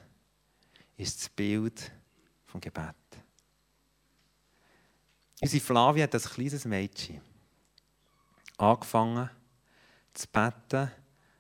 ist 0.97 1.21
das 1.21 1.29
Bild 1.29 1.91
vom 2.47 2.59
Gebet. 2.59 2.95
Unsere 5.39 5.63
Flavia 5.63 6.05
hat 6.05 6.15
als 6.15 6.27
kleines 6.27 6.65
Mädchen 6.65 7.21
angefangen 8.57 9.29
zu 10.11 10.25
beten, 10.27 10.89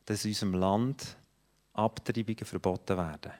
dass 0.05 0.25
in 0.25 0.29
unserem 0.29 0.53
Land 0.53 1.17
Abtreibungen 1.73 2.45
verboten 2.45 2.97
werden. 2.97 3.31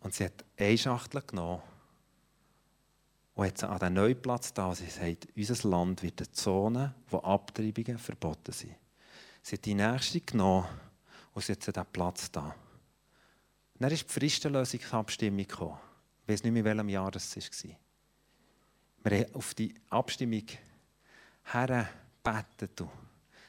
Und 0.00 0.14
sie 0.14 0.24
hat 0.24 0.44
eine 0.56 0.78
Schachtel 0.78 1.22
genommen 1.22 1.62
und 3.34 3.46
hat 3.46 3.58
sie 3.58 3.68
an 3.68 3.78
den 3.78 3.94
neuen 3.94 4.20
Platz 4.20 4.52
da. 4.52 4.74
Sie 4.74 4.86
sagt, 4.86 5.28
unser 5.36 5.68
Land 5.68 6.02
wird 6.02 6.20
eine 6.20 6.32
Zone, 6.32 6.94
wo 7.08 7.18
Abtreibungen 7.18 7.98
verboten 7.98 8.52
sind. 8.52 8.74
Sie 9.42 9.56
hat 9.56 9.64
die 9.64 9.74
nächste 9.74 10.20
genommen 10.20 10.66
und 11.32 11.44
sie 11.44 11.52
hat 11.52 11.66
diesen 11.66 11.86
Platz 11.92 12.30
da. 12.30 12.46
Und 12.46 12.54
dann 13.82 13.92
ist 13.92 14.08
die 14.08 14.12
Fristenlösungsabstimmung 14.12 15.46
gekommen. 15.46 15.78
Ich 16.22 16.32
weiß 16.32 16.42
nicht 16.42 16.52
mehr, 16.52 16.60
in 16.60 16.64
welchem 16.64 16.88
Jahr 16.88 17.10
das 17.10 17.36
war. 17.36 17.76
Wir 19.04 19.18
haben 19.18 19.34
auf 19.34 19.54
die 19.54 19.74
Abstimmung 19.88 20.44
hergebetet. 21.44 22.82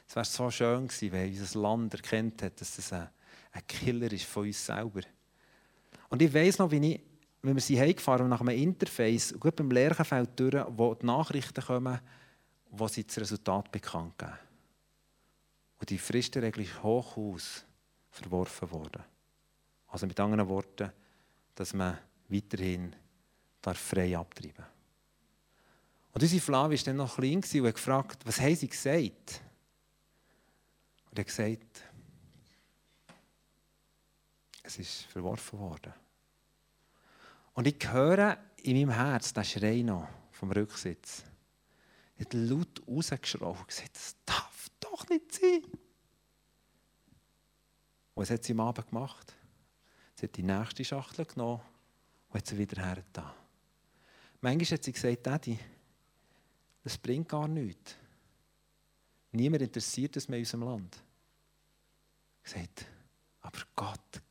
Es 0.06 0.16
wäre 0.16 0.24
so 0.24 0.50
schön 0.50 0.88
gewesen, 0.88 1.12
wenn 1.12 1.30
unser 1.30 1.60
Land 1.60 1.94
erkennt 1.94 2.42
hat, 2.42 2.60
dass 2.60 2.76
das 2.76 2.92
ein, 2.92 3.08
Killer 3.66 4.10
ist 4.12 4.24
von 4.24 4.46
uns 4.46 4.64
selber. 4.64 5.00
Und 6.10 6.20
ich 6.20 6.34
weiß 6.34 6.58
noch, 6.58 6.70
wie 6.70 6.94
ich, 6.94 7.00
wenn 7.42 7.54
wir 7.54 7.62
sie 7.62 7.80
heimgefahren 7.80 8.24
und 8.24 8.30
nach 8.30 8.40
einem 8.42 8.58
Interface, 8.58 9.34
gut 9.40 9.56
beim 9.56 9.70
Lerchenfeld 9.70 10.38
durch, 10.38 10.64
wo 10.76 10.94
die 10.94 11.06
Nachrichten 11.06 11.64
kommen, 11.64 11.98
wo 12.70 12.86
sie 12.88 13.04
das 13.04 13.18
Resultat 13.18 13.72
bekannt 13.72 14.18
geben. 14.18 14.32
Und 15.78 15.88
die 15.88 15.98
Fristenregel 15.98 16.64
ist 16.64 16.82
hoch 16.82 17.16
aus 17.16 17.64
verworfen 18.10 18.70
worden. 18.70 19.02
Also 19.86 20.06
mit 20.06 20.18
anderen 20.20 20.48
Worten, 20.48 20.92
dass 21.54 21.72
man 21.72 21.96
weiterhin 22.28 22.94
darf 23.62 23.78
frei 23.78 24.16
abtreiben 24.16 24.64
Und 26.12 26.22
unsere 26.22 26.40
Flavie 26.40 26.76
war 26.76 26.84
dann 26.84 26.96
noch 26.96 27.16
klein 27.16 27.36
und 27.36 27.66
hat 27.66 27.74
gefragt, 27.74 28.26
was 28.26 28.40
haben 28.40 28.56
sie 28.56 28.68
gesagt? 28.68 29.40
Und 31.10 31.18
er 31.18 31.22
hat 31.22 31.26
gesagt, 31.26 31.82
es 34.62 34.78
ist 34.78 35.02
verworfen 35.04 35.58
worden. 35.58 35.92
Und 37.54 37.66
ich 37.66 37.90
höre 37.90 38.38
in 38.62 38.76
meinem 38.76 38.94
Herz 38.94 39.32
den 39.32 39.44
Schrei 39.44 39.82
noch 39.82 40.08
vom 40.30 40.52
Rücksitz. 40.52 41.24
Er 42.16 42.24
hat 42.26 42.34
laut 42.34 42.82
rausgeschrien 42.86 43.46
und 43.50 43.68
gesagt, 43.68 43.96
das 43.96 44.16
darf 44.24 44.68
doch 44.80 45.08
nicht 45.08 45.32
sein. 45.32 45.62
Und 48.14 48.22
was 48.22 48.30
hat 48.30 48.44
sie 48.44 48.52
am 48.52 48.60
Abend 48.60 48.88
gemacht? 48.88 49.34
Sie 50.14 50.26
hat 50.26 50.36
die 50.36 50.42
nächste 50.42 50.84
Schachtel 50.84 51.24
genommen 51.24 51.62
und 52.28 52.38
hat 52.38 52.46
sie 52.46 52.58
wieder 52.58 52.82
hergetan. 52.82 53.32
Manchmal 54.42 54.78
hat 54.78 54.84
sie 54.84 54.92
gesagt, 54.92 55.26
Daddy, 55.26 55.58
das 56.82 56.98
bringt 56.98 57.28
gar 57.28 57.48
nichts. 57.48 57.96
Niemand 59.32 59.62
interessiert 59.62 60.16
es 60.16 60.28
mehr 60.28 60.38
in 60.38 60.44
unserem 60.44 60.62
Land. 60.64 61.02
Sie 62.42 62.58
sagt, 62.58 62.86
aber 63.42 63.60
Gott 63.76 64.22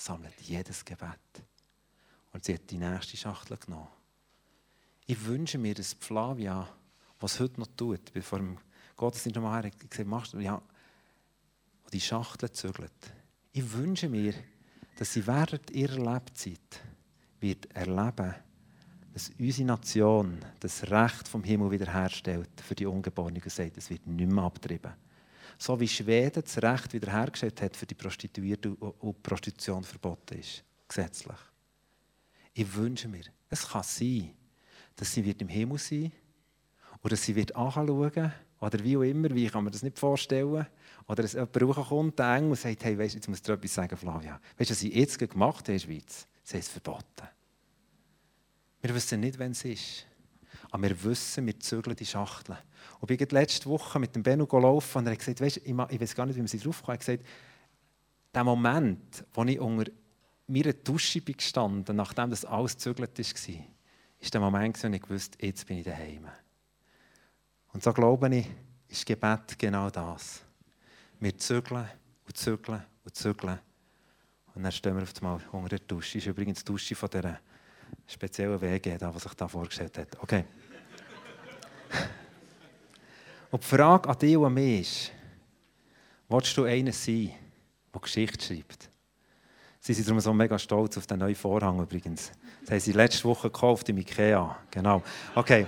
sammelt 0.00 0.40
jedes 0.40 0.84
Gebet. 0.84 1.18
Und 2.32 2.44
sie 2.44 2.54
hat 2.54 2.70
die 2.70 2.78
nächste 2.78 3.16
Schachtel 3.16 3.56
genommen. 3.56 3.88
Ich 5.06 5.24
wünsche 5.24 5.58
mir, 5.58 5.74
dass 5.74 5.94
Flavia, 5.94 6.68
was 7.18 7.40
heute 7.40 7.60
noch 7.60 7.68
tut, 7.76 8.12
bevor 8.12 8.38
dem 8.38 8.58
Gottesdienst 8.96 9.36
noch 9.36 9.42
mal 9.42 9.62
her, 9.62 9.70
gesagt, 9.70 10.08
machst 10.08 10.32
du, 10.32 10.38
ja, 10.38 10.62
die 11.92 12.00
Schachtel 12.00 12.50
zügelt. 12.52 12.92
Ich 13.52 13.72
wünsche 13.72 14.08
mir, 14.08 14.34
dass 14.96 15.12
sie 15.12 15.26
während 15.26 15.70
ihrer 15.70 16.14
Lebzeit 16.14 16.80
wird 17.40 17.74
erleben, 17.74 18.34
dass 19.12 19.32
unsere 19.38 19.66
Nation 19.66 20.38
das 20.60 20.88
Recht 20.90 21.26
vom 21.26 21.42
Himmel 21.42 21.72
wiederherstellt 21.72 22.60
für 22.60 22.74
die 22.74 22.86
Ungeborenen 22.86 23.42
und 23.42 23.50
sagt, 23.50 23.76
es 23.76 23.90
wird 23.90 24.06
nicht 24.06 24.30
mehr 24.30 24.44
abgetrieben. 24.44 24.92
So 25.60 25.78
wie 25.78 25.86
Schweden 25.86 26.42
das 26.42 26.56
Recht 26.62 26.94
wiederhergestellt 26.94 27.60
hat 27.60 27.76
für 27.76 27.84
die 27.84 27.94
Prostituierten 27.94 28.72
und 28.76 29.22
Prostitution 29.22 29.84
verboten 29.84 30.38
ist, 30.38 30.64
gesetzlich. 30.88 31.36
Ich 32.54 32.74
wünsche 32.74 33.08
mir, 33.08 33.24
es 33.50 33.68
kann 33.68 33.82
sein, 33.82 34.30
dass 34.96 35.12
sie 35.12 35.22
wird 35.22 35.42
im 35.42 35.48
Himmel 35.48 35.76
sein 35.76 36.12
oder 37.02 37.10
dass 37.10 37.24
sie 37.24 37.36
wird 37.36 37.54
anschauen 37.54 38.32
oder 38.58 38.82
wie 38.82 38.96
auch 38.96 39.02
immer, 39.02 39.28
wie 39.34 39.48
kann 39.48 39.64
man 39.64 39.72
das 39.72 39.82
nicht 39.82 39.98
vorstellen. 39.98 40.66
Oder 41.06 41.22
dass 41.22 41.34
jemand 41.34 41.88
kommt, 41.88 42.18
der 42.18 42.36
Engel, 42.36 42.50
und 42.50 42.58
sagt, 42.58 42.82
hey, 42.82 42.98
weißt, 42.98 43.16
jetzt 43.16 43.28
muss 43.28 43.38
ich 43.38 43.42
dir 43.42 43.52
etwas 43.52 43.74
sagen, 43.74 43.96
Flavia. 43.98 44.40
Weißt 44.56 44.70
du, 44.70 44.72
was 44.72 44.80
sie 44.80 44.94
jetzt 44.94 45.18
gemacht 45.18 45.68
haben 45.68 45.74
in 45.74 45.78
der 45.78 45.86
Schweiz? 45.86 46.26
Sie 46.42 46.54
haben 46.54 46.60
es 46.60 46.68
verboten. 46.68 47.28
Wir 48.80 48.94
wissen 48.94 49.20
nicht, 49.20 49.38
wann 49.38 49.50
es 49.50 49.64
ist. 49.64 50.06
Aber 50.70 50.82
wir 50.84 51.04
wissen, 51.04 51.44
wir 51.44 51.60
zügeln 51.60 51.96
die 51.96 52.06
Schachtel. 52.06 52.56
Und 53.00 53.10
ich 53.10 53.18
bin 53.18 53.28
letzte 53.30 53.68
Woche 53.68 53.98
mit 53.98 54.14
dem 54.14 54.22
Benno 54.22 54.46
gelaufen 54.46 54.98
und 54.98 55.06
er 55.06 55.12
hat 55.12 55.18
gesagt, 55.18 55.40
weißt, 55.40 55.58
ich, 55.58 55.76
weiß 55.76 56.14
gar 56.14 56.26
nicht, 56.26 56.36
wie 56.36 56.40
man 56.40 56.48
sie 56.48 56.58
drauf. 56.58 56.82
Er 56.86 56.94
hat 56.94 57.00
gesagt, 57.00 57.24
der 58.34 58.44
Moment, 58.44 59.24
wo 59.32 59.44
ich 59.44 59.58
unter 59.58 59.90
meiner 60.46 60.72
Dusche 60.72 61.20
bin 61.20 61.36
gestanden, 61.36 61.96
nachdem 61.96 62.30
das 62.30 62.44
alles 62.44 62.74
gezügelt 62.74 63.18
war, 63.18 63.54
ist 64.18 64.34
der 64.34 64.40
Moment, 64.40 64.82
wo 64.82 64.88
ich 64.88 65.10
wusste, 65.10 65.46
jetzt 65.46 65.66
bin 65.66 65.78
ich 65.78 65.84
daheim. 65.84 66.26
Und 67.72 67.82
so 67.82 67.92
glaube 67.92 68.34
ich, 68.34 68.46
ist 68.88 69.06
Gebet 69.06 69.58
genau 69.58 69.88
das. 69.90 70.42
Wir 71.20 71.36
zügeln 71.38 71.88
und 72.26 72.36
zügeln 72.36 72.82
und 73.04 73.14
zügeln. 73.14 73.58
Und 74.54 74.64
dann 74.64 74.72
stehen 74.72 74.96
wir 74.96 75.02
auf 75.02 75.14
einmal 75.16 75.40
unter 75.52 75.68
der 75.68 75.78
Dusche. 75.80 76.18
Das 76.18 76.26
ist 76.26 76.30
übrigens 76.30 76.58
die 76.58 76.64
Dusche 76.64 76.94
von 76.94 77.08
dieser 77.08 77.38
speziellen 78.06 78.60
WG, 78.60 78.98
die 78.98 79.18
sich 79.18 79.34
da 79.34 79.48
vorgestellt 79.48 79.98
hat. 79.98 80.20
Okay. 80.20 80.44
Und 83.50 83.62
die 83.62 83.66
Frage 83.66 84.08
an 84.08 84.18
dich 84.18 84.36
und 84.36 84.54
mich 84.54 84.80
ist, 84.80 85.12
willst 86.28 86.56
du 86.56 86.64
einer 86.64 86.92
sein, 86.92 87.32
der 87.92 88.00
Geschichte 88.00 88.44
schreibt? 88.44 88.88
Sie 89.80 89.94
sind 89.94 90.06
darum 90.06 90.20
so 90.20 90.32
mega 90.34 90.58
stolz 90.58 90.98
auf 90.98 91.06
den 91.06 91.18
neuen 91.18 91.34
Vorhang 91.34 91.80
übrigens. 91.80 92.32
Das 92.62 92.70
haben 92.70 92.80
sie 92.80 92.92
letzte 92.92 93.24
Woche 93.24 93.50
gekauft 93.50 93.88
im 93.88 93.96
Ikea. 93.96 94.58
Genau. 94.70 95.02
Okay. 95.34 95.66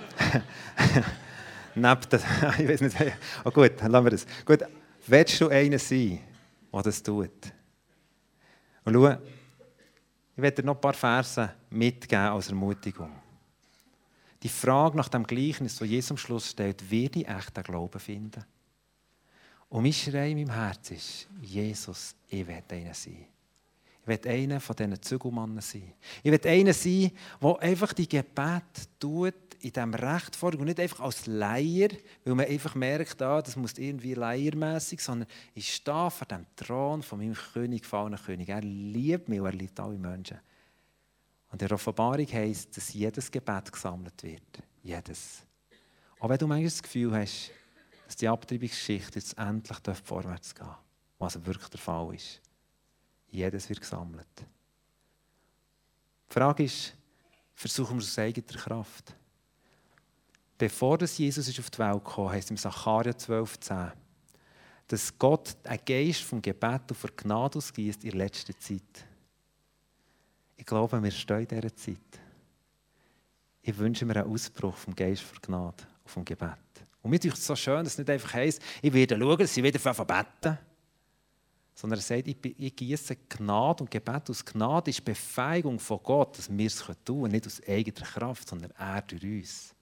Neben 1.75 2.01
der, 2.11 2.21
ich 2.59 2.69
weiß 2.69 2.81
nicht, 2.83 2.97
oh 3.45 3.51
gut, 3.51 3.73
dann 3.79 3.91
lassen 3.91 4.05
wir 4.05 4.11
das. 4.11 4.27
Gut, 4.45 4.61
willst 5.07 5.41
du 5.41 5.49
einer 5.49 5.79
sein, 5.79 6.21
der 6.73 6.83
das 6.83 7.03
tut? 7.03 7.31
Und 8.85 8.93
schau, 8.93 9.13
ich 10.37 10.43
werde 10.43 10.61
dir 10.61 10.67
noch 10.67 10.75
ein 10.75 10.81
paar 10.81 10.93
Verse 10.93 11.51
mitgeben 11.71 12.27
als 12.27 12.49
Ermutigung. 12.49 13.22
Die 14.43 14.49
Frage 14.49 14.97
nach 14.97 15.09
dem 15.09 15.25
Gleichnis, 15.25 15.77
das 15.77 15.89
Jesus 15.89 16.11
am 16.11 16.17
Schluss 16.17 16.51
stellt, 16.51 16.91
wird 16.91 17.17
ich 17.17 17.29
echt 17.29 17.57
den 17.57 17.63
Glauben 17.63 18.01
finden? 18.01 18.45
Und 19.69 19.85
mein 19.85 19.93
Schrei 19.93 20.31
in 20.31 20.39
meinem 20.39 20.55
Herz 20.55 20.91
ist, 20.91 21.29
Jesus, 21.41 22.15
ich 22.29 22.47
werde 22.47 22.75
einer 22.75 22.95
sein. 22.95 23.25
Ich 24.03 24.09
will 24.09 24.21
einer 24.29 24.61
von 24.61 24.75
diesen 24.75 25.01
Zügelmannen 25.01 25.61
sein. 25.61 25.93
Ich 26.25 26.31
will 26.33 26.41
einer 26.45 26.73
sein, 26.73 27.13
der 27.41 27.59
einfach 27.61 27.93
die 27.93 28.09
Gebet 28.09 28.89
tut, 28.99 29.35
in 29.61 29.73
diesem 29.73 29.95
Recht 29.95 30.35
folgt 30.35 30.59
und 30.59 30.65
nicht 30.65 30.81
einfach 30.81 31.01
als 31.01 31.27
Leier, 31.27 31.89
weil 32.25 32.35
man 32.35 32.47
einfach 32.47 32.75
merkt, 32.75 33.23
ah, 33.23 33.41
das 33.41 33.55
muss 33.55 33.79
irgendwie 33.79 34.15
leiermässig, 34.15 35.01
sondern 35.01 35.29
ich 35.55 35.73
stehe 35.73 36.11
vor 36.11 36.27
dem 36.27 36.47
Thron 36.57 37.03
von 37.03 37.21
meinem 37.21 37.35
König, 37.35 37.83
gefallenen 37.83 38.19
König. 38.19 38.49
Er 38.49 38.61
liebt 38.61 39.29
mich 39.29 39.41
und 39.41 39.47
er 39.47 39.53
liebt 39.53 39.79
alle 39.79 39.97
Menschen. 39.97 40.39
Und 41.53 41.63
in 41.63 41.69
der 41.69 41.75
Offenbarung 41.75 42.27
heisst, 42.27 42.77
dass 42.77 42.93
jedes 42.93 43.31
Gebet 43.31 43.71
gesammelt 43.71 44.21
wird. 44.23 44.63
Jedes. 44.83 45.43
Auch 46.19 46.29
wenn 46.29 46.39
du 46.39 46.47
manchmal 46.47 46.71
das 46.71 46.83
Gefühl 46.83 47.15
hast, 47.15 47.51
dass 48.07 48.17
die 48.17 48.29
Abtreibungsgeschichte 48.29 49.19
jetzt 49.19 49.39
endlich 49.39 49.79
vorwärts 50.03 50.55
gehen 50.55 50.75
was 51.23 51.47
wirklich 51.47 51.69
der 51.69 51.81
Fall 51.81 52.15
ist. 52.15 52.41
Jedes 53.31 53.69
wird 53.69 53.81
gesammelt. 53.81 54.27
Die 56.29 56.35
Frage 56.35 56.65
ist, 56.65 56.95
versuchen 57.55 57.97
wir 57.97 58.03
es 58.03 58.11
aus 58.11 58.19
eigener 58.19 58.59
Kraft? 58.59 59.15
Bevor 60.59 60.99
Jesus 61.01 61.59
auf 61.59 61.71
die 61.71 61.79
Welt 61.79 62.05
kam, 62.05 62.31
heißt 62.31 62.47
es 62.47 62.51
im 62.51 62.57
Sacharja 62.57 63.13
12,10, 63.13 63.93
dass 64.89 65.19
Gott 65.19 65.57
einen 65.65 65.85
Geist 65.85 66.23
vom 66.23 66.43
Gebet 66.43 66.91
und 66.91 66.97
von 66.97 67.11
Gnade 67.17 67.59
ausgießt 67.59 68.05
in 68.05 68.11
der 68.11 68.19
letzten 68.19 68.59
Zeit. 68.59 69.07
Ich 70.63 70.67
glaube, 70.67 71.03
wir 71.03 71.11
stehen 71.11 71.41
in 71.41 71.49
dieser 71.49 71.75
Zeit. 71.75 71.97
Ich 73.63 73.77
wünsche 73.77 74.07
mir 74.07 74.15
einen 74.15 74.33
Ausbruch 74.33 74.77
vom 74.77 74.95
Geist 74.95 75.23
von 75.23 75.39
Gnade 75.43 75.83
und 76.05 76.09
vom 76.09 76.25
Gebet. 76.25 76.57
Und 77.03 77.11
mir 77.11 77.17
ist 77.17 77.37
es 77.37 77.45
so 77.45 77.57
schön, 77.57 77.83
dass 77.83 77.95
es 77.95 77.99
nicht 77.99 78.09
einfach 78.09 78.35
heisst, 78.35 78.63
ich 78.81 78.93
werde 78.93 79.19
schauen, 79.19 79.45
sie 79.49 79.61
wieder 79.61 79.81
beten 79.81 80.59
sondern 81.75 81.99
er 81.99 82.03
sagt, 82.03 82.29
ich, 82.29 82.37
ich 82.61 82.77
gieße 82.77 83.17
Gnade 83.29 83.83
und 83.83 83.91
Gebet 83.91 84.31
aus 84.31 84.45
Gnade 84.45 84.91
ist 84.91 85.05
Befähigung 85.05 85.81
von 85.81 85.99
Gott, 86.01 86.39
dass 86.39 86.49
wir 86.49 86.67
es 86.69 86.77
tun 86.77 86.95
können, 87.23 87.33
nicht 87.33 87.47
aus 87.49 87.61
eigener 87.67 88.07
Kraft, 88.07 88.49
sondern 88.49 88.71
er 88.79 89.03
durch 89.03 89.25
uns. 89.25 89.75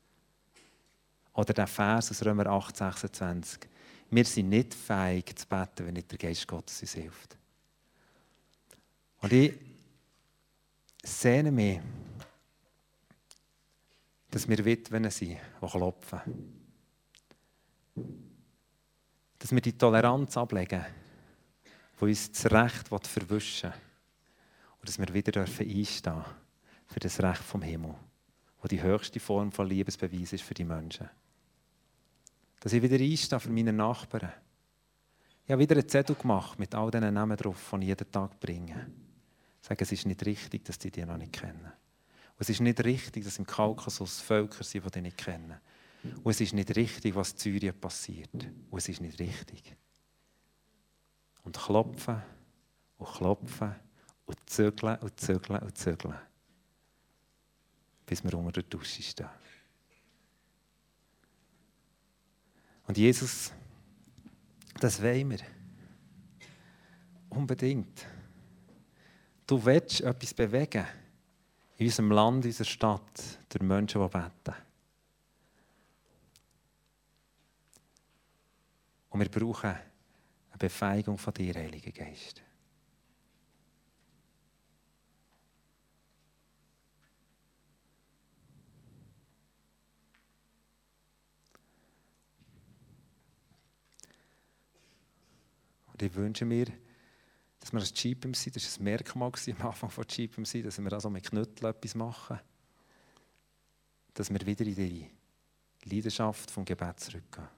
Oder 1.34 1.52
der 1.52 1.66
Vers 1.66 2.10
aus 2.10 2.24
Römer 2.24 2.46
8, 2.46 2.74
26. 2.74 3.68
Wir 4.08 4.24
sind 4.24 4.48
nicht 4.48 4.72
fähig 4.72 5.38
zu 5.38 5.46
beten, 5.46 5.86
wenn 5.86 5.92
nicht 5.92 6.10
der 6.10 6.16
Geist 6.16 6.48
Gottes 6.48 6.80
uns 6.80 6.94
hilft. 6.94 7.36
Und 9.20 9.30
ich 9.34 9.69
sehne 11.02 11.50
mich, 11.50 11.80
dass 14.30 14.48
wir 14.48 14.64
Witwen 14.64 15.10
sind, 15.10 15.38
die 15.62 15.66
klopfen. 15.66 16.20
Dass 19.38 19.52
wir 19.52 19.60
die 19.60 19.76
Toleranz 19.76 20.36
ablegen 20.36 20.84
die 22.00 22.04
uns 22.04 22.32
das 22.32 22.50
Recht 22.50 22.88
verwischen 22.88 23.70
will. 23.70 23.80
Und 24.80 24.88
dass 24.88 24.98
wir 24.98 25.12
wieder 25.12 25.42
einstehen 25.42 25.84
dürfen 26.02 26.24
für 26.86 27.00
das 27.00 27.20
Recht 27.22 27.42
vom 27.42 27.62
Himmel, 27.62 27.94
wo 28.60 28.68
die 28.68 28.82
höchste 28.82 29.20
Form 29.20 29.52
von 29.52 29.68
Liebesbeweis 29.68 30.32
ist 30.32 30.42
für 30.42 30.54
die 30.54 30.64
Menschen. 30.64 31.08
Dass 32.60 32.72
ich 32.72 32.82
wieder 32.82 32.96
einstehe 32.96 33.40
für 33.40 33.50
meine 33.50 33.72
Nachbarn. 33.72 34.32
Ich 35.44 35.52
habe 35.52 35.60
wieder 35.60 35.76
einen 35.76 35.88
Zettel 35.88 36.16
gemacht 36.16 36.58
mit 36.58 36.74
all 36.74 36.90
diesen 36.90 37.12
Namen 37.12 37.36
drauf, 37.36 37.74
die 37.74 37.82
ich 37.82 37.88
jeden 37.88 38.10
Tag 38.10 38.38
bringe. 38.40 38.86
Ich 39.62 39.68
sage, 39.68 39.84
es 39.84 39.92
ist 39.92 40.06
nicht 40.06 40.24
richtig, 40.24 40.64
dass 40.64 40.78
die 40.78 40.90
die 40.90 41.04
noch 41.04 41.16
nicht 41.16 41.32
kennen. 41.32 41.64
Und 41.64 42.40
es 42.40 42.48
ist 42.48 42.60
nicht 42.60 42.82
richtig, 42.82 43.24
dass 43.24 43.38
im 43.38 43.46
Kaukasus 43.46 44.20
Völker 44.20 44.64
sind, 44.64 44.84
die 44.86 44.90
die 44.90 45.00
nicht 45.02 45.18
kennen. 45.18 45.60
Und 46.22 46.30
es 46.30 46.40
ist 46.40 46.54
nicht 46.54 46.74
richtig, 46.76 47.14
was 47.14 47.32
in 47.32 47.38
Syrien 47.38 47.78
passiert. 47.78 48.32
Und 48.70 48.78
es 48.78 48.88
ist 48.88 49.00
nicht 49.00 49.18
richtig. 49.18 49.76
Und 51.44 51.56
klopfen 51.56 52.22
und 52.96 53.08
klopfen 53.08 53.74
und 54.24 54.38
zügeln 54.48 54.98
und 54.98 55.20
zügeln 55.20 55.60
und 55.60 55.76
zügeln. 55.76 56.18
Bis 58.06 58.24
wir 58.24 58.34
unter 58.34 58.52
der 58.52 58.62
Dusche 58.62 59.02
stehen. 59.02 59.28
Und 62.86 62.96
Jesus, 62.98 63.52
das 64.80 65.00
wollen 65.02 65.30
wir. 65.30 65.38
Unbedingt. 67.28 68.06
Du 69.50 69.64
willst 69.64 70.00
etwas 70.02 70.32
bewegen 70.32 70.86
in 71.76 71.86
unserem 71.86 72.12
Land, 72.12 72.44
in 72.44 72.50
unserer 72.50 72.68
Stadt, 72.68 73.38
durch 73.48 73.62
Menschen, 73.62 74.00
die 74.00 74.08
beten. 74.08 74.54
Und 79.08 79.18
wir 79.18 79.28
brauchen 79.28 79.74
Befähigung 80.56 81.18
von 81.18 81.34
dir, 81.34 81.52
Heiliger 81.54 81.90
Geist. 81.90 82.40
Und 95.92 96.00
ich 96.00 96.14
wünsche 96.14 96.44
mir, 96.44 96.66
dass 97.60 97.72
wir 97.72 97.80
als 97.80 97.92
GPMC, 97.92 98.52
das 98.52 98.78
war 98.78 98.80
ein 98.80 98.84
Merkmal 98.84 99.32
am 99.46 99.66
Anfang 99.66 99.90
von 99.90 100.04
GPMC, 100.06 100.62
dass 100.64 100.78
wir 100.78 100.92
also 100.92 101.10
mit 101.10 101.24
Knütteln 101.24 101.70
etwas 101.70 101.94
machen, 101.94 102.40
dass 104.14 104.30
wir 104.30 104.44
wieder 104.46 104.64
in 104.64 104.74
die 104.74 105.10
Leidenschaft 105.84 106.50
vom 106.50 106.64
Gebet 106.64 107.00
zurückgehen. 107.00 107.48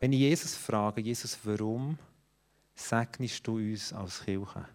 Wenn 0.00 0.12
ich 0.12 0.20
Jesus 0.20 0.54
frage, 0.54 1.00
Jesus, 1.00 1.38
warum 1.44 1.96
segnest 2.74 3.46
du 3.46 3.56
uns 3.56 3.92
als 3.92 4.22
Kirche? 4.24 4.68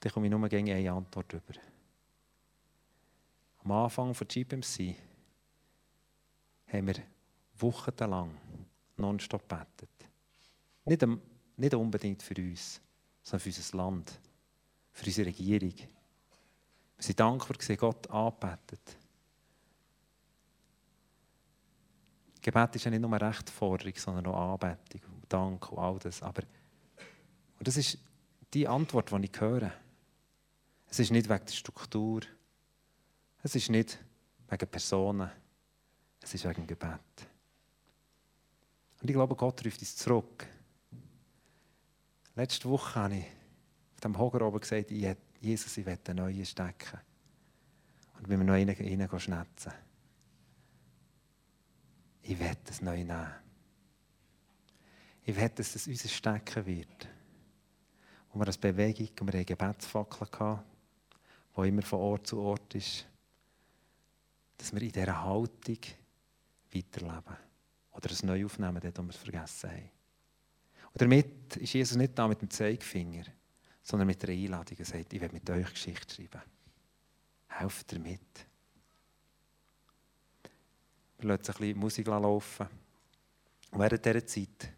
Dann 0.00 0.12
komme 0.12 0.26
ich 0.26 0.30
nur 0.30 0.48
gegen 0.48 0.70
eine 0.70 0.92
Antwort 0.92 1.32
über. 1.32 1.54
Am 3.64 3.70
Anfang 3.72 4.14
von 4.14 4.26
GPMC 4.26 4.96
haben 6.68 6.86
wir 6.86 6.94
wochenlang 7.58 8.36
nonstop 8.96 9.48
gebetet. 9.48 9.90
Nicht, 10.84 11.06
nicht 11.56 11.74
unbedingt 11.74 12.22
für 12.22 12.34
uns, 12.36 12.80
sondern 13.22 13.40
für 13.40 13.48
unser 13.48 13.76
Land, 13.76 14.20
für 14.92 15.06
unsere 15.06 15.28
Regierung. 15.28 15.74
Wir 15.76 17.04
sind 17.04 17.20
dankbar, 17.20 17.56
dass 17.56 17.78
Gott 17.78 18.10
angebetet 18.10 18.96
Gebet 22.42 22.74
ist 22.74 22.84
ja 22.84 22.90
nicht 22.90 23.00
nur 23.00 23.20
Rechtforderung, 23.20 23.94
sondern 23.96 24.26
auch 24.26 24.52
Anbetung 24.54 25.00
und 25.14 25.32
Dank 25.32 25.70
und 25.70 25.78
all 25.78 25.98
das. 26.00 26.22
Aber 26.22 26.42
und 27.58 27.68
das 27.68 27.76
ist 27.76 27.98
die 28.52 28.66
Antwort, 28.66 29.12
die 29.12 29.30
ich 29.32 29.40
höre. 29.40 29.72
Es 30.88 30.98
ist 30.98 31.12
nicht 31.12 31.28
wegen 31.28 31.46
der 31.46 31.52
Struktur. 31.52 32.22
Es 33.44 33.54
ist 33.54 33.70
nicht 33.70 33.98
wegen 34.48 34.68
Personen. 34.68 35.30
Es 36.20 36.34
ist 36.34 36.44
wegen 36.44 36.66
Gebet. 36.66 36.98
Und 39.02 39.10
ich 39.10 39.14
glaube, 39.14 39.34
Gott 39.34 39.64
ruft 39.66 39.80
uns 39.80 39.96
zurück. 39.96 40.46
Letzte 42.36 42.68
Woche 42.70 42.94
habe 42.94 43.16
ich 43.16 43.26
auf 43.94 44.00
dem 44.00 44.16
Hoger 44.16 44.46
oben 44.46 44.60
gesagt, 44.60 44.92
Jesus, 44.92 45.76
ich 45.76 45.84
will 45.84 45.98
einen 46.06 46.18
neuen 46.18 46.46
stecken. 46.46 47.00
Und 48.16 48.28
wenn 48.28 48.38
wir 48.38 48.44
noch 48.44 48.54
einen 48.54 49.20
schnetzen. 49.20 49.72
Ich 52.22 52.38
will 52.38 52.56
das 52.64 52.80
neu 52.80 52.98
nehmen. 52.98 53.34
Ich 55.24 55.34
will, 55.34 55.48
dass 55.48 55.72
das 55.72 55.88
unser 55.88 56.08
Stecken 56.08 56.64
wird. 56.64 57.08
Und 58.32 58.40
wir 58.40 58.46
als 58.46 58.56
Bewegung, 58.56 59.08
und 59.20 59.32
wir 59.32 59.40
haben 59.40 59.46
Gebetsfackeln 59.46 60.30
gehabt, 60.30 60.64
die 61.56 61.68
immer 61.68 61.82
von 61.82 61.98
Ort 61.98 62.28
zu 62.28 62.38
Ort 62.38 62.72
ist, 62.76 63.04
dass 64.58 64.72
wir 64.72 64.80
in 64.80 64.92
dieser 64.92 65.24
Haltung 65.24 65.78
weiterleben. 66.72 67.51
Oder 67.92 68.10
es 68.10 68.22
neu 68.22 68.44
aufnehmen, 68.44 68.80
dort, 68.80 68.98
wir 68.98 69.10
es 69.10 69.16
vergessen 69.16 69.70
haben. 69.70 69.90
Und 70.92 71.00
damit 71.00 71.56
ist 71.56 71.72
Jesus 71.72 71.96
nicht 71.96 72.18
da 72.18 72.28
mit 72.28 72.40
dem 72.40 72.50
Zeigefinger, 72.50 73.24
sondern 73.82 74.06
mit 74.06 74.22
der 74.22 74.30
Einladung. 74.30 74.78
Er 74.78 74.84
sagt, 74.84 75.12
ich 75.12 75.20
werde 75.20 75.34
mit 75.34 75.48
euch 75.48 75.70
Geschichte 75.70 76.14
schreiben. 76.14 76.42
Helft 77.48 77.92
mit. 77.98 78.46
Wir 81.18 81.28
lassen 81.28 81.40
ein 81.40 81.58
bisschen 81.58 81.78
Musik 81.78 82.06
laufen. 82.06 82.66
Und 83.70 83.78
während 83.78 84.04
dieser 84.04 84.26
Zeit 84.26 84.72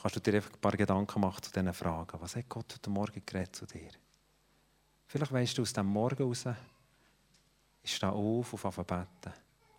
kannst 0.00 0.16
du 0.16 0.20
dir 0.20 0.34
einfach 0.34 0.52
ein 0.52 0.60
paar 0.60 0.76
Gedanken 0.76 1.20
machen 1.20 1.42
zu 1.42 1.52
diesen 1.52 1.72
Fragen. 1.72 2.20
Was 2.20 2.36
hat 2.36 2.48
Gott 2.48 2.72
heute 2.72 2.90
Morgen 2.90 3.22
geredet 3.24 3.54
zu 3.54 3.66
dir? 3.66 3.90
Vielleicht 5.06 5.32
weißt 5.32 5.58
du 5.58 5.62
aus 5.62 5.72
dem 5.72 5.86
Morgen 5.86 6.22
raus, 6.22 6.44
ich 7.82 7.94
stehe 7.94 8.12
auf 8.12 8.54
auf 8.54 8.64
Alphabeten. 8.64 9.32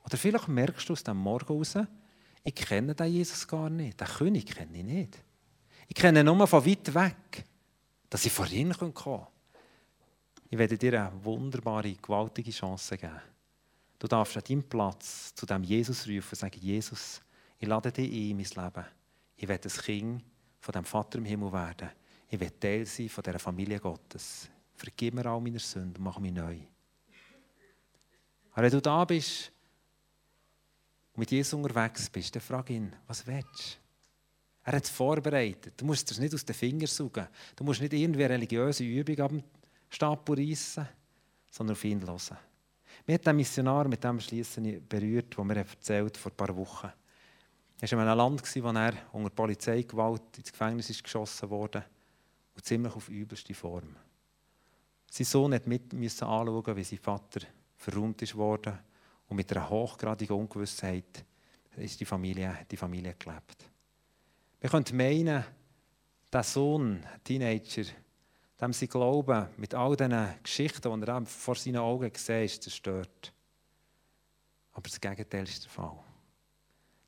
Oder 0.05 0.17
vielleicht 0.17 0.47
merkst 0.47 0.87
du 0.87 0.93
aus 0.93 1.03
dem 1.03 1.17
Morgen 1.17 1.47
raus, 1.47 1.75
ich 2.43 2.55
kenne 2.55 2.93
den 2.93 3.11
Jesus 3.11 3.47
gar 3.47 3.69
nicht. 3.69 3.99
Den 3.99 4.07
König 4.07 4.45
kenne 4.45 4.77
ich 4.77 4.83
nicht. 4.83 5.23
Ich 5.87 5.95
kenne 5.95 6.19
ihn 6.19 6.25
nur 6.25 6.47
von 6.47 6.65
weit 6.65 6.93
weg, 6.93 7.45
dass 8.09 8.25
ich 8.25 8.31
vor 8.31 8.47
ihn 8.47 8.73
kommen 8.73 8.93
kann. 8.93 9.27
Ich 10.49 10.57
werde 10.57 10.77
dir 10.77 11.07
eine 11.07 11.23
wunderbare, 11.23 11.93
gewaltige 11.93 12.51
Chance 12.51 12.97
geben. 12.97 13.21
Du 13.97 14.07
darfst 14.07 14.35
an 14.35 14.43
deinem 14.43 14.63
Platz 14.63 15.33
zu 15.33 15.45
dem 15.45 15.63
Jesus 15.63 16.05
rufen 16.07 16.29
und 16.31 16.37
sagen, 16.37 16.59
Jesus, 16.59 17.21
ich 17.57 17.67
lade 17.67 17.91
dich 17.91 18.11
ein 18.11 18.31
in 18.31 18.37
mein 18.37 18.65
Leben. 18.65 18.85
Ich 19.37 19.47
werde 19.47 19.69
ein 19.69 19.81
Kind 19.81 20.23
von 20.59 20.73
dem 20.73 20.83
Vater 20.83 21.19
im 21.19 21.25
Himmel 21.25 21.53
werden. 21.53 21.89
Ich 22.29 22.39
werde 22.39 22.59
Teil 22.59 22.85
sein 22.85 23.07
von 23.07 23.23
dieser 23.23 23.39
Familie 23.39 23.79
Gottes. 23.79 24.49
Vergib 24.75 25.13
mir 25.13 25.25
all 25.25 25.39
meine 25.39 25.59
Sünden 25.59 25.95
und 25.95 26.03
mach 26.03 26.19
mich 26.19 26.33
neu. 26.33 26.57
Aber 28.51 28.63
wenn 28.63 28.71
du 28.71 28.81
da 28.81 29.05
bist 29.05 29.52
mit 31.20 31.32
Jesus 31.32 31.53
unterwegs 31.53 32.09
bist, 32.09 32.36
dann 32.36 32.41
frag 32.41 32.70
ihn, 32.70 32.95
was 33.07 33.26
willst 33.28 33.76
du? 33.76 33.84
Er 34.66 34.74
hat 34.78 34.84
es 34.86 34.89
vorbereitet. 34.89 35.74
Du 35.78 35.86
musst 35.86 36.09
es 36.09 36.20
nicht 36.20 36.34
aus 36.34 36.45
den 36.45 36.55
Fingern 36.55 36.88
suchen. 36.88 37.28
Du 37.55 37.64
musst 37.64 37.82
nicht 37.82 37.93
irgendwie 37.93 38.24
eine 38.24 38.36
religiöse 38.36 38.84
Übung 38.84 39.20
am 39.20 39.43
Stapel 39.89 40.38
reissen, 40.38 40.88
sondern 41.51 41.76
auf 41.76 41.84
ihn 41.84 42.01
hören. 42.01 42.38
Mir 43.05 43.16
hat 43.16 43.36
Missionar, 43.36 43.88
mit 43.88 44.03
dem 44.03 44.20
Schließen 44.20 44.88
berührt, 44.88 45.36
der 45.38 45.43
mir 45.43 45.57
erzählt 45.57 46.16
vor 46.16 46.32
ein 46.32 46.38
paar 46.38 46.55
Wochen. 46.55 46.91
Er 47.82 47.91
war 47.91 48.03
in 48.03 48.07
einem 48.07 48.18
Land, 48.18 48.55
wo 48.55 48.70
er 48.70 48.93
unter 49.11 49.30
Polizeigewalt 49.30 50.38
ins 50.38 50.51
Gefängnis 50.51 50.89
ist 50.89 51.03
geschossen 51.03 51.49
wurde 51.49 51.84
und 52.55 52.64
ziemlich 52.64 52.95
auf 52.95 53.09
übelste 53.09 53.53
Form. 53.53 53.95
Sein 55.11 55.26
Sohn 55.26 55.51
musste 55.51 55.70
mit 55.70 55.93
anschauen, 55.93 56.76
wie 56.78 56.84
sein 56.84 56.99
Vater 56.99 57.41
verrummt 57.76 58.36
worden 58.36 58.80
und 59.28 59.36
mit 59.38 59.51
einer 59.51 59.69
hochgradigen 59.69 60.36
Ungewissheit 60.36 61.26
ist 61.78 61.99
die 61.99 62.05
Familie, 62.05 62.65
die 62.69 62.78
Familie 62.78 63.15
gelebt. 63.17 63.69
Wir 64.59 64.69
können 64.69 64.86
meinen, 64.93 65.43
der 66.32 66.43
Sohn, 66.43 67.03
Teenager, 67.24 67.84
dem 68.61 68.74
sein 68.74 68.89
Glauben 68.89 69.47
mit 69.57 69.74
all 69.74 69.95
diesen 69.95 70.41
Geschichten, 70.41 71.01
die 71.01 71.07
er 71.07 71.26
vor 71.26 71.55
seinen 71.55 71.78
Augen 71.78 72.11
gesehen 72.11 72.45
ist, 72.45 72.63
zerstört. 72.63 73.34
Aber 74.71 74.89
das 74.89 74.99
Gegenteil 74.99 75.43
ist 75.43 75.65
der 75.65 75.71
Fall. 75.71 75.99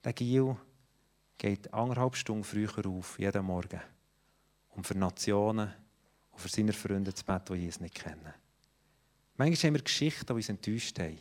Der 0.03 0.13
Gil 0.13 0.55
geht 1.37 1.73
anderthalb 1.73 2.15
Stunden 2.15 2.43
früher 2.43 2.85
auf, 2.85 3.17
jeden 3.19 3.45
Morgen, 3.45 3.81
um 4.69 4.83
für 4.83 4.97
Nationen 4.97 5.73
und 6.31 6.39
für 6.39 6.49
seine 6.49 6.73
Freunde 6.73 7.13
zu 7.13 7.25
beten, 7.25 7.53
die 7.53 7.61
Jesus 7.61 7.79
nicht 7.79 7.95
kennen. 7.95 8.33
Manchmal 9.37 9.67
haben 9.67 9.75
wir 9.75 9.83
Geschichten, 9.83 10.25
die 10.27 10.33
uns 10.33 10.49
enttäuscht 10.49 10.99
haben. 10.99 11.17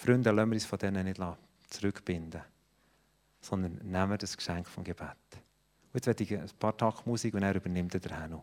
Freunde, 0.00 0.30
lassen 0.30 0.50
wir 0.50 0.54
uns 0.54 0.64
von 0.64 0.78
denen 0.78 1.04
nicht 1.04 1.20
zurückbinden, 1.68 2.40
sondern 3.42 3.74
nehmen 3.82 4.10
wir 4.10 4.16
das 4.16 4.34
Geschenk 4.34 4.66
vom 4.66 4.82
Gebet. 4.82 5.10
Und 5.92 5.94
jetzt 5.94 6.06
werde 6.06 6.24
ich 6.24 6.32
ein 6.32 6.48
paar 6.58 6.74
Tage 6.74 7.02
Musik 7.04 7.34
und 7.34 7.42
er 7.42 7.54
übernimmt 7.54 7.92
der 7.92 8.18
Hanno. 8.18 8.42